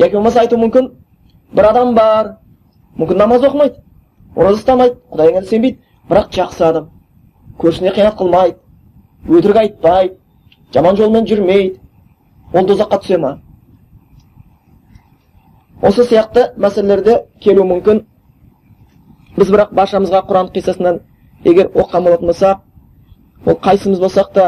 яки 0.04 0.15
болмаса 0.15 0.43
айтуы 0.43 0.60
мүмкін 0.62 0.91
бір 1.58 1.69
адам 1.71 1.95
бар 1.95 2.36
мүмкін 2.97 3.17
намаз 3.23 3.47
оқымайды 3.50 3.82
ораза 4.36 4.62
ұстамайды 4.62 5.00
құдайға 5.12 5.43
сенбейді 5.50 5.80
бірақ 6.10 6.32
жақсы 6.38 6.63
адам 6.69 6.89
көршісіне 7.58 7.93
қиянат 7.95 8.17
қылмайды 8.19 8.58
өтірік 9.39 9.62
айтпайды 9.63 10.17
жаман 10.73 10.97
жолмен 10.97 11.26
жүрмейді 11.26 11.80
ол 12.54 12.67
тозаққа 12.69 13.02
түсе 13.02 13.17
ма 13.17 13.38
осы 15.82 16.06
сияқты 16.06 16.52
мәселелерде 16.58 17.23
келуі 17.41 17.67
мүмкін 17.71 18.04
біз 19.38 19.52
бірақ 19.54 19.73
баршамызға 19.78 20.23
құран 20.30 20.52
қиссасынан 20.56 21.00
егер 21.45 21.69
оқыған 21.73 22.04
болатын 22.08 22.32
болсақ 22.32 22.58
ол 23.45 23.60
қайсымыз 23.63 24.00
болсақ 24.02 24.34
та 24.34 24.47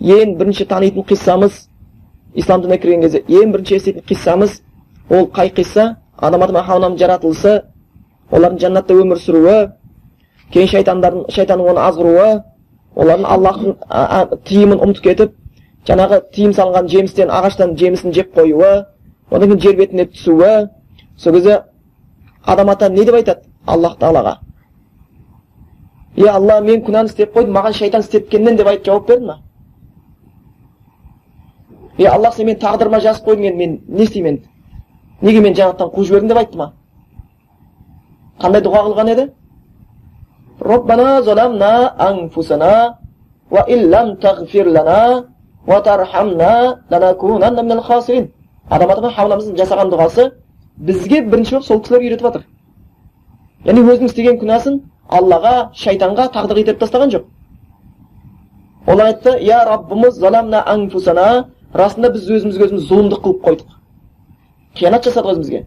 ең 0.00 0.36
бірінші 0.38 0.66
танитын 0.66 1.06
қиссамыз 1.08 1.68
ислам 2.34 2.62
дініне 2.62 2.78
кірген 2.82 3.02
кезде 3.06 3.22
ең 3.28 3.52
бірінші 3.54 3.76
еститін 3.76 4.06
қиссамыз 4.08 4.60
ол 5.10 5.30
қай 5.34 5.52
қисса 5.54 5.96
адам 6.16 6.42
атам 6.42 6.62
хауаның 6.64 6.98
жаратылысы 6.98 7.62
олардың 8.30 8.60
жәннатта 8.64 8.94
өмір 8.94 9.22
сүруі 9.22 9.58
кейін 10.52 10.68
шайтандардың 10.74 11.30
шайтанның 11.34 11.72
оны 11.72 11.84
азғыруы 11.86 12.28
олардың 12.98 13.26
аллахтың 13.34 13.76
тыйымын 14.48 14.82
ұмытып 14.84 15.04
кетіп 15.04 15.34
жаңағы 15.88 16.20
тыйым 16.34 16.52
салынған 16.56 16.88
жемістен 16.92 17.30
ағаштан 17.32 17.76
жемісін 17.78 18.12
жеп 18.12 18.34
қоюы 18.36 18.84
одан 19.30 19.48
кейін 19.48 19.60
жер 19.60 19.76
бетіне 19.76 20.06
түсуі. 20.12 20.68
Сол 21.16 21.32
кезде 21.32 21.62
адам 22.44 22.70
ата 22.70 22.88
не 22.88 23.04
деп 23.04 23.14
айтады? 23.14 23.47
аллах 23.67 23.97
тағалаға 23.99 24.37
е 26.17 26.27
алла 26.29 26.59
мен 26.61 26.83
күнәні 26.85 27.11
істеп 27.11 27.35
қойдым 27.35 27.53
маған 27.57 27.73
шайтан 27.73 28.01
істеткеннен 28.01 28.57
деп 28.57 28.67
айтып 28.67 28.85
жауап 28.85 29.07
берді 29.07 29.25
ма 29.25 29.37
е 31.97 32.07
аллах 32.07 32.35
сен 32.35 32.47
менің 32.47 32.61
тағдырыма 32.61 32.99
жазып 33.01 33.27
қойдың 33.27 33.47
енді 33.51 33.57
мен 33.57 33.79
не 33.87 34.03
істеймін 34.03 34.35
енді 34.35 34.47
неге 35.21 35.41
мені 35.41 35.55
жәннаттан 35.55 35.93
қуып 35.95 36.09
жібердің 36.09 36.33
деп 36.33 36.37
айтты 36.43 36.57
ма 36.57 36.73
қандай 38.41 38.61
дұға 38.65 38.85
қылған 38.89 39.15
еді 39.15 39.29
ربنا 40.61 41.19
ظلمنا 41.27 41.73
أنفسنا 42.09 42.73
وإن 43.51 43.79
لم 43.93 44.07
تغفر 44.25 44.65
لنا 44.77 45.01
وترحمنا 45.69 46.53
لنكونن 46.91 47.57
من 47.65 47.71
الخاسرين 47.77 48.25
адам 48.71 48.89
атаға 48.93 49.09
хавламыздың 49.17 49.57
жасаған 49.59 49.89
дұғасы 49.91 50.29
бізге 50.87 51.19
бірінші 51.27 51.57
болып 51.57 51.65
сол 51.67 51.81
кісілер 51.83 52.05
үйретіп 52.05 52.27
жатыр 52.27 52.43
яғни 53.68 53.84
өзінің 53.84 54.08
істеген 54.08 54.38
күнәсін 54.40 54.78
аллаға 55.08 55.54
шайтанға 55.76 56.28
тағдыр 56.32 56.62
етіп 56.62 56.80
тастаған 56.80 57.12
жоқ. 57.12 57.24
Олар 58.88 59.12
айтты 59.12 59.38
я 59.44 59.64
раббымыз 59.68 60.16
заламна 60.16 60.62
анфусана 60.66 61.48
расында 61.76 62.10
біз 62.14 62.30
өзімізге 62.30 62.64
өзіміз 62.68 62.88
зұлымдық 62.88 63.20
қылып 63.26 63.42
қойдық. 63.44 63.74
Қиянат 64.78 65.04
жасадық 65.04 65.36
өзімізге 65.36 65.66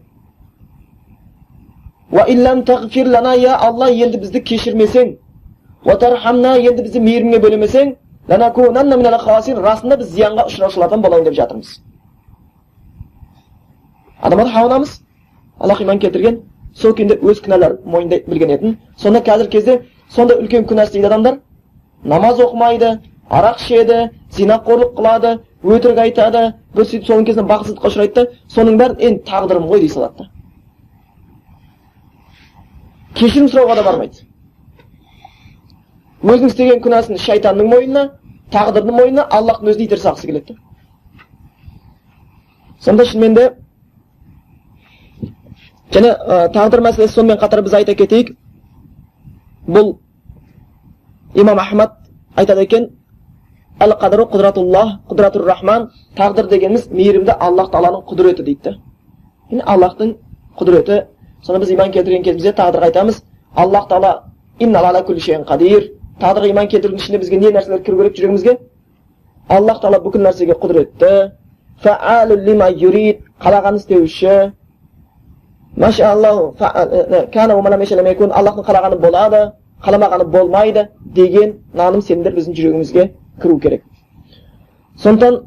я 3.38 3.56
алла 3.56 3.88
енді 3.90 4.18
бізді 4.18 4.40
кешірмесең 4.40 5.16
енді 5.86 6.82
бізді 6.82 7.00
мейіріміңе 7.00 7.38
бөлемесең 7.38 7.96
расында 8.28 9.96
біз 9.96 10.12
зиянға 10.12 10.46
ұшыраушылардан 10.46 11.02
болайын 11.02 11.24
деп 11.24 11.34
жатырмыз. 11.34 11.80
Адам 14.20 14.40
анамыз 14.40 15.00
аллах 15.58 15.80
иман 15.80 15.98
келтірген. 15.98 16.51
Сол 16.74 16.94
күйінде 16.96 17.18
өз 17.20 17.40
кінәларын 17.44 17.78
мойындай 17.84 18.24
білген 18.26 18.76
сонда 18.96 19.20
қазіргі 19.20 19.50
кезде 19.50 19.80
сондай 20.10 20.38
үлкен 20.38 20.66
күнә 20.66 20.86
істейді 20.86 21.06
адамдар. 21.06 21.40
Намаз 22.04 22.40
оқымайды 22.40 22.98
арақ 23.30 23.60
ішеді 23.60 24.10
зинақорлық 24.36 24.94
қылады 24.96 25.38
өтірік 25.62 25.98
айтады. 25.98 26.54
Бір 26.74 26.84
сөйтіп 26.88 27.06
соның 27.06 27.26
кезінде 27.28 27.48
бақытсыздыққа 27.48 27.90
ұшырайды 27.90 28.14
да 28.14 28.26
соның 28.48 28.78
бәрін 28.80 28.96
енді 28.98 29.24
тағдырым 29.28 29.68
ғой 29.68 29.80
дей 29.80 29.92
салады 29.92 30.24
да. 30.24 30.30
Кешірім 33.14 33.48
сұрауға 33.52 33.76
да 33.76 33.84
бармайды. 33.86 34.24
Өзінің 36.22 36.52
істеген 36.52 36.82
күнәсін 36.82 37.18
шайтанның 37.20 37.68
мойнына 37.68 38.08
тағдырдың 38.52 38.96
мойнына 38.96 39.26
аллахтың 39.30 39.72
өзіне 39.72 39.88
итере 39.88 40.02
салғысы 40.02 40.28
келеді 40.28 40.56
сонда 42.84 43.04
шынымен 43.08 43.34
де 43.34 43.46
және 45.92 46.12
ә, 46.12 46.48
тағдыр 46.52 46.82
мәселесі 46.86 47.14
сонымен 47.14 47.38
қатар 47.38 47.62
біз 47.62 47.74
айта 47.74 47.94
кетейік 47.94 48.36
бұл 49.66 49.96
имам 51.34 51.58
ахмад 51.58 51.98
айтады 52.36 52.62
екен 52.64 52.90
әл 53.80 53.96
қадру 54.00 54.28
құдратуллах 54.32 54.98
құдратур 55.10 55.46
рахман 55.46 55.90
тағдыр 56.16 56.48
дегеніміз 56.48 56.88
мейірімді 56.90 57.34
аллах 57.38 57.70
тағаланың 57.72 58.04
құдіреті 58.08 58.42
дейді. 58.44 58.70
Да 58.70 58.76
аллахтың 59.60 60.14
құдіреті. 60.58 61.06
Сонда 61.42 61.60
біз 61.60 61.72
иман 61.74 61.90
келтірген 61.92 62.22
кезімізде 62.22 62.52
тағдырға 62.56 62.90
айтамыз 62.90 63.22
аллах 63.56 63.88
тағала 63.90 64.22
қадир 64.60 65.90
тағдырға 66.20 66.50
иман 66.50 66.68
келтірудің 66.68 67.00
ішінде 67.00 67.18
бізге 67.18 67.36
не 67.38 67.50
нәрселер 67.50 67.82
кіру 67.82 67.96
керек 67.98 68.16
жүрегімізге? 68.16 68.58
Аллах 69.48 69.80
тағала 69.82 70.02
бүкіл 70.04 70.22
нәрсеге 70.22 70.54
құдіретті. 70.54 71.32
Қалағанын 73.42 73.80
істеуші 73.80 74.52
аллахтың 78.32 78.64
қалағаны 78.66 78.98
болады 79.00 79.52
қаламағаны 79.84 80.24
болмайды 80.24 80.88
деген 81.14 81.54
наным 81.74 82.02
сенімдер 82.02 82.34
біздің 82.36 82.56
жүрегімізге 82.58 83.10
кіру 83.42 83.58
керек 83.58 83.82
сондықтан 85.02 85.40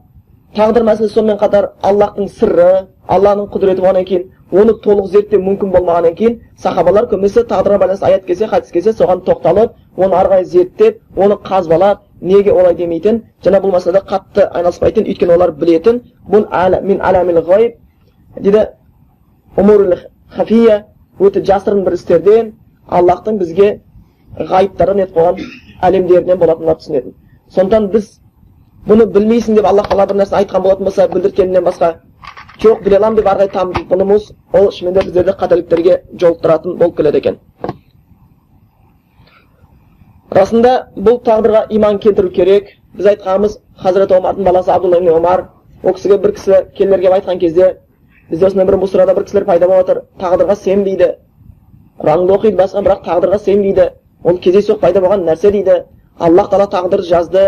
тағдыр 0.56 0.84
мәселесі 0.88 1.14
сонымен 1.14 1.38
қатар 1.38 1.70
аллахтың 1.84 2.30
сырры 2.40 2.88
алланың 3.08 3.52
құдіреті 3.54 3.82
болғаннан 3.82 4.06
кейін 4.10 4.24
оны 4.52 4.74
толық 4.84 5.08
зерттеу 5.12 5.42
мүмкін 5.44 5.72
болмағаннан 5.76 6.16
кейін 6.16 6.40
сахабалар 6.58 7.06
көбінесе 7.12 7.46
тағдырға 7.50 7.78
байланысты 7.84 8.06
аят 8.06 8.26
келсе 8.26 8.48
хадис 8.48 8.72
келсе 8.72 8.92
соған 8.94 9.22
тоқталып 9.28 9.76
оны 9.98 10.16
ары 10.16 10.30
қарай 10.30 10.46
зерттеп 10.46 11.00
оны 11.16 11.38
қазбалап 11.50 12.02
неге 12.22 12.52
олай 12.52 12.76
демейтін 12.76 13.24
жаңа 13.44 13.62
бұл 13.62 13.76
мәселеде 13.76 14.02
қатты 14.10 14.48
айналыспайтын 14.50 15.06
өйткені 15.06 15.36
олар 15.36 15.52
білетін 15.52 16.02
бұл 16.32 16.82
min 16.82 17.00
alamil 17.00 17.42
ғайып 17.46 17.78
дейді 18.40 18.68
хафия 20.30 20.86
өте 21.20 21.44
жасырын 21.46 21.84
бір 21.86 21.94
істерден 21.94 22.54
аллахтың 22.88 23.38
бізге 23.40 23.70
ғайыптарын 24.38 25.02
етіп 25.06 25.18
қойған 25.18 25.42
әлемдерінен 25.88 26.40
болатынын 26.40 26.80
түсінетін 26.82 27.16
сондықтан 27.56 27.88
біз 27.94 28.10
бұны 28.88 29.06
білмейсің 29.16 29.56
деп 29.60 29.66
аллах 29.70 29.90
тағала 29.90 30.08
бір 30.12 30.22
нәрсе 30.22 30.36
айтқан 30.42 30.64
болатын 30.64 30.90
болса 30.90 31.08
білдірткенінен 31.14 31.64
басқа 31.66 31.94
жоқ 32.64 32.84
біле 32.84 32.98
аламын 32.98 33.20
деп 33.20 33.28
ары 33.28 33.48
қарай 33.54 33.88
бұнымыз 33.92 34.30
ол 34.54 34.72
шынымен 34.72 35.00
де 35.00 35.06
біздерді 35.06 35.38
қателіктерге 35.40 36.02
жолықтыратын 36.22 36.78
болып 36.80 36.98
келеді 36.98 37.18
екен 37.18 37.40
расында 40.32 40.74
бұл 40.98 41.22
тағдырға 41.26 41.66
иман 41.70 42.00
келтіру 42.00 42.30
керек 42.30 42.70
біз 42.94 43.12
айтқанымыз 43.14 43.60
хазірет 43.78 44.12
омардың 44.12 44.44
баласы 44.44 44.72
абдулла 44.72 45.18
омар 45.18 45.48
ол 45.84 45.94
кісіге 45.94 46.18
бір 46.18 46.36
кісі 46.36 46.62
келіп 46.78 47.12
айтқан 47.14 47.40
кезде 47.40 47.76
бізде 48.30 48.48
осындай 48.48 48.66
бір 48.66 48.80
мұсырада 48.82 49.16
бір 49.16 49.26
кісілер 49.28 49.46
пайда 49.46 49.68
болып 49.68 49.88
жатыр 49.88 50.02
тағдырға 50.22 50.56
сенбейді 50.56 51.12
құранды 52.00 52.34
оқиды 52.38 52.58
басқа 52.58 52.84
бірақ 52.86 53.04
тағдырға 53.06 53.40
сенбейді 53.40 53.90
ол 54.24 54.40
кездейсоқ 54.42 54.80
пайда 54.82 55.02
болған 55.04 55.26
нәрсе 55.30 55.52
дейді 55.52 55.84
аллах 56.20 56.50
тағала 56.50 56.70
тағдырды 56.72 57.08
жазды 57.10 57.46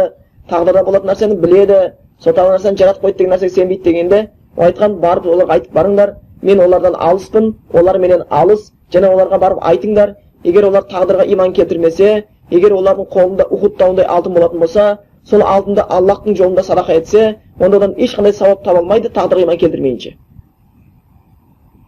тағдырда 0.50 0.84
болатын 0.86 1.10
нәрсені 1.12 1.40
біледі 1.42 1.80
сол 2.24 2.34
тағдыр 2.34 2.58
нәрсені 2.58 2.78
жаратып 2.82 3.04
қойды 3.06 3.18
деген 3.18 3.34
нәрсеге 3.34 3.56
сенбейді 3.56 3.84
дегенде 3.84 4.20
ол 4.58 4.66
айтқан 4.68 5.00
барып 5.02 5.26
оларға 5.26 5.58
айтып 5.58 5.74
барыңдар 5.74 6.14
мен 6.42 6.60
олардан 6.60 6.96
алыспын 7.10 7.54
олар 7.74 7.98
менен 8.00 8.24
алыс 8.30 8.72
және 8.94 9.10
оларға 9.14 9.40
барып 9.40 9.64
айтыңдар 9.72 10.16
егер 10.44 10.70
олар 10.70 10.86
тағдырға 10.92 11.26
иман 11.34 11.54
келтірмесе 11.54 12.26
егер 12.52 12.72
олардың 12.72 13.10
қолында 13.16 13.48
ухуд 13.50 13.78
тауындай 13.78 14.06
алтын 14.06 14.34
болатын 14.34 14.60
болса 14.60 14.86
сол 15.26 15.42
алтынды 15.42 15.82
аллахтың 15.82 16.38
жолында 16.38 16.64
садақа 16.64 17.02
етсе 17.02 17.36
онда 17.60 17.78
одан 17.78 17.96
ешқандай 17.98 18.34
сауап 18.34 18.64
таба 18.64 18.80
алмайды 18.80 19.10
тағдырға 19.10 19.44
иман 19.44 19.58
келтірмейінше 19.58 20.16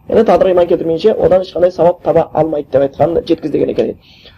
яғни 0.08 0.24
тағдырға 0.26 0.54
иман 0.54 0.66
келтірмейінше 0.70 1.12
одан 1.14 1.42
ешқандай 1.44 1.70
сауап 1.70 2.02
таба 2.02 2.28
алмайды 2.32 2.70
деп 2.72 2.82
айтқанын 2.86 3.26
жеткіз 3.26 3.50
деген 3.50 3.70
екен 3.70 3.92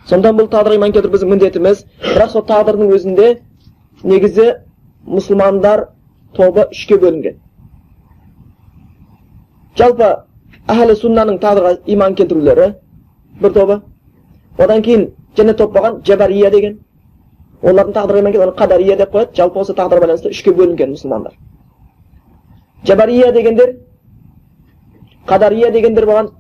сондықтан 0.08 0.36
бұл 0.40 0.50
тағдырға 0.52 0.76
иман 0.76 0.92
келтіру 0.92 1.12
біздің 1.14 1.30
міндетіміз 1.32 1.84
бірақ 2.02 2.30
сол 2.32 2.44
тағдырдың 2.48 2.92
өзінде 2.96 3.28
негізі 4.02 4.48
мұсылмандар 5.06 5.86
тобы 6.36 6.66
үшке 6.70 6.98
бөлінген 7.00 7.38
жалпы 9.78 10.10
әхлі 10.68 10.96
суннаның 11.00 11.38
тағдырға 11.42 11.76
иман 11.94 12.14
келтірулері 12.14 12.72
бір 13.40 13.52
тобы 13.52 13.80
одан 14.58 14.82
кейін 14.82 15.08
және 15.36 15.54
топ 15.56 15.72
болған 15.76 16.02
жабария 16.06 16.50
деген 16.50 16.78
олардың 17.62 17.94
тағдырға 17.96 18.20
иман 18.20 18.32
келтіру 18.32 18.56
қадария 18.58 18.96
деп 18.96 19.14
қояды 19.14 19.36
жалпы 19.36 19.60
осы 19.60 19.72
тағдырға 19.78 20.06
байланысты 20.06 20.34
үшке 20.34 20.52
бөлінген 20.52 20.92
мұсылмандар 20.96 21.32
жабария 22.86 23.32
дегендер 23.32 23.76
қадария 25.28 25.70
дегендер 25.72 26.06
болған 26.06 26.30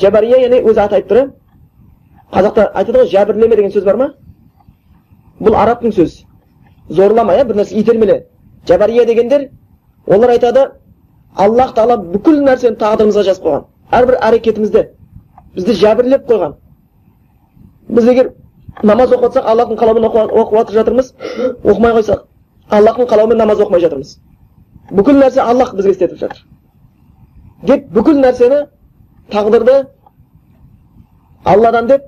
жабария 0.00 0.38
яғни 0.42 0.60
өзі 0.70 0.80
аты 0.84 1.00
айтып 1.00 1.10
тұр 1.10 1.30
қазақта 2.34 2.68
айтады 2.74 2.98
ғой 2.98 3.10
жәбірлеме 3.10 3.56
деген 3.56 3.72
сөз 3.72 3.84
бар 3.84 3.96
ма 3.96 4.08
бұл 5.40 5.56
арабтың 5.58 5.92
сөзі 5.92 6.24
зорлама 6.88 7.34
иә 7.38 7.44
бір 7.48 7.56
нәрсе 7.60 7.78
итермеле 7.80 8.24
жабария 8.68 9.04
дегендер 9.06 9.48
олар 10.06 10.30
айтады 10.36 10.66
аллах 11.36 11.74
тағала 11.74 11.96
бүкіл 12.12 12.42
нәрсені 12.46 12.78
тағдырымызға 12.82 13.24
жазып 13.30 13.44
қойған 13.44 13.64
әрбір 13.98 14.18
әрекетімізді 14.28 14.84
бізді 15.56 15.76
жәбірлеп 15.80 16.28
қойған 16.30 16.54
біз 17.88 18.08
егер 18.12 18.30
намаз 18.82 19.12
оқып 19.12 19.32
жатсақ 19.32 19.50
аллахтың 19.52 19.78
қалауымен 19.80 20.08
оқып 20.10 20.54
жатыр 20.58 20.74
жатырмыз 20.80 21.12
оқымай 21.64 21.92
қойсақ 21.98 22.24
аллахтың 22.70 23.08
қалауымен 23.12 23.38
намаз 23.38 23.60
оқымай 23.60 23.80
жатырмыз 23.80 24.16
бүкіл 24.90 25.20
нәрсе 25.22 25.40
аллах 25.40 25.74
бізге 25.74 25.90
істетіп 25.96 26.18
жатыр 26.18 26.44
деп 27.68 27.86
бүкіл 27.96 28.20
нәрсені 28.20 28.64
тағдырды 29.32 29.76
алладан 31.44 31.88
деп 31.88 32.02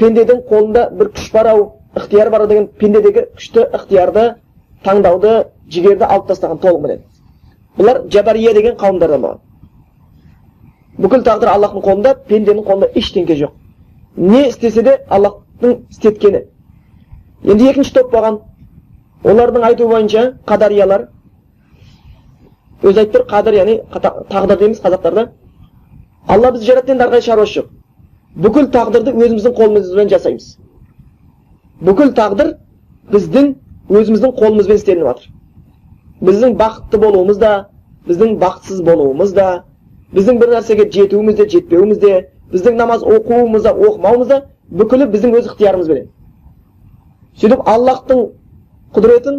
пенденің 0.00 0.42
қолында 0.50 0.88
бір 0.98 1.12
күш 1.16 1.30
бар 1.32 1.46
ау 1.52 1.62
ықтияр 1.96 2.30
бар 2.30 2.46
деген 2.48 2.66
пендедегі 2.80 3.26
күшті 3.36 3.64
ықтиярды 3.78 4.26
таңдауды 4.84 5.32
жігерді 5.72 6.04
алып 6.08 6.28
тастаған 6.28 6.60
толығыменен 6.64 7.02
бұлар 7.78 8.02
жабария 8.12 8.54
деген 8.54 8.76
қауымдардан 8.80 9.24
болған 9.24 9.40
бүкіл 10.98 11.24
тағдыр 11.28 11.52
аллахтың 11.54 11.84
қолында 11.88 12.14
пенденің 12.28 12.64
қолында 12.68 12.90
ештеңке 13.00 13.36
жоқ 13.40 13.52
не 14.16 14.48
істесе 14.48 14.82
де 14.82 14.98
аллахтың 15.08 15.78
істеткені 15.90 16.44
енді 17.44 17.70
екінші 17.70 17.94
топ 17.94 18.12
болған 18.12 18.40
олардың 19.24 19.64
айтуы 19.68 19.88
бойынша 19.88 20.24
қадариялар 20.46 21.08
өзі 22.82 23.02
айтып 23.02 23.14
тұр 23.14 23.26
қадір 23.30 23.56
яғни 23.58 23.78
тағдыр 24.30 24.58
дейміз 24.58 24.80
қазақтарда. 24.82 25.28
Алла 26.28 26.52
бізді 26.52 26.66
жаратты 26.66 26.92
енді 26.92 27.04
ары 27.04 27.12
қарай 27.12 27.26
шаруасы 27.26 27.60
жоқ. 27.60 27.68
Бүкіл 28.34 28.70
тағдырды 28.74 29.12
өзіміздің 29.12 29.56
қолымызбен 29.58 30.10
жасаймыз. 30.10 30.56
Бүкіл 31.80 32.14
тағдыр 32.16 32.54
біздің 33.12 33.54
өзіміздің 33.90 34.34
қолымызбен 34.38 34.80
істелініп 34.80 35.10
жатыр. 35.10 35.28
Біздің 36.22 36.56
бақытты 36.58 36.98
болуымыз 37.02 37.38
да 37.38 37.52
біздің 38.06 38.38
бақытсыз 38.40 38.82
болуымыз 38.86 39.34
да 39.36 39.64
біздің 40.14 40.40
бір 40.40 40.56
нәрсеге 40.56 40.88
жетуіміз 40.90 41.36
де 41.38 41.48
жетпеуіміз 41.48 41.98
де 42.02 42.14
біздің 42.52 42.76
намаз 42.76 43.02
оқуымыз 43.02 43.62
да 43.62 43.72
оқымауымыз 43.72 44.28
да 44.28 44.40
бүкілі 44.70 45.06
біздің 45.12 45.36
өз 45.38 45.48
ықтиярымызбенен 45.52 46.08
сөйтіп 47.40 47.62
аллахтың 47.68 48.24
құдіретін 48.96 49.38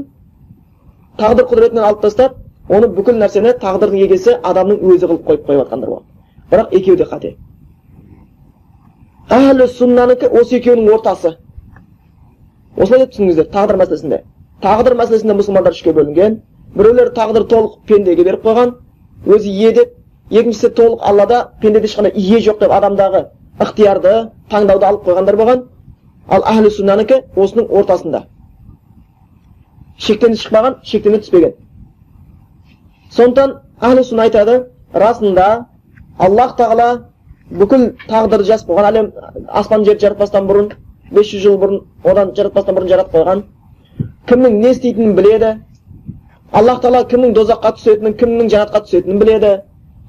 тағдыр 1.19 1.49
құдіретінен 1.51 1.88
алып 1.89 2.01
тастап 2.06 2.39
оны 2.69 2.88
бүкіл 2.88 3.19
нәрсені 3.19 3.58
тағдырдың 3.60 4.06
егесі 4.06 4.38
адамның 4.43 4.84
өзі 4.93 5.08
қылып 5.08 5.26
қойып 5.28 5.47
қойып 5.47 5.63
жатқандар 5.63 5.89
болады 5.89 6.13
бірақ 6.54 6.73
екеуі 6.78 6.97
де 6.97 7.06
қате. 7.10 7.36
Әлі 9.34 9.67
суннанікі 9.67 10.30
осы 10.39 10.60
екеуінің 10.60 10.91
ортасы. 10.93 11.38
Осылай 12.78 13.04
деп 13.04 13.13
түсініңіздер 13.15 13.47
тағдыр 13.54 13.80
мәселесінде. 13.82 14.19
Тағдыр 14.62 14.95
мәселесінде 14.99 15.38
мұсылмандар 15.39 15.73
үшке 15.73 15.93
бөлінген. 15.97 16.41
Біреулер 16.76 17.13
тағдыр 17.17 17.47
толық 17.49 17.80
пендеге 17.88 18.23
беріп 18.28 18.45
қойған. 18.45 18.76
Өзі 19.26 19.49
ие 19.49 19.71
деп. 19.73 19.95
Екіншісі 20.30 20.69
толық 20.78 21.02
аллада 21.02 21.39
пендеде 21.62 21.88
ешқандай 21.88 22.13
ие 22.15 22.39
жоқ 22.39 22.60
деп 22.60 22.71
адамдағы 22.71 23.26
ықтиярды 23.60 24.13
таңдауды 24.52 24.86
алып 24.86 25.08
қойғандар 25.08 25.38
болған. 25.39 25.65
Ал 26.30 26.45
әхлі 26.47 26.69
суннанікі 26.71 27.21
осының 27.36 27.69
ортасында. 27.69 28.26
Шектен 29.97 30.34
шықпаған 30.34 30.80
шектен 30.84 31.19
түспеген. 31.19 31.54
Сондықтан 33.17 34.04
сүнна 34.04 34.23
айтады 34.28 34.60
расында 34.93 35.65
аллах 36.19 36.56
тағала 36.58 36.89
бүкіл 37.52 37.91
тағдырды 38.08 38.47
жазып 38.47 38.69
қойған 38.69 38.89
әлем 38.89 39.12
аспан 39.49 39.84
жерді 39.86 40.08
жаратпастан 40.08 40.47
бұрын 40.49 40.71
500 41.13 41.43
жыл 41.43 41.58
бұрын 41.62 41.84
одан 42.10 42.32
жаратпастан 42.36 42.76
бұрын 42.78 42.89
жаратып 42.89 43.13
қойған. 43.17 43.43
Кімнің 44.30 44.58
не 44.62 44.71
істейтінін 44.73 45.13
біледі. 45.17 45.52
Аллах 46.52 46.82
тағала 46.82 47.04
кімнің 47.12 47.36
дозаққа 47.38 47.73
түсетінін 47.78 48.15
кімнің 48.17 48.49
жәннатқа 48.54 48.82
түсетінін 48.88 49.19
біледі. 49.21 49.52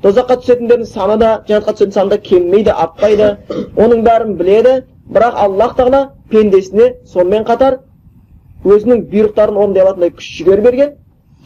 Дозаққа 0.04 0.38
түсетіндердің 0.40 0.88
саны 0.88 1.18
да 1.20 1.30
жәннатқа 1.48 1.74
түсетін 1.76 1.94
саны 1.96 2.14
да 2.14 2.18
кемімейді 2.24 2.72
артпайды. 2.72 3.30
Оның 3.76 4.04
бәрін 4.06 4.36
біледі. 4.40 4.74
Бірақ 5.12 5.36
аллах 5.44 5.76
тағала 5.76 6.02
пендесіне 6.30 6.94
сонымен 7.04 7.44
қатар 7.44 7.80
өзінің 8.64 9.04
бұйрықтарын 9.12 9.58
орындай 9.60 9.84
алатындай 9.84 10.14
күш 10.16 10.30
жігер 10.38 10.62
берген. 10.64 10.94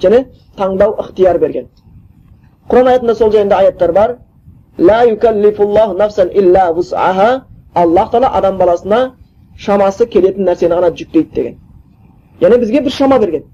Және 0.03 0.25
таңдау 0.57 0.95
ықтияр 1.05 1.39
берген 1.45 1.67
құран 2.71 2.87
аятында 2.93 3.15
сол 3.15 3.33
жайында 3.33 3.57
аяттар 3.57 3.93
бар 3.93 4.17
аллах 7.75 8.11
тағала 8.13 8.31
адам 8.39 8.59
баласына 8.59 8.99
шамасы 9.59 10.07
келетін 10.07 10.47
нәрсені 10.49 10.75
ғана 10.79 10.91
жүктейді 11.01 11.35
деген 11.35 11.57
яғни 12.41 12.59
бізге 12.65 12.81
бір 12.87 12.95
шама 12.97 13.19
берген 13.19 13.45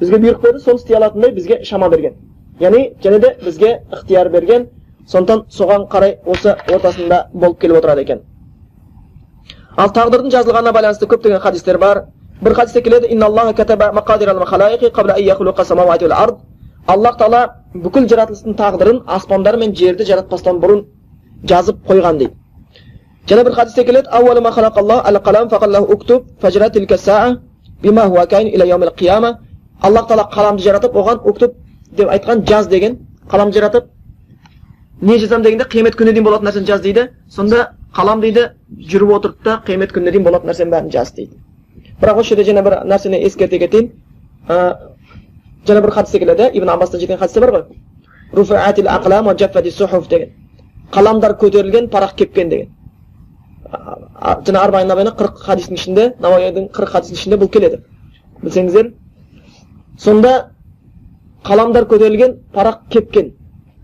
бізге 0.00 0.20
бұйрық 0.24 0.42
берді 0.42 0.62
соны 0.64 0.80
істей 0.80 0.96
алатындай 0.96 1.32
бізге 1.36 1.64
шама 1.64 1.88
берген 1.88 2.14
яғни 2.60 2.82
және 3.04 3.18
де 3.24 3.34
бізге 3.44 3.72
ықтияр 3.92 4.28
берген 4.28 4.66
сондықтан 5.08 5.44
соған 5.58 5.86
қарай 5.92 6.16
осы 6.26 6.54
ортасында 6.74 7.26
болып 7.32 7.60
келіп 7.60 7.76
отырады 7.80 8.02
екен 8.06 8.22
ал 9.76 9.92
тағдырдың 9.96 10.30
жазылғанына 10.36 10.72
байланысты 10.76 11.06
көптеген 11.06 11.40
хадистер 11.40 11.78
бар 11.78 12.04
бір 12.42 12.54
хадисте 12.54 12.80
келеді 12.80 13.06
аллах 16.88 17.16
тағала 17.20 17.40
бүкіл 17.74 18.06
жаратылыстың 18.08 18.54
тағдырын 18.58 19.00
аспандар 19.06 19.56
мен 19.60 19.74
жерді 19.76 20.04
жаратпастан 20.08 20.60
бұрын 20.62 20.80
жазып 21.50 21.76
қойған 21.88 22.18
дейді 22.18 22.34
және 23.28 23.44
бір 23.44 23.52
хадисте 23.54 23.84
келеді 23.84 24.08
аллах 29.82 30.08
тағала 30.08 30.28
қаламды 30.34 30.62
жаратып 30.62 30.96
оған 30.96 31.20
уктуб 31.24 31.54
деп 31.96 32.08
айтқан 32.08 32.44
жаз 32.48 32.66
деген 32.68 32.98
қалам 33.30 33.52
жаратып 33.52 33.84
не 35.00 35.18
жазамын 35.18 35.44
дегенде 35.44 35.64
қиямет 35.64 35.96
күніне 35.96 36.12
дейін 36.12 36.24
болатын 36.24 36.46
нәрсені 36.48 36.66
жаз 36.66 36.80
дейді 36.80 37.06
сонда 37.30 37.70
қалам 37.96 38.20
дейді 38.20 38.50
жүріп 38.92 39.14
отырып 39.16 39.44
та 39.44 39.62
қиямет 39.66 39.94
күніне 39.94 40.12
дейін 40.12 40.24
болатын 40.24 40.50
нәрсенің 40.50 40.70
бәрін 40.74 40.92
жаз 40.92 41.12
дейді 41.16 41.49
бірақ 42.00 42.20
осы 42.20 42.34
жерде 42.34 42.44
жаңа 42.50 42.62
бір 42.64 42.76
нәрсені 42.88 43.20
ескерте 43.26 43.58
кетейін. 43.58 43.90
Жаңа 44.48 45.80
бір 45.84 45.90
хадисте 45.90 46.18
келеді. 46.18 46.50
Ибн 46.54 46.68
аббастан 46.68 47.00
жеткен 47.00 47.18
хадисте 47.18 47.40
бар 47.40 47.50
ғой. 47.50 47.64
Деген. 50.08 50.30
Қаламдар 50.92 51.36
көтерілген 51.38 51.88
парақ 51.90 52.14
кепкен 52.16 52.48
деген. 52.48 52.68
Жаңа 54.46 55.12
қырық 55.18 55.42
хадистің 55.46 55.74
ішінде 55.74 56.14
науаидің 56.20 56.70
қырық 56.74 56.90
хадистің 56.94 57.14
ішінде 57.14 57.36
бұл 57.36 57.50
келеді. 57.50 57.82
Білсеңіздер. 58.42 58.92
Сонда 59.98 60.50
қаламдар 61.44 61.84
көтерілген 61.86 62.38
парақ 62.54 62.88
кепкен 62.90 63.32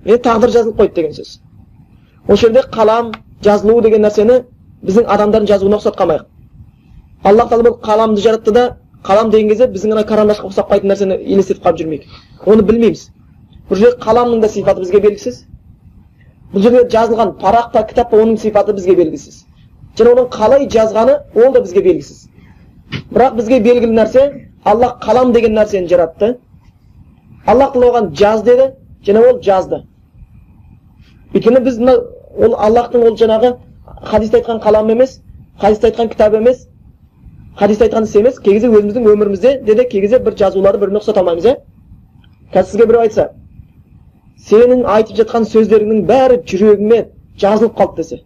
яғни 0.07 0.23
тағдыр 0.23 0.51
жазылып 0.51 0.81
қойды 0.81 0.95
деген 0.95 1.13
сөз. 1.13 1.41
Осы 2.29 2.47
жерде 2.47 2.63
қалам 2.73 3.13
жазылу 3.43 3.81
деген 3.83 4.03
нәрсені 4.07 4.43
біздің 4.87 5.07
адамдардың 5.07 5.49
жазуына 5.51 5.77
ұқсатып 5.81 5.99
қалмайық 6.01 6.36
аллах 7.25 7.51
тағала 7.51 7.71
бұл 7.71 7.81
қаламды 7.83 8.21
жаратты 8.21 8.53
да 8.53 8.77
қалам 9.05 9.31
деген 9.31 9.49
кезде 9.49 9.67
біздің 9.71 9.93
ана 9.93 10.05
карандашқа 10.07 10.49
ұқсап 10.51 10.73
нәрсені 10.85 11.19
елестетіп 11.23 11.65
қалып 11.65 11.81
жүрмейік 11.81 12.47
оны 12.47 12.63
білмейміз 12.63 13.09
бұл 13.71 13.81
жерде 13.81 14.01
қаламның 14.03 14.41
да 14.43 14.49
сипаты 14.49 14.81
бізге 14.81 15.01
белгісіз 15.01 15.45
бұл 16.53 16.63
жерде 16.63 16.85
жазылған 16.95 17.37
парақ 17.41 17.73
па 17.73 17.83
кітап 17.89 18.11
па 18.11 18.23
оның 18.23 18.39
сипаты 18.43 18.75
бізге 18.77 18.97
белгісіз 19.01 19.45
және 19.99 20.13
оның 20.15 20.29
қалай 20.35 20.69
жазғаны 20.69 21.19
ол 21.35 21.53
да 21.53 21.61
бізге 21.61 21.83
белгісіз 21.83 22.29
бірақ 23.13 23.37
бізге 23.41 23.61
белгілі 23.61 23.95
нәрсе 23.97 24.27
аллах 24.65 24.99
қалам 25.03 25.33
деген 25.33 25.57
нәрсені 25.59 25.89
жаратты 25.89 26.37
аллах 27.47 27.73
тағала 27.73 27.91
оған 27.93 28.15
жаз 28.15 28.43
деді 28.43 28.73
және 29.07 29.23
ол 29.31 29.41
жазды 29.43 29.83
өйткені 31.35 31.61
біз 31.65 31.79
мына 31.79 31.97
ол 32.37 32.57
аллахтың 32.69 33.05
ол 33.07 33.19
жаңағы 33.19 33.53
хадисте 34.11 34.41
айтқан 34.41 34.61
қалам 34.63 34.91
емес 34.93 35.21
хадисте 35.61 35.91
айтқан 35.91 36.09
кітап 36.09 36.35
емес 36.35 36.67
хадисте 37.57 37.85
айтқан 37.87 38.05
іс 38.05 38.15
емес 38.17 38.39
кей 38.39 38.55
кезде 38.55 38.69
өзіміздің 38.69 39.09
өмірімізде 39.13 39.53
де 39.65 39.85
кей 39.85 40.01
кезде 40.01 40.19
бір 40.19 40.37
жазуларды 40.37 40.79
бір 40.79 40.91
біріне 40.91 41.01
ұқсата 41.01 41.23
алмаймыз 41.23 41.47
иә 41.47 41.57
қазір 42.53 42.71
сізге 42.71 42.87
біреу 42.87 43.01
айтса 43.01 43.31
сенің 44.49 44.85
айтып 44.87 45.17
жатқан 45.23 45.47
сөздеріңнің 45.49 46.03
бәрі 46.11 46.43
жүрегіме 46.51 47.01
жазылып 47.41 47.79
қалды 47.79 48.03
десе 48.03 48.21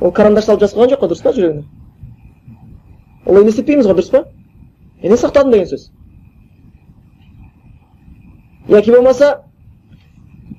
ол 0.00 0.12
карандаш 0.12 0.44
салып 0.48 0.64
жазып 0.64 0.78
қойған 0.78 0.94
жоқ 0.94 1.04
қой 1.04 1.12
дұрыс 1.12 1.22
па 1.22 1.32
жүрегіне 1.36 1.64
олай 3.26 3.42
елестетпейміз 3.44 3.86
ғой 3.86 3.98
дұрыс 4.00 4.10
па 4.10 4.24
не 5.02 5.16
сақтадым 5.16 5.54
деген 5.54 5.70
сөз 5.70 5.90
яки 8.68 8.90
болмаса 8.90 9.30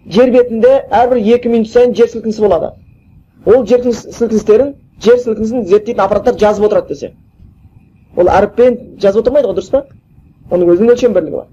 жер 0.07 0.31
бетінде 0.31 0.77
әрбір 0.91 1.21
екі 1.35 1.49
минут 1.49 1.69
сайын 1.71 1.95
жер 1.95 2.09
сілкінісі 2.11 2.41
болады 2.45 2.71
ол 3.45 3.65
жер 3.67 3.83
сілкіністерін 3.93 4.73
жер 5.03 5.19
сілкінісін 5.19 5.65
зерттейтін 5.65 6.03
аппараттар 6.03 6.37
жазып 6.39 6.65
отырады 6.67 6.93
десе. 6.93 7.13
Ол 8.15 8.29
әріппен 8.29 8.77
жазып 9.01 9.23
отырмайды 9.23 9.47
ғой 9.49 9.57
дұрыс 9.57 9.71
па? 9.71 9.83
Оның 10.51 10.73
өзінің 10.73 10.93
өлшем 10.95 11.13
бірлігі 11.15 11.37
бар. 11.37 11.47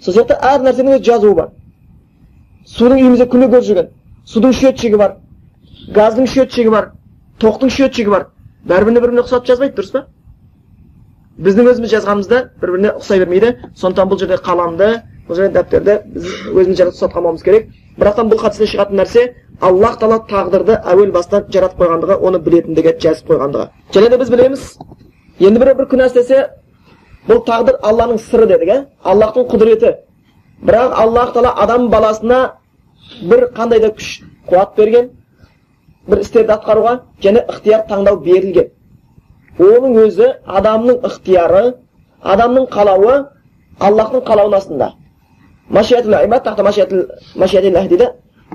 Сол 0.00 0.14
сияқты 0.14 0.38
әр 0.38 0.62
нәрсенің 0.62 0.98
өз 0.98 1.06
жазуы 1.06 1.34
бар. 1.34 1.50
Судың 2.68 3.02
үйімізде 3.02 3.26
күнде 3.32 3.48
көріп 3.52 3.66
жүрген. 3.68 3.90
Судың 4.26 4.52
счетчигі 4.54 5.00
бар. 5.00 5.16
Газдың 5.96 6.28
счетчигі 6.30 6.70
бар. 6.70 6.92
Тоқтың 7.42 7.72
счетчигі 7.74 8.12
бар. 8.12 8.28
Бәрі 8.68 8.90
бір 8.90 9.00
біріне 9.02 9.24
ұқсатып 9.24 9.50
жазбайды 9.50 9.76
дұрыс 9.78 9.92
па? 9.94 10.04
Біздің 11.38 11.70
өзіміз 11.72 11.92
жазғанымызда 11.94 12.40
бір 12.60 12.72
біріне 12.74 12.94
ұқсай 12.98 13.22
бермейді. 13.22 13.52
Сондықтан 13.78 14.10
бұл 14.10 14.20
жерде 14.20 14.38
қаламды 14.42 14.88
бұл 15.28 15.38
жерде 15.38 15.54
дәптерді 15.58 15.98
біз 16.14 16.26
өзіміз 16.52 16.82
ұқсатып 16.88 17.14
қалмауымыз 17.14 17.44
керек. 17.46 17.70
Бірақтан 17.98 18.30
бұл 18.30 18.38
хадистен 18.42 18.70
шығатын 18.70 19.00
нәрсе 19.00 19.24
аллах 19.60 19.98
тағала 19.98 20.20
тағдырды 20.30 20.76
әуел 20.86 21.10
бастан 21.12 21.46
жаратып 21.50 21.80
қойғандығы 21.82 22.16
оны 22.22 22.38
білетіндігі 22.38 22.94
жазып 23.02 23.32
қойғандығы. 23.32 23.68
Және 23.94 24.10
де 24.10 24.18
біз 24.18 24.30
білеміз 24.30 24.66
енді 25.40 25.58
біреу 25.58 25.78
бір 25.80 25.88
күнә 25.90 26.06
істесе 26.06 26.44
бұл 27.28 27.42
тағдыр 27.46 27.80
алланың 27.82 28.20
сыры 28.22 28.46
дедік 28.46 28.68
иә 28.68 28.78
аллахтың 29.02 29.48
құдіреті. 29.50 29.94
Бірақ 30.62 30.94
аллах 30.94 31.32
тағала 31.34 31.54
адам 31.64 31.88
баласына 31.90 32.38
бір 33.22 33.48
қандай 33.56 33.80
да 33.80 33.90
күш 33.98 34.22
қуат 34.48 34.76
берген 34.76 35.10
бір 36.08 36.22
істерді 36.22 36.54
атқаруға 36.54 37.00
және 37.22 37.44
ықтияр 37.48 37.84
таңдау 37.90 38.20
берілген. 38.22 38.70
Оның 39.58 39.98
өзі 40.06 40.30
адамның 40.46 41.02
ықтияры 41.02 41.74
адамның 42.22 42.70
қалауы 42.70 43.14
аллахтың 43.80 44.22
қалауының 44.26 44.56
астында. 44.56 44.92
Дейді 47.88 48.08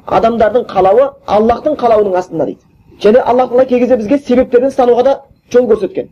адамдардың 0.07 0.65
қалауы 0.73 1.09
аллахтың 1.27 1.75
қалауының 1.77 2.17
астында 2.17 2.45
дейді 2.45 2.61
және 3.03 3.21
аллах 3.21 3.49
тағала 3.49 3.65
кей 3.69 3.79
кезде 3.79 3.97
бізге 3.97 4.17
себептерден 4.17 4.71
стануға 4.71 5.03
да 5.03 5.13
жол 5.53 5.67
көрсеткен 5.69 6.09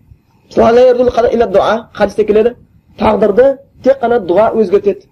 хадисте 1.94 2.26
келеді 2.26 2.56
тағдырды 3.00 3.58
тек 3.84 4.02
қана 4.04 4.22
дұға 4.30 4.52
өзгертеді 4.62 5.08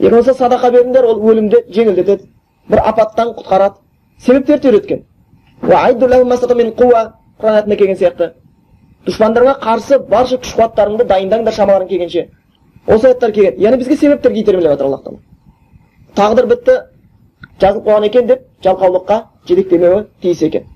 екі 0.00 0.10
болмаса 0.10 0.34
садақа 0.34 0.70
беріңдер 0.72 1.04
ол 1.04 1.20
өлімді 1.30 1.64
жеңілдетеді 1.74 2.28
бір 2.70 2.82
апаттан 2.88 3.34
құтқарады 3.36 3.74
себептерді 4.24 4.68
үйреткен 4.68 5.04
құран 7.40 7.60
келген 7.76 7.98
сияқты 8.00 8.32
дұшпандарға 9.06 9.56
қарсы 9.64 9.98
барша 10.08 10.36
күш 10.40 10.54
қуаттарыңды 10.56 11.06
дайындаңдар 11.08 11.54
шамаларың 11.56 11.88
келгенше 11.88 12.28
осы 12.90 13.06
аяттар 13.06 13.32
келген 13.32 13.60
яғни 13.62 13.78
бізге 13.78 13.96
себептерге 13.96 14.40
итермелеп 14.40 14.72
жатыр 14.72 14.86
аллах 14.86 15.02
тағала 15.04 15.20
тағдыр 16.16 16.46
бітті 16.50 16.76
жазылып 17.60 17.86
қойған 17.86 18.06
екен 18.08 18.26
деп 18.26 18.42
жалқаулыққа 18.64 19.18
жетектемеуі 19.48 20.04
тиіс 20.22 20.42
екен 20.42 20.66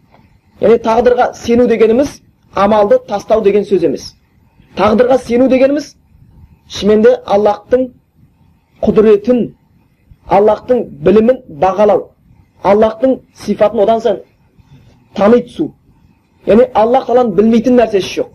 яғни 0.61 0.79
тағдырға 0.85 1.33
сену 1.35 1.66
дегеніміз 1.66 2.20
амалды 2.55 2.98
тастау 3.09 3.42
деген 3.42 3.66
сөз 3.66 3.87
емес 3.88 4.12
тағдырға 4.79 5.18
сену 5.27 5.48
дегеніміз 5.48 5.94
шыныменде 6.68 7.16
аллахтың 7.37 7.88
құдіретін 8.83 9.40
аллахтың 10.38 10.85
білімін 11.07 11.40
бағалау 11.64 12.11
аллахтың 12.62 13.18
сипатын 13.44 13.83
одан 13.85 14.00
сайын 14.00 14.20
тани 15.16 15.42
түсу 15.48 15.72
яғни 16.46 16.68
аллах 16.74 17.09
тағаланың 17.09 17.35
білмейтін 17.40 17.81
нәрсесі 17.81 18.20
жоқ 18.20 18.31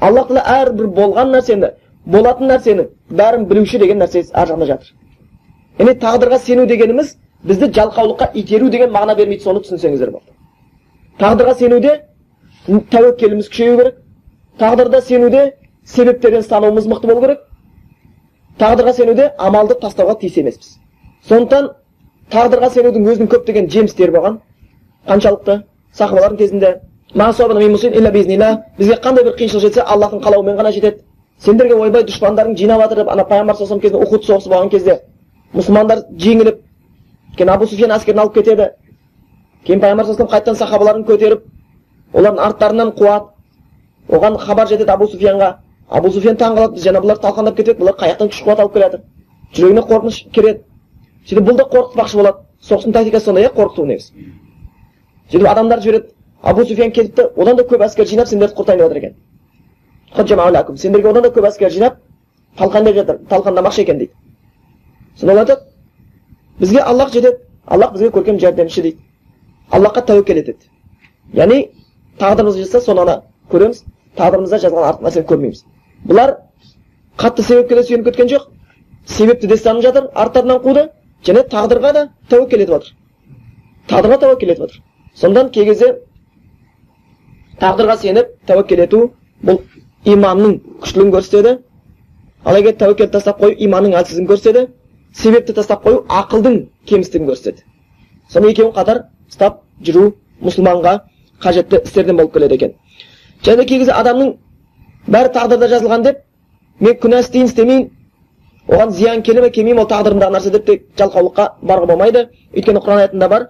аллах 0.00 0.28
тағала 0.28 0.60
әрбір 0.60 0.92
болған 0.98 1.34
нәрсені 1.34 1.72
болатын 2.04 2.50
нәрсені 2.52 2.86
бәрін 3.10 3.46
білуші 3.48 3.78
деген 3.78 3.98
нәрсесі 4.02 4.32
ар 4.34 4.48
жағында 4.48 4.66
жатыр. 4.66 4.94
Яғни 5.78 5.94
тағдырға 6.00 6.38
сену 6.38 6.66
дегеніміз 6.66 7.16
бізді 7.44 7.68
жалқаулыққа 7.76 8.30
итеру 8.34 8.70
деген 8.70 8.90
мағына 8.94 9.16
бермейді 9.18 9.44
соны 9.44 9.60
түсінсеңіздер 9.64 10.10
болды. 10.14 10.30
Тағдырға 11.20 11.54
сенуде 11.58 12.00
тәуекеліміз 12.66 13.48
күшею 13.50 13.76
керек. 13.78 13.98
Тағдырда 14.58 15.00
сенуде 15.02 15.44
себептерден 15.84 16.44
ұстануымыз 16.44 16.86
мықты 16.88 17.10
болу 17.10 17.20
керек. 17.20 17.44
Тағдырға 18.58 18.92
сенуде 18.94 19.32
амалды 19.38 19.74
тастауға 19.82 20.18
тиіс 20.20 20.38
емеспіз. 20.38 20.78
Сондықтан 21.28 21.70
тағдырға 22.32 22.70
сенудің 22.70 23.08
өзінің 23.12 23.30
көптеген 23.34 23.70
жемістері 23.70 24.14
болған. 24.14 24.40
Қаншалықты? 25.08 25.62
Сахабалардың 25.92 26.38
кезінде 26.38 26.80
бізге 28.78 28.96
қандай 29.02 29.24
бір 29.24 29.34
қиыншылық 29.38 29.62
жетсе 29.62 29.82
аллахтың 29.82 30.22
қалауымен 30.24 30.56
ғана 30.58 30.72
жетеді 30.74 31.02
сендерге 31.38 31.74
ойбай 31.74 32.04
дұшпандарың 32.04 32.56
жинап 32.56 32.80
жатыр 32.82 33.02
деп 33.02 33.10
ана 33.12 33.24
пайғамбар 33.24 33.56
саллаллаху 33.56 33.82
кезінде 33.82 34.04
ухуд 34.04 34.24
соғысы 34.24 34.48
болған 34.48 34.70
кезде 34.70 35.00
мұсылмандар 35.54 36.04
жеңіліп 36.18 36.60
кейін 37.36 37.50
абу 37.54 37.66
суфиян 37.66 37.94
әскерін 37.96 38.22
алып 38.22 38.34
кетеді 38.34 38.70
кейін 39.66 39.80
пайғамбар 39.80 40.06
саллаллаху 40.06 40.32
қайтадан 40.32 40.58
сахабаларын 40.60 41.04
көтеріп 41.08 41.42
олардың 42.14 42.44
арттарынан 42.46 42.92
қуады 42.98 43.34
оған 44.08 44.38
хабар 44.38 44.68
жетеді 44.68 44.92
абу 44.92 45.08
суфиянға 45.08 45.50
абу 45.88 46.10
суфиян 46.10 46.36
таң 46.36 46.56
қалады 46.56 46.80
жаңа 46.80 47.02
бұлар 47.04 47.20
талқандап 47.22 47.56
кетеді 47.56 47.80
бұлар 47.80 47.98
қай 47.98 48.14
жақтан 48.14 48.30
күш 48.30 48.42
қуат 48.44 48.60
алып 48.60 48.72
келе 48.74 48.84
жатыр 48.84 49.00
жүрегіне 49.56 49.84
қорқыныш 49.90 50.20
кіреді 50.32 50.62
сөйтіп 51.28 51.48
бұл 51.48 51.58
да 51.58 51.68
қорқытпақшы 51.72 52.16
болады 52.20 52.38
соғыстың 52.62 52.92
тактикасы 52.92 53.24
сондай 53.24 53.46
иә 53.46 53.52
қорқыту 53.54 53.86
негізі 53.86 54.12
сөйтіп 55.30 55.48
адамдарды 55.50 55.84
жібереді 55.84 56.12
абу 56.42 56.64
суфиян 56.64 56.92
келіпті 56.92 57.28
одан 57.36 57.56
да 57.56 57.64
көп 57.64 57.84
әскер 57.86 58.06
жинап 58.06 58.28
сендерді 58.28 58.54
құртайын 58.58 58.78
деп 58.78 58.88
жатыр 58.88 59.02
екен 59.02 59.16
сендерге 60.16 61.08
одан 61.08 61.22
да 61.22 61.28
көп 61.28 61.46
әскер 61.48 61.70
жинап 61.70 61.98
талқан 62.58 62.84
деп 62.84 62.94
жатыр 62.94 63.18
талқандамақшы 63.28 63.82
екен 63.82 63.98
дейді 63.98 64.12
сонда 65.16 65.32
ол 65.32 65.38
айтады 65.40 65.60
бізге 66.60 66.80
аллах 66.80 67.12
жетеді 67.12 67.38
аллах 67.66 67.92
бізге 67.92 68.08
көркем 68.08 68.38
жәрдемші 68.38 68.82
дейді 68.82 68.98
аллахқа 69.70 70.04
тәуекел 70.06 70.38
етеді 70.38 70.68
яғни 71.34 71.70
тағдырымыз 72.18 72.56
жазса 72.60 72.80
соны 72.80 73.00
ана 73.02 73.22
көреміз 73.50 73.84
тағдырымызда 74.18 74.60
жазылған 74.62 74.88
артық 74.90 75.06
нәрсені 75.08 75.26
көрмейміз 75.30 75.64
бұлар 76.06 76.36
қатты 77.18 77.42
себепке 77.42 77.74
де 77.74 77.82
сүйеніп 77.82 78.04
кеткен 78.10 78.28
жоқ 78.28 78.48
себепті 79.06 79.46
де 79.46 79.54
ұстанып 79.58 79.82
жатыр 79.82 80.10
арттарынан 80.14 80.62
қуды 80.62 80.88
және 81.26 81.46
тағдырға 81.50 81.92
да 81.92 82.08
тәуекел 82.30 82.64
етіп 82.64 82.74
жатыр 82.74 82.94
тағдырға 83.90 84.20
тәуекел 84.24 84.54
етіп 84.54 84.62
жатыр 84.62 84.82
сондықтан 85.14 85.50
кей 85.50 85.64
кезде 85.64 85.90
тағдырға 87.60 87.98
сеніп 88.02 88.34
тәуекел 88.46 88.84
ету 88.86 89.02
бұл 89.42 89.60
иманның 90.04 90.58
күштілігін 90.82 91.12
көрсетеді. 91.14 91.58
Ал 92.44 92.58
егер 92.58 92.76
тәуекелді 92.80 93.12
тастап 93.12 93.40
қою 93.40 93.56
иманның 93.66 93.96
әлсіздігін 94.00 94.28
көрсетеді. 94.28 94.66
Себепті 95.14 95.54
тастап 95.56 95.84
қою 95.86 96.04
ақылдың 96.08 96.60
кемістігін 96.86 97.28
көрсетеді. 97.30 97.64
Соны 98.28 98.50
екеуін 98.52 98.74
қатар 98.76 99.04
ұстап 99.30 99.62
жүру 99.84 100.12
мұсылманға 100.44 100.98
қажетті 101.42 101.80
істерден 101.84 102.16
болып 102.16 102.32
келеді 102.34 102.54
екен. 102.54 102.74
Және 103.44 103.64
кей 103.68 103.84
адамның 103.90 104.34
бәрі 105.08 105.32
тағдырда 105.36 105.68
жазылған 105.72 106.04
деп 106.04 106.22
мен 106.80 106.96
күнә 107.00 107.20
істейін 107.24 107.46
істемейін 107.46 107.90
оған 108.68 108.90
зиян 108.90 109.22
келе 109.22 109.40
ме 109.40 109.50
келмей 109.50 109.74
ме 109.74 109.80
ол 109.82 109.88
тағдырымдағы 109.88 110.36
нәрсе 110.36 110.50
деп 110.50 110.66
тек 110.66 110.86
жалқаулыққа 110.98 111.48
баруға 111.62 111.86
болмайды. 111.92 112.28
Өйткені 112.54 112.80
құран 112.80 112.98
аятында 113.04 113.28
бар 113.28 113.48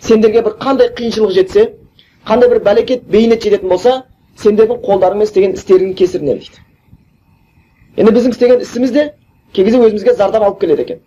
сендерге 0.00 0.42
бір 0.46 0.52
қандай 0.62 0.92
қиыншылық 0.94 1.32
жетсе 1.34 1.62
қандай 2.28 2.50
бір 2.50 2.60
бәлекет 2.64 3.04
бейнет 3.08 3.42
жететін 3.44 3.68
болса 3.72 4.02
сендердің 4.42 4.82
қолдарыңмен 4.84 5.28
істеген 5.28 5.54
істеріңнің 5.56 5.94
кесірінен 5.98 6.40
дейді 6.42 6.60
енді 7.96 8.12
біздің 8.16 8.34
істеген 8.36 8.60
ісіміз 8.62 8.92
де 8.92 9.04
кей 9.52 9.64
кезде 9.64 9.80
өзімізге 9.80 10.14
зардап 10.14 10.42
алып 10.42 10.60
келеді 10.60 10.82
екен 10.82 11.00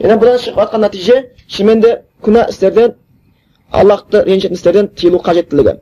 енді 0.00 0.16
бұдан 0.18 0.40
шығып 0.42 0.58
жатқан 0.62 0.84
нәтиже 0.84 1.18
шынымен 1.46 1.80
де 1.84 1.92
күнә 2.22 2.48
істерден 2.50 2.96
аллахты 3.70 4.24
ренжітетін 4.26 4.58
істерден 4.58 4.88
тыйылу 4.88 5.22
қажеттілігі 5.22 5.76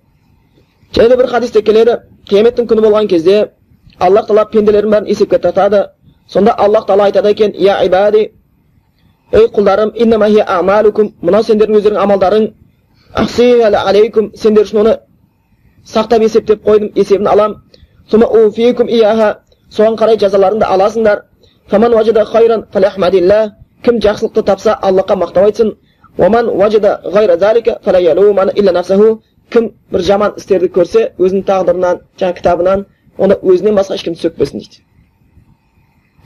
және 0.95 1.09
де 1.09 1.17
бір 1.17 1.31
хадисте 1.33 1.63
келеді 1.63 1.99
қияметтің 2.29 2.69
күні 2.69 2.85
болған 2.85 3.09
кезде 3.09 3.51
аллах 3.99 4.29
тағала 4.29 4.47
пенделердің 4.53 4.93
бәрін 4.93 5.11
есепке 5.11 5.39
тартады 5.39 5.87
сонда 6.29 6.53
аллах 6.53 6.87
тағала 6.87 7.09
айтады 7.09 7.31
екен 7.31 7.55
я 7.59 7.81
ибади 7.85 8.31
ей 9.33 9.49
құлдарым 9.49 9.93
мынау 9.97 11.43
сендердің 11.43 11.77
өздеріңнің 11.81 12.03
амалдарың 12.03 12.49
алейкум 13.17 14.33
сендер 14.37 14.65
үшін 14.67 14.81
оны 14.83 14.95
сақтап 15.87 16.23
есептеп 16.23 16.65
қойдым 16.67 16.91
есебін 16.95 17.29
алам 17.33 17.57
соған 19.73 19.97
қарай 20.01 20.19
жазаларыңды 20.21 20.65
аласыңдар 20.65 21.23
кім 23.85 24.01
жақсылықты 24.03 24.43
тапса 24.43 24.79
аллахқа 24.83 25.17
мақтау 25.17 25.45
айтсын 25.45 25.75
кім 29.51 29.71
бір 29.93 30.03
жаман 30.03 30.33
істерді 30.37 30.69
көрсе 30.75 31.03
өзінің 31.19 31.45
тағдырынан 31.47 32.01
жаңағы 32.19 32.37
кітабынан 32.39 32.87
онда 33.19 33.37
өзінен 33.43 33.77
басқа 33.79 33.95
ешкімді 33.95 34.21
сөкпесін 34.25 34.63
дейді 34.65 34.81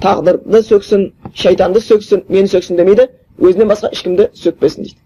тағдырды 0.00 0.62
сөксін 0.68 1.02
шайтанды 1.34 1.82
сөксін 1.84 2.24
мені 2.28 2.48
сөксін 2.48 2.80
демейді 2.80 3.08
өзінен 3.38 3.68
басқа 3.68 3.92
ешкімді 3.92 4.30
сөкпесін 4.40 4.88
дейді 4.88 4.98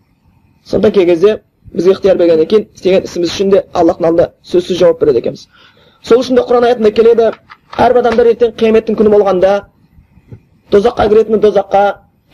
сонда 0.65 0.93
кей 0.95 1.07
кезде 1.07 1.41
бізге 1.75 1.95
ықтияр 1.95 2.17
бергеннен 2.19 2.47
кейін 2.47 2.67
істеген 2.75 3.05
ісіміз 3.05 3.31
үшін 3.35 3.51
де 3.51 3.65
аллахтың 3.75 4.07
алдында 4.09 4.31
сөзсіз 4.47 4.79
жауап 4.79 5.01
береді 5.01 5.19
екенбіз 5.23 5.47
сол 6.03 6.23
үшін 6.23 6.39
де 6.39 6.45
құран 6.47 6.67
аятында 6.69 6.91
келеді 6.95 7.31
әрбір 7.77 8.01
адамдар 8.05 8.31
ертең 8.33 8.55
қияметтің 8.61 8.99
күні 9.01 9.11
болғанда 9.15 9.53
тозаққа 10.71 11.09
кіретіні 11.11 11.41
тозаққа 11.43 11.83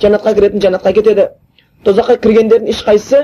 жәннатқа 0.02 0.34
кіретіні 0.36 0.64
жәннатқа 0.66 0.92
кетеді 0.98 1.26
тозаққа 1.86 2.18
кіргендердің 2.24 2.72
ешқайсысы 2.74 3.22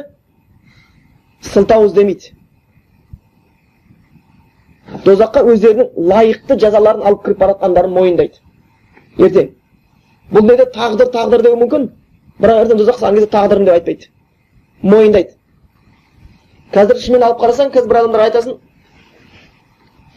сылтау 1.53 1.87
іздемейді 1.91 2.33
тозаққа 5.05 5.45
өздерінің 5.53 6.11
лайықты 6.13 6.59
жазаларын 6.63 7.07
алып 7.11 7.25
кіріп 7.27 7.43
бара 7.43 7.57
жатқандарын 7.57 7.97
мойындайды 7.99 8.41
ертең 9.29 9.51
бұл 10.33 10.49
неде 10.51 10.69
тағдыр 10.75 11.13
тағдыр 11.15 11.45
деуі 11.47 11.61
мүмкін 11.63 11.89
бірақ 12.41 12.63
ертең 12.65 12.81
тозаққа 12.81 13.03
салған 13.03 13.19
кезде 13.21 13.33
тағдырым 13.37 13.69
деп 13.69 13.77
айтпайды 13.79 14.11
мойындайды 14.83 15.36
қазір 16.75 17.01
шынымен 17.03 17.27
алып 17.27 17.41
қарасаң 17.41 17.73
қазір 17.75 17.89
бір 17.91 18.01
адамдарға 18.03 18.29
айтасың 18.31 18.57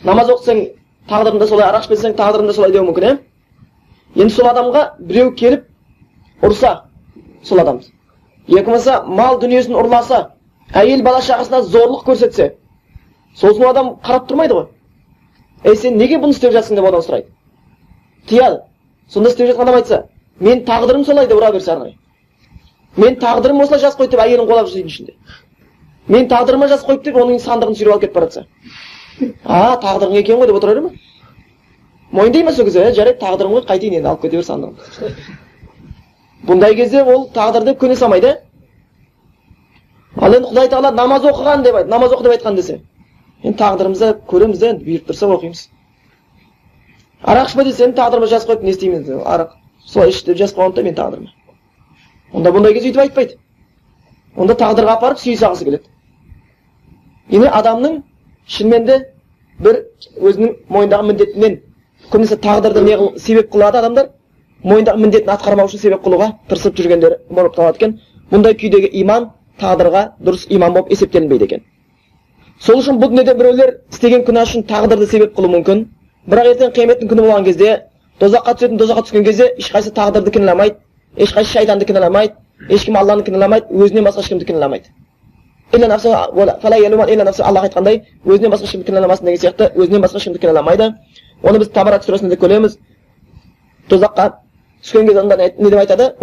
намаз 0.05 0.31
оқысаң 0.33 0.61
тағдырың 1.09 1.39
да 1.39 1.47
солай 1.47 1.67
арақ 1.69 1.85
ішпесең 1.85 2.15
тағдырың 2.17 2.47
да 2.49 2.53
солай 2.53 2.71
деуі 2.71 2.87
мүмкін 2.89 3.07
иә 3.09 3.17
енді 4.23 4.33
сол 4.33 4.49
адамға 4.49 4.83
біреу 4.99 5.33
келіп 5.35 5.65
ұрса 6.41 6.75
сол 7.43 7.59
адам. 7.59 7.81
Екі 8.47 8.65
болмаса 8.65 9.03
мал 9.05 9.39
дүниесін 9.39 9.75
ұрласа 9.77 10.21
әйел 10.73 11.03
бала 11.03 11.21
шағасына 11.21 11.61
зорлық 11.69 12.05
көрсетсе 12.07 12.53
сосын 13.35 13.67
адам 13.69 13.95
қарап 14.03 14.27
тұрмайды 14.29 14.53
ғой. 14.53 14.65
Ей 15.65 15.75
сен 15.75 15.97
неге 15.97 16.17
бұны 16.17 16.33
істеп 16.33 16.53
жатсың 16.53 16.79
деп 16.79 16.85
одан 16.89 17.03
сұрайды. 17.05 17.27
Тыяды 18.27 18.61
сонда 19.09 19.29
істеп 19.29 19.51
жатқан 19.51 19.67
адам 19.67 19.75
айтса 19.75 20.03
мен 20.39 20.65
тағдырым 20.65 21.05
солай 21.05 21.27
деп 21.27 21.37
ұра 21.37 21.51
берсе 21.53 21.71
ары 21.71 21.79
қарай 21.81 21.97
мен 22.97 23.19
тағдырым 23.19 23.61
осылай 23.61 23.79
жазып 23.79 23.99
қойды 24.01 24.15
деп 24.15 24.23
әйелін 24.25 24.47
қуалап 24.47 24.67
жүрсе 24.67 24.79
үйдің 24.79 24.93
ішінде. 24.93 25.13
Мен 26.09 26.27
тағдырыма 26.29 26.67
жазып 26.71 26.89
қойды 26.89 27.03
деп 27.09 27.17
оның 27.21 27.39
сандығын 27.43 27.75
сүйреп 27.77 27.93
алып 27.93 28.01
кетіп 28.01 28.15
бара 28.15 28.29
жатса 28.33 28.45
а 29.45 29.77
тағдырың 29.83 30.17
екен 30.23 30.39
ғой 30.39 30.47
деп 30.49 30.57
отырар 30.59 30.81
ма 30.81 30.91
мойындайды 32.11 32.45
ма 32.45 32.53
сол 32.57 32.65
кезде 32.65 32.91
жарайды 32.97 33.19
тағдырым 33.21 33.53
ғой 33.57 33.65
қайтейін 33.69 33.99
енді 33.99 34.09
алып 34.09 34.21
кете 34.21 34.37
бер 34.37 34.45
сандығын 34.47 34.75
бұндай 36.49 36.75
кезде 36.75 37.03
ол 37.03 37.27
тағдырды 37.35 37.75
көне 37.83 37.95
салмайды 37.99 38.31
ал 40.17 40.33
енді 40.33 40.49
құдай 40.49 40.71
тағала 40.71 40.91
намаз 40.95 41.27
оқыған 41.29 41.63
деп 41.63 41.77
намаз 41.87 42.15
оқы 42.15 42.23
деп 42.23 42.37
айтқан 42.37 42.55
десе 42.55 42.79
енді 43.43 43.57
тағдырымызды 43.61 44.13
көреміз 44.31 44.63
де 44.63 44.71
енді 44.73 44.85
бұйырып 44.87 45.11
тұрса 45.11 45.29
оқимыз 45.35 45.67
арақ 47.21 47.51
ішпе 47.51 47.67
десе 47.69 47.85
енді 47.85 47.99
тағдырыма 48.01 48.31
жазып 48.33 48.49
қойып 48.49 48.63
не 48.63 48.73
істеймін 48.73 49.21
арақ 49.25 49.53
солай 49.85 50.09
іш 50.09 50.23
деп 50.23 50.41
жазып 50.41 50.57
қойған 50.57 50.75
да 50.75 50.87
менің 50.87 50.97
тағдырыма 51.03 51.29
онда 52.33 52.55
бұндай 52.55 52.73
кезде 52.73 52.89
өйтіп 52.89 53.05
айтпайды 53.05 53.37
онда 54.35 54.55
тағдырға 54.59 54.97
апарып 54.97 55.19
сүй 55.19 55.37
салғысы 55.37 55.65
келеді 55.69 55.98
яғни 57.31 57.49
адамның 57.59 57.97
шынымен 58.55 58.85
де 58.85 58.99
бір 59.63 59.81
өзінің 60.29 60.53
мойнындағы 60.69 61.07
міндетінен 61.09 61.57
көбінесе 62.11 62.37
тағдырды 62.45 62.83
не 62.85 62.97
себеп 63.19 63.51
қылады 63.53 63.81
адамдар 63.81 64.09
мойнындағы 64.63 65.03
міндетін 65.03 65.33
атқармау 65.35 65.69
үшін 65.69 65.83
себеп 65.83 66.05
қылуға 66.05 66.31
тырысып 66.49 66.77
жүргендер 66.79 67.17
болып 67.29 67.55
табылады 67.55 67.77
екен 67.77 67.99
бұндай 68.31 68.55
күйдегі 68.59 68.89
иман 69.03 69.29
тағдырға 69.61 70.03
дұрыс 70.25 70.47
иман 70.49 70.73
болып 70.73 70.91
есептелінбейді 70.95 71.49
екен 71.49 71.63
сол 72.59 72.81
үшін 72.81 72.99
бұл 73.01 73.13
дүниеде 73.13 73.35
біреулер 73.39 73.75
істеген 73.91 74.25
күнә 74.27 74.43
үшін 74.47 74.65
тағдырды 74.67 75.07
себеп 75.11 75.35
қылуы 75.37 75.53
мүмкін 75.57 75.85
бірақ 76.31 76.51
ертең 76.53 76.73
қияметтің 76.75 77.11
күні 77.11 77.25
болған 77.27 77.45
кезде 77.47 77.75
тозаққа 78.19 78.55
түсетін 78.59 78.81
тозаққа 78.81 79.05
түскен 79.07 79.23
кезде 79.27 79.51
ешқайсысы 79.59 79.95
тағдырды 79.95 80.33
кінәламайды 80.35 80.75
ешқайсысы 81.15 81.59
шайтанды 81.59 81.87
кінәламайды 81.87 82.35
ешкім 82.69 82.97
алланы 82.99 83.23
кінәламайды 83.23 83.71
өзінен 83.71 84.09
басқа 84.09 84.25
ешкімді 84.25 84.49
кінәламайды 84.51 84.91
аллах 87.43 87.63
айтқандай 87.67 88.01
өзінен 88.25 88.51
басқа 88.51 88.65
ешкімді 88.65 88.91
кінәламасын 88.91 89.25
деген 89.25 89.41
сияқты 89.43 89.71
өзінен 89.75 90.01
басқа 90.01 90.17
ешкімді 90.17 90.39
кінәламайды 90.39 90.93
оны 91.43 91.59
біз 91.59 91.69
табарат 91.69 92.05
сүресінде 92.05 92.35
де 92.35 92.41
көреміз 92.41 92.77
тозаққа 93.89 94.31
түскен 94.83 95.07
кезде 95.07 95.51
не 95.59 95.69
деп 95.69 95.79
айтады 95.79 96.13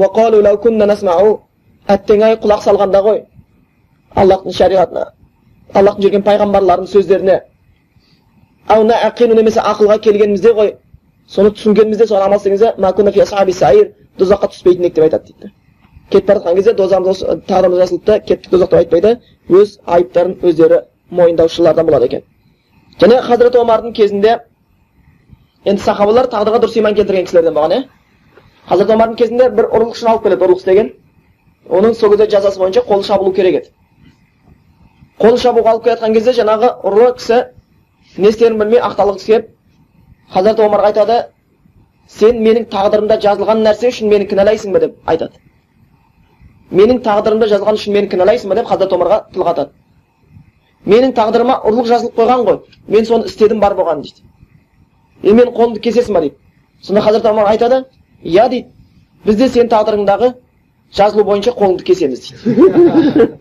әттең 1.87 2.23
ай 2.27 2.37
құлақ 2.43 2.63
салғанда 2.65 3.03
ғой 3.07 3.21
аллахтың 4.23 4.57
шариғатына 4.59 5.05
аллахтың 5.75 6.03
жіберген 6.03 6.25
пайғамбарларының 6.27 6.91
сөздеріне 6.91 7.37
немесе 9.39 9.61
ақылға 9.61 9.99
келгенімізде 10.07 10.53
ғой 10.57 10.73
соны 11.31 11.53
түсінгенімізде 11.55 12.07
соны 12.11 12.25
амал 12.27 12.39
істегенімізде 12.41 12.73
тозаққа 14.19 14.51
түспейтін 14.55 14.89
едік 14.89 14.95
деп 14.97 15.05
айтады 15.05 15.33
дейді 15.33 15.53
кетіп 16.11 16.27
бара 16.27 16.39
жатқан 16.39 16.55
кезде 16.57 16.73
тағдырымыз 16.75 17.79
жазылды 17.83 18.05
да 18.07 18.19
кеттік 18.21 18.51
тозақ 18.51 18.71
деп 18.71 18.79
айтпайды 18.79 19.13
өз 19.49 19.79
айыптарын 19.87 20.37
өздері 20.43 20.81
мойындаушылардан 21.11 21.87
болады 21.87 22.07
екен 22.07 22.23
және 23.01 23.21
хазірет 23.23 23.57
омардың 23.57 23.93
кезінде 23.93 24.39
енді 25.65 25.83
сахабалар 25.83 26.29
тағдырға 26.31 26.63
дұрыс 26.63 26.79
иман 26.79 26.95
келтірген 26.95 27.27
кісілерден 27.27 27.55
болған 27.55 27.75
иә 27.77 27.83
хазірет 28.69 28.91
омардың 28.95 29.17
кезінде 29.17 29.49
бір 29.51 29.69
ұрлықшыны 29.71 30.11
алып 30.13 30.23
келеді 30.23 30.45
ұрлық 30.47 30.63
істеген 30.63 30.93
оның 31.69 31.95
сол 31.95 32.11
кезде 32.11 32.31
жазасы 32.37 32.59
бойынша 32.59 32.85
қолы 32.87 33.05
шабылу 33.05 33.33
керек 33.35 33.61
еді 33.61 33.73
қолы 35.21 35.39
шабуға 35.43 35.75
алып 35.75 35.85
келе 35.85 35.97
жатқан 35.97 36.15
кезде 36.15 36.37
жаңағы 36.39 36.73
ұры 36.91 37.13
кісі 37.19 37.43
не 38.17 38.29
істерін 38.29 38.59
білмей 38.59 38.81
ақталғысы 38.81 39.27
келіп 39.27 39.51
хазірет 40.35 40.61
омарға 40.61 40.93
айтады 40.93 41.19
сен 42.09 42.39
менің 42.43 42.69
тағдырымда 42.71 43.19
жазылған 43.23 43.65
нәрсе 43.67 43.91
үшін 43.91 44.11
мені 44.13 44.29
кінәлайсың 44.31 44.73
ба 44.73 44.83
деп 44.87 44.97
айтады 45.07 45.46
менің 46.71 47.03
тағдырымда 47.05 47.49
жазылған 47.51 47.79
үшін 47.79 47.95
мені 47.95 48.09
кінәлайсың 48.13 48.51
ба 48.51 48.57
деп 48.59 48.67
хазірет 48.67 48.93
омарға 48.93 49.21
тіл 49.33 49.45
қатады. 49.47 49.71
Менің 50.87 51.13
тағдырыма 51.15 51.61
ұрлық 51.67 51.87
жазылып 51.91 52.17
қойған 52.19 52.45
ғой. 52.47 52.59
Мен 52.89 53.07
соны 53.07 53.27
істедім 53.27 53.61
бар 53.61 53.75
болған 53.75 54.03
дейді. 54.03 54.23
Енді 55.23 55.43
менің 55.43 55.55
қолымды 55.55 55.81
кесесің 55.83 56.15
ба 56.15 56.21
дейді. 56.21 56.37
Сонда 56.83 57.03
хазірет 57.03 57.27
омар 57.27 57.51
айтады 57.51 57.85
иә 58.23 58.49
дейді 58.49 58.69
бізде 59.25 59.49
сенің 59.49 59.71
тағдырыңдағы 59.73 60.33
жазылу 60.95 61.25
бойынша 61.25 61.51
қолыңды 61.51 61.83
кесеміз 61.85 62.21
дейді. 62.29 63.29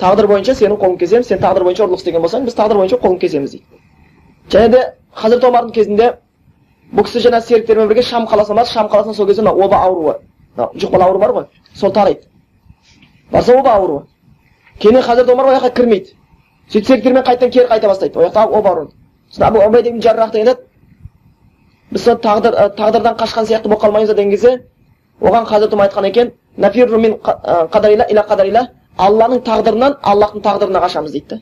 Тағдыр 0.00 0.26
бойынша 0.26 0.54
сенің 0.58 0.78
қолыңды 0.78 0.98
кесеміз 0.98 1.28
сен 1.30 1.40
тағдыр 1.42 1.64
бойынша 1.64 1.86
ұрлық 1.86 2.02
істеген 2.02 2.22
болсаң 2.22 2.46
біз 2.46 2.54
тағдыр 2.58 2.80
бойынша 2.82 2.98
қолыңды 3.02 3.20
кесеміз 3.26 3.50
дейді. 3.50 3.64
Және 4.50 4.68
де 4.68 4.84
хазірет 5.14 5.44
омардың 5.48 5.74
кезінде 5.74 6.10
бұл 6.92 7.06
кісі 7.06 7.22
жаңағы 7.26 7.48
серіктерімен 7.48 7.88
бірге 7.88 8.02
шам 8.02 8.26
қаласына 8.30 8.60
барды 8.60 8.72
шам 8.72 8.88
қаласында 8.92 9.14
сол 9.14 9.26
кезде 9.26 9.42
мына 9.42 9.54
оба 9.54 9.76
ауруы. 9.82 10.14
Жұқпалы 10.56 11.02
ауру 11.04 11.18
бар 11.18 11.32
ғой 11.32 11.44
сол 11.74 11.92
тарайды 11.92 12.22
барса 13.30 13.58
оба 13.58 13.74
ауруы 13.74 14.02
кейін 14.78 15.02
хазірет 15.02 15.30
омар 15.30 15.46
ол 15.46 15.54
жаққа 15.56 15.70
кірмейді 15.74 16.10
сөйтіп 16.68 17.04
қайтадан 17.26 17.50
кері 17.50 17.68
қайта 17.68 17.88
бастайды 17.88 18.18
ол 18.18 18.24
жақта 18.26 18.46
оба 18.46 18.68
ауруы 18.70 18.88
сонда 19.30 19.64
абу 19.64 19.78
ибн 19.78 20.00
жаррах 20.02 20.30
деген 20.32 20.48
айтады 20.48 20.62
біз 21.90 22.04
сол 22.04 22.14
тағдыр 22.14 22.54
тағдырдан 22.76 23.16
қашқан 23.16 23.46
сияқты 23.46 23.68
болып 23.68 23.82
қалмаймыз 23.82 24.14
деген 24.14 24.30
кезде 24.30 24.62
оған 25.20 25.44
хазірет 25.44 25.74
айтқан 25.74 26.04
екен 26.06 26.32
алланың 28.98 29.40
тағдырынан 29.42 29.96
аллахтың 30.06 30.42
тағдырына 30.44 30.80
қашамыз 30.84 31.14
дейді 31.14 31.40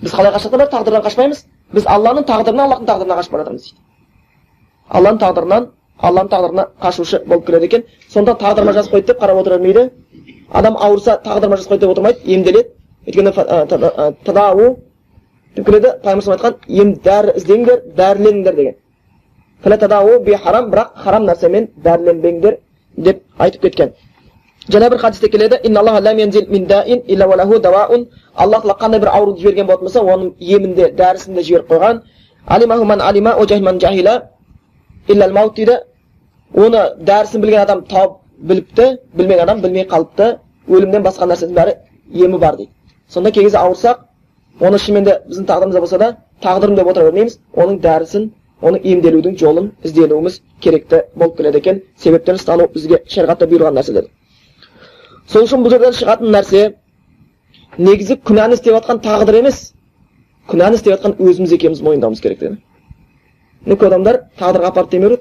біз 0.00 0.14
қалай 0.16 0.32
жатырмыз 0.32 0.70
тағдырдан 0.72 1.02
қашпаймыз 1.04 1.42
біз 1.76 1.88
алланың 1.92 2.24
тағдырынан 2.30 2.64
аллахтың 2.64 2.88
тағдырына 2.88 3.18
қашып 3.18 3.32
бара 3.34 3.44
жатырмыз 3.44 3.66
дейді 3.66 3.80
алланың 4.88 5.20
тағдырынан 5.20 5.68
алланың 6.02 6.28
тағдырына 6.30 6.64
қашушы 6.82 7.22
болып 7.26 7.46
келеді 7.46 7.64
екен. 7.64 7.84
Сонда 8.08 8.32
тағдырыма 8.40 8.72
жазып 8.72 8.92
қойды 8.94 9.06
деп 9.06 9.22
қарап 9.22 9.40
отыра 9.40 9.58
бермейді 9.58 9.90
адам 10.52 10.76
ауырса 10.76 11.20
тағдырыма 11.24 11.56
жазып 11.56 11.72
қойды 11.72 11.80
деп 11.80 11.90
отырмайды 11.90 12.18
емделеді. 12.24 12.68
Өйткені 13.06 13.32
тадау 14.24 14.76
деп 15.56 15.66
келеді. 15.66 15.88
Пайғамбар 16.04 16.36
айтқан 16.36 16.54
ем 16.68 16.94
дәрі 17.04 17.36
іздеңдер 17.36 17.82
дәріленіңдер 17.96 18.54
деген. 18.56 18.74
Харам 20.44 20.70
бірақ 20.70 20.88
харам 21.04 21.24
нәрсемен 21.24 21.68
дәріленбеңдер 21.84 22.58
деп 22.96 23.22
айтып 23.38 23.62
кеткен. 23.62 23.92
Жаңа 24.68 24.90
бір 24.90 24.98
хадисте 24.98 25.28
келеді 25.28 25.56
аллах 28.36 28.62
тағала 28.62 28.76
қандай 28.80 29.00
бір 29.00 29.08
ауруды 29.08 29.40
жіберген 29.40 29.66
болатын 29.66 29.84
болса 29.86 30.00
оның 30.00 30.34
емінде 30.40 30.90
дәрісінде 30.92 31.42
жіберіп 31.42 31.70
қойған. 31.70 32.00
Дейді 35.08 35.78
оны 36.54 36.82
дәрісін 37.02 37.42
білген 37.42 37.60
адам 37.60 37.82
тауып 37.90 38.18
біліпті 38.38 38.86
білмеген 39.14 39.42
адам 39.44 39.60
білмей 39.60 39.84
қалыпты 39.90 40.36
өлімнен 40.68 41.02
басқа 41.04 41.26
нәрсенің 41.30 41.54
бәрі 41.56 41.74
емі 42.24 42.38
бар 42.38 42.56
дейді 42.56 42.70
сонда 43.08 43.32
кей 43.32 43.44
кезде 43.44 43.58
ауырсақ 43.58 44.04
оны 44.60 44.78
шынымен 44.78 45.04
де 45.04 45.16
біздің 45.28 45.46
тағдырымызда 45.50 45.80
болса 45.80 45.98
да 45.98 46.10
тағдырым 46.42 46.76
деп 46.76 46.86
отыра 46.92 47.10
бермейміз 47.10 47.38
оның 47.56 47.80
дәрісін 47.82 48.30
оның 48.62 48.86
емделудің 48.92 49.36
жолын 49.40 49.70
ізденуіміз 49.84 50.40
керекті 50.60 51.02
болып 51.14 51.36
келеді 51.36 51.58
екен 51.58 51.82
себептерін 51.98 52.40
ұстану 52.40 52.68
бізге 52.74 53.02
шариғатта 53.08 53.48
бұйырған 53.50 53.76
нәрселер 53.80 54.08
сол 55.28 55.44
үшін 55.44 55.64
бұл 55.66 55.74
жерден 55.74 55.96
шығатын 55.98 56.32
нәрсе 56.32 56.62
негізі 57.78 58.16
күнәні 58.24 58.56
істеп 58.56 58.78
жатқан 58.78 59.02
тағдыр 59.04 59.42
емес 59.42 59.60
күнәні 60.48 60.80
істеп 60.80 60.96
жатқан 60.96 61.18
өзіміз 61.20 61.52
екеніміз 61.58 61.82
мойындауымыз 61.84 62.22
керек 62.24 62.40
деді 62.40 62.56
көп 63.74 63.86
адамдар 63.88 64.20
тағдырға 64.38 64.70
апарып 64.72 64.90
демеу 64.90 65.18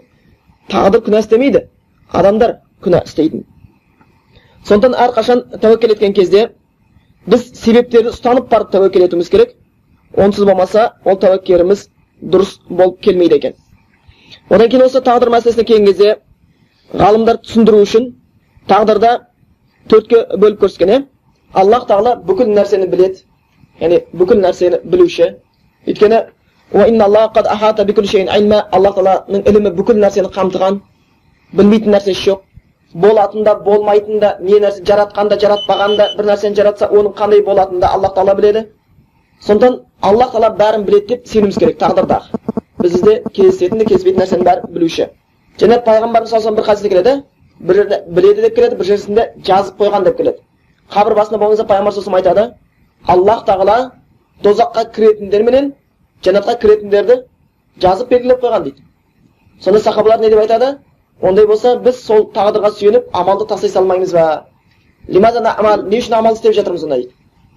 тағдыр 0.72 1.04
күнә 1.08 1.22
істемейді 1.24 1.66
адамдар 2.22 2.58
күнә 2.86 3.02
істейтін 3.08 3.46
сондықтан 4.68 4.98
әрқашан 5.06 5.44
тәуекел 5.62 5.96
еткен 5.96 6.14
кезде 6.14 6.48
біз 7.28 7.48
себептерді 7.58 8.14
ұстанып 8.14 8.50
барып 8.52 8.72
тәуекел 8.74 9.08
етуіміз 9.08 9.30
керек 9.30 9.56
онсыз 10.18 10.46
болмаса 10.46 10.92
ол 11.06 11.18
тәуекеліміз 11.22 11.88
дұрыс 12.22 12.58
болып 12.70 13.00
келмейді 13.02 13.40
екен 13.40 13.58
одан 14.50 14.70
кейін 14.70 14.86
осы 14.86 15.02
тағдыр 15.02 15.34
мәселесіне 15.34 15.66
келген 15.66 15.90
кезде 15.90 16.16
ғалымдар 16.94 17.42
түсіндіру 17.46 17.82
үшін 17.86 18.12
тағдырда 18.70 19.16
төртке 19.90 20.26
бөліп 20.38 20.62
көрсеткен 20.62 20.94
иә 20.94 21.02
аллах 21.54 21.88
тағала 21.90 22.16
бүкіл 22.28 22.54
нәрсені 22.54 22.88
біледі 22.92 23.24
яғни 23.82 24.02
бүкіл 24.14 24.42
нәрсені 24.44 24.82
білуші 24.84 25.32
өйткені 25.88 26.22
аллах 28.72 28.96
тағаланың 28.96 29.46
ілімі 29.50 29.72
бүкіл 29.78 30.02
нәрсені 30.04 30.30
қамтыған 30.36 30.80
білмейтін 31.56 31.92
нәрсесі 31.96 32.30
жоқ 32.30 32.42
болатын 32.94 33.44
да 33.44 33.56
болмайтын 33.56 34.20
да 34.20 34.38
не 34.42 34.60
нәрсе 34.60 34.84
жаратқан 34.90 35.30
да 35.30 35.38
жаратпаған 35.40 35.96
да 35.98 36.10
бір 36.18 36.26
нәрсені 36.32 36.56
жаратса 36.56 36.86
оның 36.88 37.14
қандай 37.20 37.44
болатынын 37.46 37.82
да 37.82 37.88
аллах 37.96 38.16
тағала 38.16 38.36
біледі 38.40 38.66
сондықтан 39.48 39.80
аллах 40.02 40.34
тағала 40.34 40.50
бәрін 40.60 40.84
біледі 40.88 41.08
деп 41.14 41.28
сенуіміз 41.28 41.58
керек 41.58 41.80
тағдырдағы 41.80 42.26
бізде 42.82 43.24
кездесетін 43.34 43.80
де 43.80 43.86
кездеспейтін 43.86 44.22
нәрсенің 44.22 44.46
бәрін 44.50 44.74
білуші 44.76 45.08
және 45.60 45.80
пайғамбарымыз 45.88 46.30
саллаллаху 46.30 46.56
бір 46.60 46.66
хадисте 46.70 46.90
келеді 46.90 47.16
бір 47.60 47.76
жерде 47.76 48.04
біледі 48.08 48.42
деп 48.42 48.56
келеді 48.56 48.76
бір 48.76 48.86
жерісінде 48.86 49.30
жазып 49.48 49.80
қойған 49.82 50.06
деп 50.06 50.18
келеді 50.18 50.40
қабір 50.92 51.16
басында 51.20 51.40
болған 51.40 51.56
кезде 51.56 51.68
пайғамбар 51.72 52.20
айтады 52.20 52.46
аллах 53.08 53.46
тағала 53.48 53.78
тозаққа 54.44 54.92
кіретіндер 54.96 55.44
менен 55.44 55.74
жәннатқа 56.26 56.58
кіретіндерді 56.62 57.22
жазып 57.82 58.10
белгілеп 58.10 58.44
қойған 58.44 58.64
дейді 58.64 58.84
сонда 59.62 59.80
сахабалар 59.80 60.20
не 60.20 60.30
деп 60.30 60.40
айтады 60.40 60.78
ондай 61.22 61.48
болса 61.48 61.76
біз 61.78 62.02
сол 62.06 62.30
тағдырға 62.36 62.72
сүйеніп 62.80 63.10
амалды 63.14 63.48
тастай 63.48 63.70
салмаймыз 63.70 64.14
ба 64.14 64.46
не 65.08 66.00
үшін 66.00 66.14
амал 66.20 66.34
істеп 66.34 66.54
жатырмыз 66.54 66.84
онда 66.84 66.98
дейді 66.98 67.14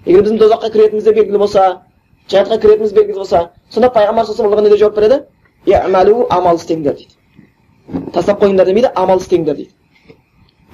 егер 0.06 0.22
біздің 0.22 0.38
тозаққа 0.42 0.70
кіретініміз 0.72 1.04
де 1.04 1.12
белгілі 1.12 1.38
болса 1.38 1.64
жәннатқа 2.30 2.60
кіретініміз 2.62 2.92
белгілі 2.92 3.18
болса 3.18 3.50
сонда 3.70 3.90
пайғамбар 3.94 4.26
саллаллаху 4.26 4.60
алейхи 4.60 4.64
не 4.64 4.70
деп 4.70 4.78
жауап 4.78 4.96
береді 4.96 6.26
амал 6.30 6.56
істеңдер 6.56 6.94
дейді 6.94 8.12
тастап 8.12 8.42
қойыңдар 8.42 8.66
демейді 8.66 8.92
амал 8.94 9.18
істеңдер 9.18 9.56
дейді 9.56 9.72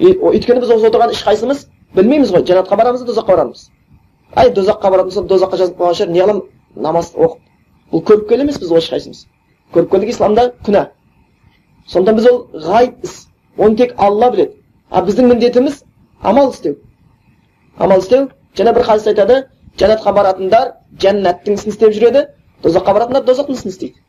өйткені 0.01 0.61
біз 0.61 0.71
осы 0.77 0.89
отырған 0.91 1.15
ешқайсымыз 1.15 1.67
білмейміз 1.95 2.33
ғой 2.35 2.45
жәннатқа 2.45 2.77
барамыз 2.77 3.03
ба 3.05 3.13
дозаққа 3.13 3.37
барамыз 3.37 3.69
ай 4.35 4.51
дозаққа 4.51 4.91
баратын 4.91 5.11
болсам 5.11 5.29
дозаққа 5.31 5.61
жазылып 5.61 5.79
қойған 5.79 5.99
шығар 5.99 6.11
не 6.11 6.21
қыламын 6.21 6.43
намаз 6.75 7.13
оқып 7.15 7.39
бұл 7.95 8.05
көріпкел 8.11 8.43
емес 8.43 8.59
біз 8.59 8.75
ешқайсымыз 8.81 9.25
көріпкелдік 9.75 10.11
исламда 10.11 10.51
күнә. 10.67 10.89
Сондықтан 11.87 12.17
біз 12.17 12.27
ол 12.31 12.39
ғайып 12.67 13.05
іс. 13.05 13.29
Оны 13.57 13.77
тек 13.77 13.95
алла 13.97 14.31
біледі. 14.31 14.57
А 14.91 15.03
біздің 15.03 15.31
міндетіміз 15.31 15.85
амал 16.23 16.51
істеу. 16.51 16.77
Амал 17.79 18.01
істеу 18.03 18.31
және 18.57 18.75
бір 18.75 18.83
хадис 18.83 19.07
айтады 19.07 19.45
жәннатқа 19.79 20.13
баратындар 20.15 20.73
жәннаттың 20.99 21.55
ісін 21.59 21.73
істеп 21.73 21.95
жүреді 21.95 22.27
дозаққа 22.63 22.95
баратындар 22.95 23.25
дозақтың 23.29 23.59
ісін 23.59 23.71
істейді 23.71 24.05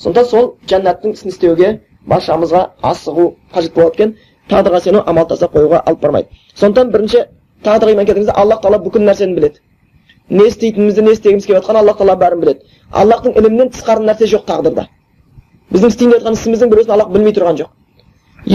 сондықтан 0.00 0.28
сол 0.30 0.46
жәннаттың 0.68 1.12
ісін 1.16 1.32
істеуге 1.32 1.72
баршамызға 2.06 2.62
асығу 2.82 3.26
қажет 3.54 3.74
болады 3.74 3.94
екен. 3.94 4.16
Тағдырға 4.48 4.80
сену 4.82 5.02
амал 5.06 5.28
тастап 5.28 5.54
қоюға 5.54 5.82
алып 5.86 6.00
бармайды. 6.02 6.28
Сондықтан 6.54 6.90
бірінші 6.92 7.24
тағдырға 7.64 7.92
иман 7.92 8.06
келтіргенде 8.06 8.32
аллах 8.32 8.62
тағала 8.62 8.82
бүкіл 8.82 9.04
нәрсені 9.06 9.36
біледі. 9.36 9.60
Не 10.32 10.46
істейтінімізді 10.48 11.02
не 11.02 11.12
істегіміз 11.12 11.46
келіп 11.46 11.58
жатқанын 11.60 11.82
аллах 11.82 11.98
тағала 12.00 12.16
бәрін 12.22 12.40
біледі 12.40 12.60
аллахтың 13.02 13.36
ілімінен 13.36 13.68
тысқары 13.74 14.04
нәрсе 14.06 14.28
жоқ 14.32 14.46
тағдырда 14.48 14.86
біздің 15.74 15.92
істейін 15.92 16.12
жатқан 16.14 16.38
ісіміздің 16.38 16.72
біреусін 16.72 16.92
аллах 16.96 17.08
білмей 17.12 17.34
тұрған 17.36 17.56
жоқ 17.60 17.70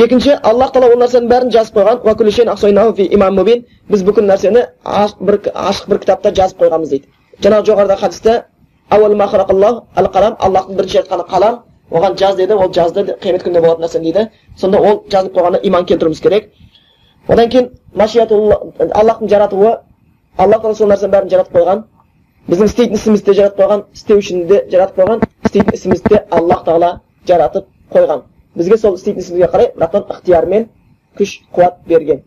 екінші 0.05 0.31
аллах 0.41 0.73
тағала 0.73 0.95
ол 0.95 1.01
нәрсенің 1.03 1.29
бәрін 1.29 1.53
жазып 1.53 1.77
қойған 1.77 3.63
біз 3.87 4.01
бүкіл 4.03 4.25
нәрсені 4.27 4.61
бір, 5.21 5.35
ашық 5.53 5.87
бір 5.87 5.97
кітапта 6.01 6.31
жазып 6.35 6.59
қойғанбыз 6.59 6.89
дейді 6.89 7.07
жаңағы 7.41 7.65
жоғарыда 7.69 7.95
хадисте 8.01 8.43
аллахтың 8.89 10.75
бірінші 10.75 10.97
айтқаны 11.01 11.23
қалам 11.29 11.61
оған 11.91 12.17
жаз 12.19 12.35
деді 12.35 12.53
ол 12.53 12.71
жазды 12.73 13.15
қиямет 13.21 13.43
күнінде 13.43 13.61
болатын 13.61 13.85
нәрсе 13.85 13.99
дейді 14.03 14.27
сонда 14.57 14.77
ол 14.79 15.03
жазылып 15.11 15.37
қойғанына 15.37 15.59
иман 15.63 15.85
келтіруіміз 15.85 16.19
керек 16.19 16.51
одан 17.27 17.49
кейін 17.49 17.69
аллахтың 18.91 19.29
жаратуы 19.29 19.77
алла 20.37 20.57
тағала 20.61 20.75
сол 20.75 20.89
нәрсенің 20.91 21.13
бәрін 21.13 21.29
жаратып 21.31 21.55
қойған 21.57 21.83
біздің 22.49 22.69
істейтін 22.69 22.95
ісімізді 22.99 23.31
де 23.31 23.33
жаратып 23.39 23.59
қойған 23.61 23.83
істеу 23.97 24.17
үшін 24.21 24.43
де 24.47 24.59
жаратып 24.71 24.99
қойған 25.01 25.23
істейтін 25.45 25.73
ісімізді 25.77 26.13
де 26.13 26.23
аллах 26.37 26.63
тағала 26.67 26.91
жаратып 27.27 27.65
қойған 27.93 28.21
бізге 28.55 28.77
сол 28.77 28.95
істейтін 28.95 29.23
ісімізге 29.23 29.49
қарай 29.53 29.71
бірақтан 29.75 30.05
ықтиярмен 30.13 30.67
күш 31.17 31.33
қуат 31.55 31.81
берген 31.87 32.21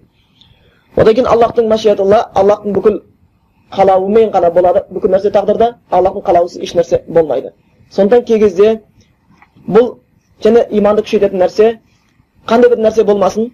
одан 0.96 1.14
кейін 1.14 1.30
аллахтың 1.30 1.68
машиятулла 1.70 2.20
аллахтың 2.34 2.74
бүкіл 2.74 3.00
қалауымен 3.76 4.30
ғана 4.34 4.50
болады 4.50 4.84
бүкіл 4.90 5.14
нәрсе 5.14 5.30
тағдырда 5.30 5.74
аллахтың 5.90 6.26
қалауынсыз 6.26 6.62
ешнәрсе 6.66 7.04
болмайды 7.08 7.52
сондықтан 7.90 8.24
кей 8.24 8.40
кезде 8.40 8.80
бұл 9.68 9.94
және 10.42 10.66
иманды 10.70 11.06
күшейтетін 11.06 11.44
нәрсе 11.44 11.72
қандай 12.46 12.70
бір 12.74 12.82
нәрсе 12.88 13.04
болмасын 13.04 13.52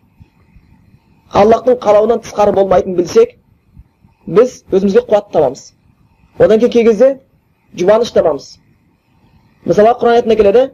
аллахтың 1.33 1.77
қалауынан 1.83 2.23
тысқары 2.25 2.53
болмайтынын 2.57 2.97
білсек 2.97 3.37
біз 4.27 4.65
өзімізге 4.73 5.03
қуат 5.09 5.33
табамыз 5.33 5.73
одан 6.39 6.59
кейін 6.59 6.73
кей 6.73 6.85
кезде 6.85 7.19
жұбаныш 7.79 8.13
табамыз 8.13 8.59
мысалы 9.65 9.95
құран 10.01 10.13
аятында 10.17 10.37
келеді 10.37 10.71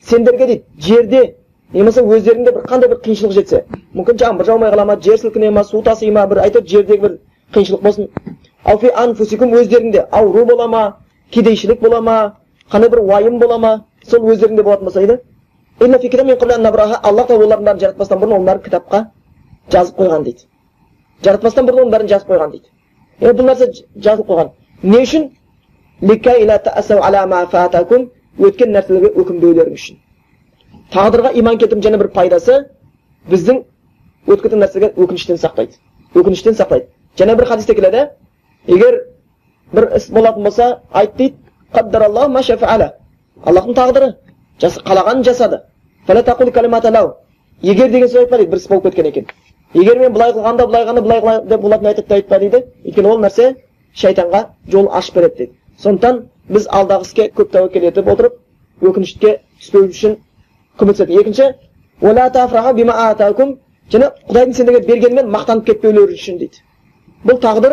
сендерге 0.00 0.46
дейді 0.46 0.62
жерде 0.78 1.34
не 1.72 1.80
болмаса 1.80 2.02
өздеріңде 2.02 2.52
бір 2.54 2.62
қандай 2.68 2.88
бір 2.88 3.00
қиыншылық 3.04 3.32
жетсе 3.34 3.64
мүмкін 3.94 4.18
жаңбыр 4.22 4.46
жаумай 4.46 4.70
қала 4.70 4.84
ма 4.86 4.96
жер 5.02 5.18
сілкіне 5.18 5.50
ма 5.50 5.64
су 5.64 5.82
таси 5.82 6.10
ма 6.10 6.26
бір 6.30 6.38
әйтеуір 6.44 6.68
жердегі 6.70 7.00
бір 7.02 7.18
қиыншылық 7.54 7.82
болсын 7.82 8.08
өздеріңде 9.58 10.06
ауру 10.12 10.44
бола 10.46 10.66
ма 10.68 10.82
кедейшілік 11.34 11.80
бола 11.82 12.00
ма 12.00 12.16
қандай 12.70 12.90
бір 12.90 12.98
уайым 13.00 13.38
бола 13.38 13.58
ма 13.58 13.84
сол 14.06 14.20
өздеріңде 14.32 14.62
болатын 14.62 14.84
болса 14.84 15.00
дейді 15.00 15.18
аллах 17.02 17.26
та 17.26 17.34
олардың 17.34 17.64
бәрін 17.64 17.80
жаратпастан 17.80 18.18
бұрын 18.18 18.36
оның 18.36 18.46
бәрін 18.46 18.62
кітапқа 18.64 19.04
жазып 19.72 19.98
қойған 19.98 20.24
дейді. 20.24 20.44
Жаратпастан 21.24 21.66
бұрын 21.66 21.84
оның 21.84 21.92
бәрін 21.94 22.08
жазып 22.12 22.28
қойған 22.30 22.52
дейді. 22.52 22.68
Енді 23.20 23.40
бұл 23.40 23.48
нәрсе 23.50 23.66
жазылып 23.96 24.28
қойған. 24.28 24.50
Не 24.82 25.02
үшін? 25.02 25.30
Өткен 28.38 28.70
нәрселерге 28.70 29.08
өкінбеулерің 29.18 29.74
үшін. 29.74 29.96
Тағдырға 30.94 31.32
иман 31.40 31.56
келтіру 31.58 31.82
және 31.82 31.98
бір 31.98 32.08
пайдасы 32.14 32.68
біздің 33.30 33.64
өтіп 34.28 34.44
кеткен 34.44 34.60
нәрсеге 34.62 34.92
өкініштен 34.94 35.40
сақтайды. 35.42 35.74
Өкініштен 36.14 36.54
сақтайды. 36.54 36.86
Және 37.18 37.34
бір 37.34 37.48
хадисте 37.50 37.74
келеді. 37.74 38.04
Егер 38.68 39.00
бір 39.72 39.88
іс 39.96 40.06
болатын 40.10 40.46
болса 40.46 40.68
айт 40.92 41.16
дейді 41.16 41.34
аллахтың 41.74 43.74
тағдыры. 43.74 44.12
Қалағанын 44.60 45.26
жасады. 45.26 45.62
Егер 47.62 47.90
деген 47.90 48.08
сөз 48.08 48.22
айтпа 48.22 48.38
дейді 48.38 48.50
бір 48.50 48.58
іс 48.58 48.68
болып 48.68 48.84
кеткен 48.84 49.06
екен. 49.06 49.26
Егер 49.74 49.98
мен 49.98 50.12
былай 50.12 50.32
қылғанда 50.32 50.66
былай 50.66 50.82
қылғанда 50.84 51.02
былай 51.02 51.20
қылған 51.20 51.48
деп 51.48 51.60
болатын 51.60 51.86
айтады 51.86 52.14
айтпа 52.14 52.38
дейді. 52.38 52.64
Өйткені 52.84 53.08
ол 53.08 53.18
нәрсе 53.20 53.54
шайтанға 53.94 54.44
жол 54.72 54.88
ашып 54.92 55.14
береді 55.14 55.36
дейді. 55.36 55.52
Сондықтан 55.82 56.22
біз 56.48 56.68
алдағы 56.68 57.02
іске 57.02 57.28
көп 57.36 57.52
тәуекел 57.52 57.88
етіп 57.90 58.08
отырып 58.08 58.34
өкінішке 58.82 59.38
түспеу 59.60 59.88
үшін 59.88 60.16
көмектеседі. 60.78 61.20
Екінші 61.20 61.54
және 63.88 64.10
құдайдың 64.28 64.52
сендерге 64.52 64.80
бергенімен 64.86 65.30
мақтанып 65.32 65.64
кетпеулері 65.64 66.12
үшін 66.12 66.38
дейді. 66.38 66.60
Бұл 67.24 67.38
тағдыр 67.40 67.72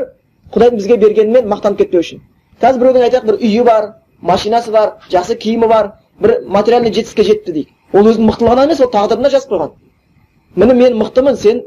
құдайдың 0.53 0.77
бізге 0.79 0.97
бергенімен 0.97 1.49
мақтанып 1.51 1.81
кетпеу 1.81 1.99
үшін. 1.99 2.21
Қазір 2.61 2.79
біреудің 2.79 3.03
айтайық 3.03 3.25
бір 3.27 3.35
үйі 3.41 3.63
бар 3.67 3.89
машинасы 4.21 4.71
бар 4.71 4.93
жақсы 5.11 5.35
киімі 5.35 5.67
бар 5.67 5.91
бір 6.19 6.37
материальный 6.47 6.93
жетістікке 6.93 7.23
жетті 7.27 7.51
дейік 7.51 7.69
ол 7.93 8.07
өзінің 8.07 8.29
мықтылығына 8.29 8.63
емес 8.65 8.81
ол 8.81 8.91
тағдырына 8.93 9.29
жазып 9.33 9.51
қойған 9.51 9.73
міне 10.55 10.73
мен 10.73 10.97
мықтымын 11.01 11.35
сен 11.35 11.61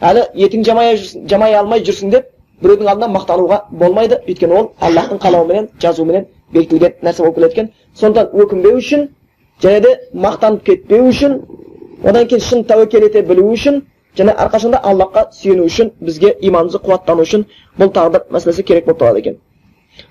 әлі 0.00 0.24
етің 0.34 0.64
жамай, 0.64 0.96
жамай 1.30 1.54
алмай 1.54 1.82
жүрсің 1.84 2.10
деп 2.10 2.30
біреудің 2.62 2.88
алдында 2.90 3.08
мақтануға 3.14 3.60
болмайды 3.70 4.20
өйткені 4.26 4.58
ол 4.58 4.70
аллахтың 4.80 5.20
қалауыменен 5.22 5.68
жазуыменен 5.82 6.26
бекітілген 6.52 6.94
нәрсе 7.02 7.22
болып 7.22 7.36
келеді 7.36 7.52
екен 7.52 7.70
сондықтан 8.00 8.42
өкінбеу 8.42 8.78
үшін 8.80 9.08
және 9.62 9.80
де 9.80 9.94
мақтанып 10.14 10.64
кетпеу 10.64 11.08
үшін 11.10 11.40
одан 12.04 12.26
кейін 12.26 12.44
шын 12.48 12.64
тәуекел 12.68 13.06
ете 13.06 13.22
білу 13.22 13.46
үшін 13.52 13.82
және 14.18 14.34
әрқашанда 14.34 14.80
аллахқа 14.82 15.26
сүйену 15.32 15.66
үшін 15.68 15.90
бізге 16.00 16.34
иманымызды 16.40 16.80
қуаттану 16.84 17.26
үшін 17.26 17.46
бұл 17.78 17.90
тағдыр 17.94 18.26
мәселесі 18.30 18.62
керек 18.62 18.86
болып 18.86 18.98
табылады 18.98 19.20
екен 19.20 19.38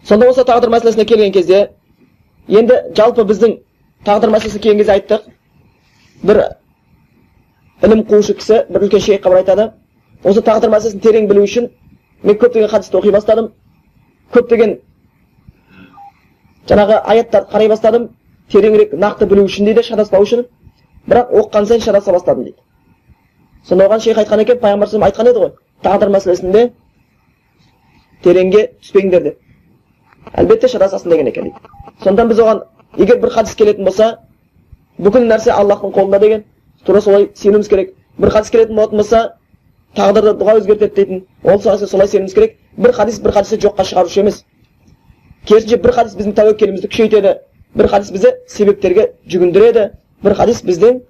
сонда 0.04 0.30
осы 0.30 0.44
тағдыр 0.44 0.74
мәселесіне 0.74 1.06
келген 1.06 1.32
кезде 1.32 1.70
енді 2.48 2.82
жалпы 2.96 3.24
біздің 3.30 3.58
тағдыр 4.06 4.34
мәселесіне 4.36 4.64
келген 4.64 4.84
кезде 4.84 4.94
айттық 4.98 5.30
бір 6.24 6.44
ілім 7.84 8.04
қуушы 8.08 8.36
кісі 8.40 8.64
бір 8.70 8.86
үлкен 8.88 9.02
шейх 9.04 9.24
бір 9.28 9.42
айтады 9.42 9.70
осы 10.24 10.42
тағдыр 10.42 10.72
мәселесін 10.72 11.02
терең 11.04 11.28
білу 11.28 11.44
үшін 11.44 11.70
мен 12.24 12.38
көптеген 12.40 12.70
хадисті 12.72 12.98
оқи 13.00 13.12
бастадым 13.12 13.50
көптеген 14.34 14.78
жаңағы 16.70 17.00
аяттарды 17.14 17.52
қарай 17.52 17.70
бастадым 17.72 18.10
тереңірек 18.54 18.94
нақты 18.96 19.28
білу 19.28 19.44
үшін 19.50 19.68
дейді 19.68 19.84
шатаспау 19.84 20.24
үшін 20.24 20.46
бірақ 21.10 21.34
оқыған 21.42 21.68
сайын 21.68 21.84
шатаса 21.84 22.14
бастадым 22.16 22.46
дейді 22.48 22.58
сонда 23.68 23.88
оған 23.90 24.04
шейх 24.06 24.18
айтқан 24.24 24.46
екен 24.46 24.62
пайғамбар 24.64 25.08
айтқан 25.10 25.32
еді 25.32 25.44
ғой 25.44 25.52
тағдыр 25.84 26.14
мәселесінде 26.16 26.64
тереңге 28.24 28.64
түспеңдер 28.80 29.24
деп 29.28 30.40
әлбетте 30.40 30.72
шатасасың 30.72 31.12
деген 31.12 31.28
екен 31.28 31.50
дейді 31.50 32.04
сондықтан 32.04 32.32
біз 32.32 32.40
оған 32.40 32.64
егер 32.98 33.20
бір 33.20 33.36
хадис 33.36 33.56
келетін 33.56 33.86
болса 33.86 34.10
бүкіл 34.98 35.28
нәрсе 35.28 35.52
аллахтың 35.52 35.92
қолында 35.92 36.20
деген 36.20 36.44
тура 36.86 37.02
солай 37.02 37.30
сенуіміз 37.36 37.68
керек. 37.68 37.94
Бір 38.18 38.30
хадис 38.30 38.52
келетін 38.52 38.76
болатын 38.76 38.98
болса 38.98 39.22
тағдырды 39.96 40.36
дұға 40.40 40.58
өзгертеді 40.60 40.96
дейтін. 40.96 41.24
Ол 41.44 41.60
солай 41.60 42.08
сенуіміз 42.08 42.34
керек. 42.34 42.58
Бір 42.78 42.94
хадис 42.94 43.20
бір 43.20 43.32
хадисті 43.32 43.62
жоққа 43.68 43.86
шығарушы 43.90 44.20
емес. 44.20 44.44
Керісінше 45.46 45.78
бір 45.84 45.92
хадис 45.94 46.16
біздің 46.18 46.36
тәуекелімізді 46.38 46.90
күшейтеді. 46.92 47.34
Бір 47.76 47.88
хадис 47.88 48.12
бізді 48.12 48.34
себептерге 48.48 49.10
жүгіндіреді. 49.28 49.90
Бір 50.24 50.36
хадис 50.36 50.64
біздің 50.64 51.02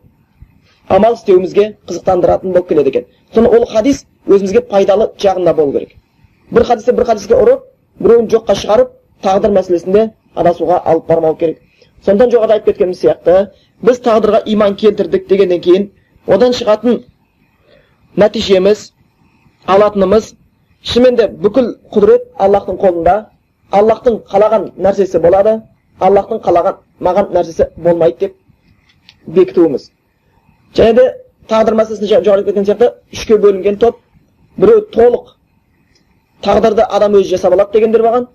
амал 0.90 1.14
істеуімізге 1.14 1.78
қызықтандыратын 1.88 2.54
болып 2.54 2.68
келеді 2.70 2.90
екен. 2.90 3.06
Соны 3.34 3.50
ол 3.50 3.66
хадис 3.66 4.06
өзімізге 4.28 4.62
пайдалы 4.68 5.10
жағында 5.18 5.54
болу 5.56 5.72
керек. 5.72 5.96
Бір 6.52 6.64
хадисті 6.64 6.92
бір 6.92 7.06
хадиске 7.06 7.38
ұрып 7.40 7.64
біреуін 8.00 8.28
жоққа 8.32 8.56
шығарып 8.60 8.92
тағдыр 9.24 9.54
мәселесінде 9.56 10.10
адасуға 10.36 10.82
алып 10.86 11.08
бармау 11.08 11.36
керек. 11.36 11.62
Сондықтан 12.06 12.34
жоғарыда 12.34 12.58
айтып 12.58 12.66
кеткеніміз 12.66 13.00
сияқты 13.00 13.36
біз 13.84 14.00
тағдырға 14.06 14.44
иман 14.54 14.76
келтірдік 14.80 15.28
дегеннен 15.30 15.62
кейін 15.62 15.90
одан 16.28 16.56
шығатын 16.56 17.02
нәтижеміз 18.24 18.86
алатынымыз 19.68 20.34
шынымен 20.92 21.18
де 21.20 21.28
бүкіл 21.44 21.74
құдірет 21.96 22.30
аллахтың 22.46 22.80
қолында 22.84 23.16
аллахтың 23.80 24.22
қалаған 24.32 24.70
нәрсесі 24.86 25.20
болады 25.24 25.58
аллахтың 26.00 26.42
қалаған 26.46 26.80
маған 27.08 27.34
нәрсесі 27.36 27.70
болмайды 27.78 28.20
деп 28.28 28.36
бекітуіміз 29.38 29.90
және 30.78 30.94
де 31.00 31.06
тағдыр 31.50 31.78
мәселесін 31.80 32.24
жоғары 32.28 32.46
кеткен 32.48 32.68
сияқты 32.70 32.92
үшке 33.14 33.38
бөлінген 33.46 33.80
топ 33.84 34.00
біреу 34.58 34.86
толық 34.96 35.36
тағдырды 36.44 36.86
адам 36.90 37.18
өзі 37.20 37.36
жасап 37.36 37.54
алады 37.56 37.78
дегендер 37.80 38.04
болған 38.06 38.28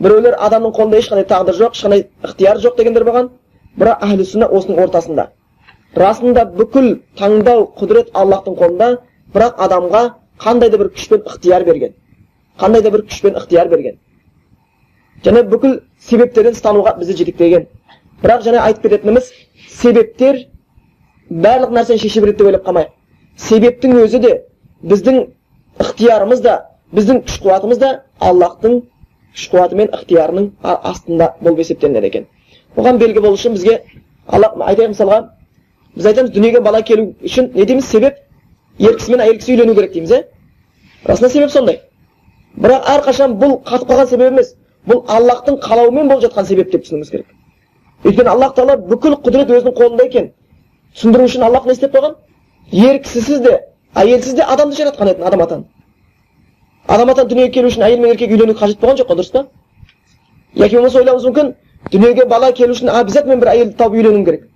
біреулер 0.00 0.36
адамның 0.48 0.74
қолында 0.76 1.00
ешқандай 1.00 1.28
тағдыр 1.30 1.58
жоқ 1.60 1.76
ешқандай 1.78 2.06
ықтияр 2.22 2.60
жоқ 2.64 2.76
дегендер 2.78 3.04
болған 3.08 3.30
бірақ 3.78 4.04
әхлі 4.06 4.26
сүнна 4.30 4.48
осының 4.58 4.80
ортасында. 4.84 5.28
Расында 5.96 6.44
бүкіл 6.58 6.88
таңдау 7.18 7.66
құдірет 7.78 8.10
аллахтың 8.14 8.56
қолында 8.60 8.88
бірақ 9.34 9.60
адамға 9.66 10.02
қандай 10.42 10.70
да 10.70 10.78
бір 10.78 10.90
күш 10.96 11.08
пен 11.08 11.22
ықтияр 11.26 11.64
берген. 11.64 11.94
Қандай 12.58 12.82
да 12.82 12.90
бір 12.90 13.04
күш 13.10 13.22
пен 13.22 13.38
ықтияр 13.38 13.68
берген. 13.68 13.98
Және 15.24 15.44
бүкіл 15.50 15.78
себептерден 16.00 16.58
ұстануға 16.58 16.96
бізді 16.98 17.16
жетектеген. 17.22 17.66
Бірақ 18.22 18.42
және 18.46 18.60
айтып 18.62 18.88
кететініміз 18.88 19.30
себептер 19.70 20.44
барлық 21.30 21.72
нәрсені 21.74 22.02
шеше 22.02 22.20
береді 22.20 22.38
деп 22.38 22.46
ойлап 22.46 22.66
қалмайық 22.66 22.92
себептің 23.40 23.96
өзі 24.02 24.20
де 24.22 24.32
біздің 24.84 25.20
ықтиярымыз 25.82 26.42
да 26.44 26.58
біздің 26.94 27.22
күш 27.26 27.40
қуатымыз 27.42 27.80
да 27.80 27.90
аллахтың 28.20 28.82
күш 29.34 29.48
қуаты 29.50 29.78
мен 29.80 29.90
ықтиярының 29.96 30.50
астында 30.62 31.34
болып 31.40 31.64
есептелінеді 31.64 32.06
екен. 32.06 32.26
Оған 32.76 32.98
белгі 32.98 33.20
болу 33.20 33.38
үшін 33.38 33.54
бізге 33.56 33.80
алла 34.26 34.52
айтайық 34.70 34.94
мысалға 34.94 35.18
біз 35.96 36.06
айтамыз 36.10 36.30
дүниеге 36.34 36.60
бала 36.60 36.82
келу 36.82 37.14
үшін 37.22 37.50
не 37.54 37.64
дейміз? 37.64 37.86
Себеп 37.86 38.18
ер 38.78 38.96
кісі 38.98 39.12
мен 39.12 39.20
әйел 39.20 39.38
кісі 39.38 39.54
үйлену 39.54 39.74
керек 39.74 39.92
дейміз 39.92 40.10
иә 40.10 40.22
расында 41.06 41.30
себеп 41.30 41.50
сондай. 41.50 41.80
Бірақ 42.56 42.88
әрқашан 42.94 43.36
бұл 43.40 43.60
қатып 43.66 43.90
қалған 43.90 44.08
себеп 44.08 44.32
емес. 44.32 44.54
Бұл 44.86 45.04
аллахтың 45.08 45.58
қалауымен 45.62 46.08
болып 46.08 46.24
жатқан 46.24 46.46
себеп 46.46 46.72
деп 46.72 46.84
түсінуіміз 46.84 47.10
керек. 47.10 47.26
Өйткені 48.04 48.28
аллах 48.28 48.54
тағала 48.56 48.76
бүкіл 48.90 49.16
құдірет 49.24 49.52
өзінің 49.54 49.76
қолында 49.78 50.04
екен. 50.04 50.32
Түсіндіру 50.94 51.24
үшін 51.24 51.46
аллах 51.46 51.66
не 51.66 51.72
істеп 51.72 51.94
қойған? 51.94 52.16
Ер 52.72 52.98
кісісіз 53.02 53.40
де 53.40 53.54
әйелсіз 53.94 54.34
де 54.34 54.42
адамды 54.42 54.76
жаратқан 54.76 55.10
еді 55.14 55.22
адам 55.22 55.42
атаны 55.42 55.64
адам 56.88 57.10
атан 57.10 57.28
дүниеге 57.28 57.52
келу 57.54 57.68
үшін 57.68 57.84
әйел 57.86 58.00
мен 58.00 58.12
еркек 58.12 58.30
үйлену 58.30 58.54
қажет 58.58 58.80
болған 58.80 58.98
жоқ 59.00 59.08
қой 59.10 59.18
дұрыс 59.20 59.32
па? 59.32 59.46
Яки 60.54 60.76
болмаса 60.76 60.98
ойлауымыз 60.98 61.24
мүмкін 61.28 61.54
дүниеге 61.92 62.26
бала 62.26 62.52
келу 62.52 62.74
үшін 62.74 62.90
обязательно 62.90 63.36
бір 63.40 63.50
әйелді 63.52 63.76
тауып 63.78 63.94
үйленуім 63.98 64.24
керек 64.24 64.46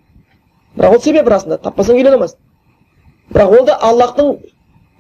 бірақ 0.77 0.95
ол 0.97 1.03
себеп 1.03 1.29
расында 1.29 1.59
таппасаң 1.65 1.99
үйлене 1.99 2.17
алмайсың 2.17 2.39
бірақ 3.35 3.55
ол 3.59 3.67
да 3.67 3.77
аллахтың 3.91 4.31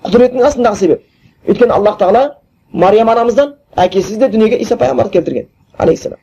құдіретінің 0.05 0.49
астындағы 0.49 0.77
себеп 0.77 1.49
өйткені 1.49 1.73
аллах 1.73 1.99
тағала 1.99 2.25
мариям 2.73 3.09
анамыздан 3.09 3.55
әкесіз 3.77 4.19
де 4.19 4.29
дүниеге 4.29 4.61
иса 4.61 4.77
пайғамбарды 4.77 5.13
келтірген 5.17 5.49
алейхисалам 5.79 6.19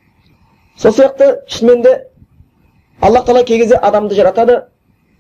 сол 0.78 0.92
сияқты 0.92 1.32
шынымен 1.48 1.82
де 1.82 1.96
аллах 3.02 3.26
тағала 3.26 3.44
кей 3.44 3.60
кезде 3.60 3.76
адамды 3.76 4.16
жаратады 4.16 4.62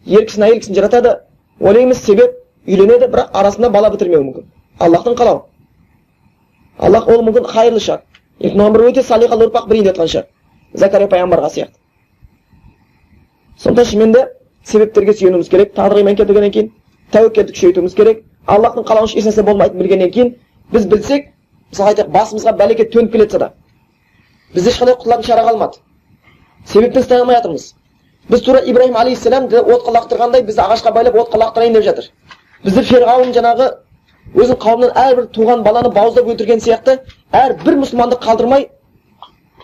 ер 0.06 0.26
кісіні 0.26 0.50
әйел 0.50 0.60
кісіні 0.60 0.80
жаратады 0.80 1.18
ойлаймыз 1.60 2.04
себеп 2.06 2.38
үйленеді 2.68 3.10
бірақ 3.10 3.34
арасында 3.34 3.70
бала 3.70 3.90
бітірмеуі 3.90 4.24
мүмкін 4.30 4.50
аллахтың 4.80 5.18
қалауы 5.18 5.42
аллах 6.78 7.08
ол 7.08 7.24
мүмкін 7.26 7.50
қайырлы 7.50 7.80
шығар 7.80 8.02
оған 8.44 8.74
бір 8.76 8.90
өте 8.90 9.04
салиқалы 9.04 9.48
ұрпақ 9.48 9.70
берейін 9.70 9.86
деп 9.88 9.96
жатқан 9.96 10.12
шығар 10.12 10.28
закария 10.80 11.08
пайғамбарға 11.12 11.50
сияқты 11.56 11.78
сонда 13.58 13.86
шынымен 13.86 14.12
де 14.14 14.26
себептерге 14.64 15.14
сүйенуіміз 15.14 15.50
керек 15.50 15.74
тағдырға 15.78 16.02
иман 16.02 16.16
келтіргеннен 16.20 16.52
кейін 16.52 16.72
тәуекелді 17.14 17.54
күшейтуіміз 17.54 17.96
керек 17.96 18.24
аллахтың 18.48 18.86
қалауынша 18.90 19.20
ешнәрсе 19.22 19.44
болмайтынын 19.46 19.82
білгеннен 19.84 20.12
кейін 20.12 20.36
біз 20.74 20.88
білсек 20.92 21.32
мысалы 21.72 21.94
айтайық 21.94 22.12
басымызға 22.18 22.56
бәлекет 22.60 22.92
төніп 22.94 23.12
келе 23.12 23.26
жатса 23.26 23.40
да 23.40 23.52
бізде 24.54 24.72
ешқандай 24.72 24.98
құтылатын 25.00 25.26
шара 25.30 25.46
қалмады 25.48 25.82
себептен 26.66 27.04
ұстай 27.04 27.20
алмай 27.22 27.38
жатырмыз 27.40 27.74
біз 28.30 28.42
тура 28.42 28.62
ибраһим 28.66 28.98
алейхисалам 28.98 29.50
отқа 29.50 29.96
лақтырғандай 29.98 30.46
бізді 30.46 30.62
ағашқа 30.66 30.94
байлап 30.94 31.16
отқа 31.24 31.42
лақтырайын 31.44 31.74
деп 31.78 31.84
жатыр 31.90 32.10
бізді 32.66 32.84
ферғауын 32.90 33.34
жаңағы 33.38 33.70
өзінің 34.34 34.60
қауымынан 34.64 34.96
әрбір 34.98 35.28
туған 35.36 35.62
баланы 35.64 35.92
бауыздап 35.94 36.30
өлтірген 36.34 36.64
сияқты 36.66 36.98
әрбір 37.32 37.78
мұсылманды 37.84 38.18
қалдырмай 38.24 38.70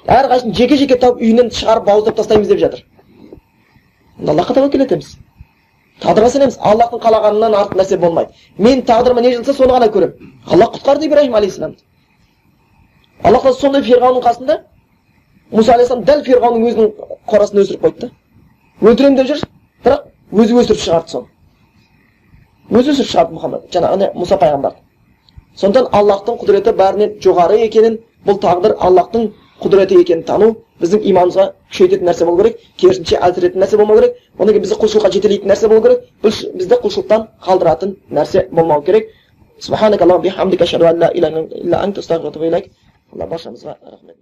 әрқайсысын 0.08 0.56
жеке 0.58 0.78
жеке 0.78 0.98
тауып 0.98 1.22
үйінен 1.22 1.52
шығарып 1.54 1.86
бауыздап 1.86 2.16
тастаймыз 2.16 2.48
деп 2.48 2.60
жатыр. 2.60 2.86
Онда 4.20 4.32
аллахқа 4.32 4.56
тәуекел 4.58 4.86
етеміз 4.86 5.18
тағдырға 6.02 6.30
сенеміз. 6.34 6.58
Аллахтың 6.58 7.00
қалағанынан 7.04 7.54
артық 7.54 7.78
нәрсе 7.78 7.98
болмайды. 8.02 8.32
Мен 8.58 8.82
тағдырыма 8.82 9.22
не 9.22 9.34
жазылса 9.36 9.54
соны 9.54 9.74
ғана 9.78 9.92
көремін 9.94 10.32
аллах 10.48 10.74
құтқарды 10.76 11.06
ибраһим 11.06 11.36
алейхисаламды 11.36 11.78
аллах 13.24 13.44
тағала 13.44 13.60
сондай 13.60 13.82
ферғауынның 13.86 14.24
қасында 14.26 14.58
мұса 15.54 15.76
алейхисалам 15.76 16.06
дәл 16.08 16.24
ферғауынның 16.26 16.70
өзінің 16.72 16.88
қорасын 17.30 17.62
өсіріп 17.62 17.84
қойды 17.86 18.08
да 18.08 18.90
өлтіремін 18.90 19.18
деп 19.20 19.28
жүр 19.30 19.44
бірақ 19.86 20.08
өзі 20.32 20.58
өсіріп 20.62 20.82
шығарды 20.82 21.12
соны. 21.12 21.28
Өзі 22.72 22.96
өсіріп 22.96 23.12
шығарды 23.12 23.38
мұхаммед 23.38 23.70
жаңағы 23.76 24.10
мұса 24.18 24.40
пайғамбарды 24.42 24.80
сондықтан 25.62 25.94
аллахтың 26.00 26.42
құдіреті 26.42 26.74
бәрінен 26.82 27.18
жоғары 27.22 27.62
екенін 27.68 28.00
бұл 28.26 28.40
тағдыр 28.42 28.78
аллахтың 28.80 29.30
құдіреті 29.62 30.00
екенін 30.02 30.24
тану 30.28 30.48
біздің 30.82 31.04
иманымызға 31.12 31.46
күшейтетін 31.72 32.08
нәрсе 32.10 32.26
болу 32.26 32.42
керек 32.42 32.62
керісінше 32.82 33.20
әлсірететін 33.28 33.62
нәрсе 33.64 33.78
болмау 33.82 34.00
керек 34.00 34.16
одан 34.38 34.54
кейін 34.56 34.64
бізді 34.66 34.78
құлшылыққа 34.82 35.12
жетелейтін 35.16 35.52
нәрсе 35.54 35.70
болу 35.72 35.82
керек 35.86 36.00
бізді 36.26 36.80
құлшылықтан 36.86 37.28
қалдыратын 37.48 37.96
нәрсе 38.20 38.48
болмау 38.52 38.82
керек 38.88 39.12
алла 43.12 43.28
баршамызға 43.28 43.74
рахмет 43.92 44.16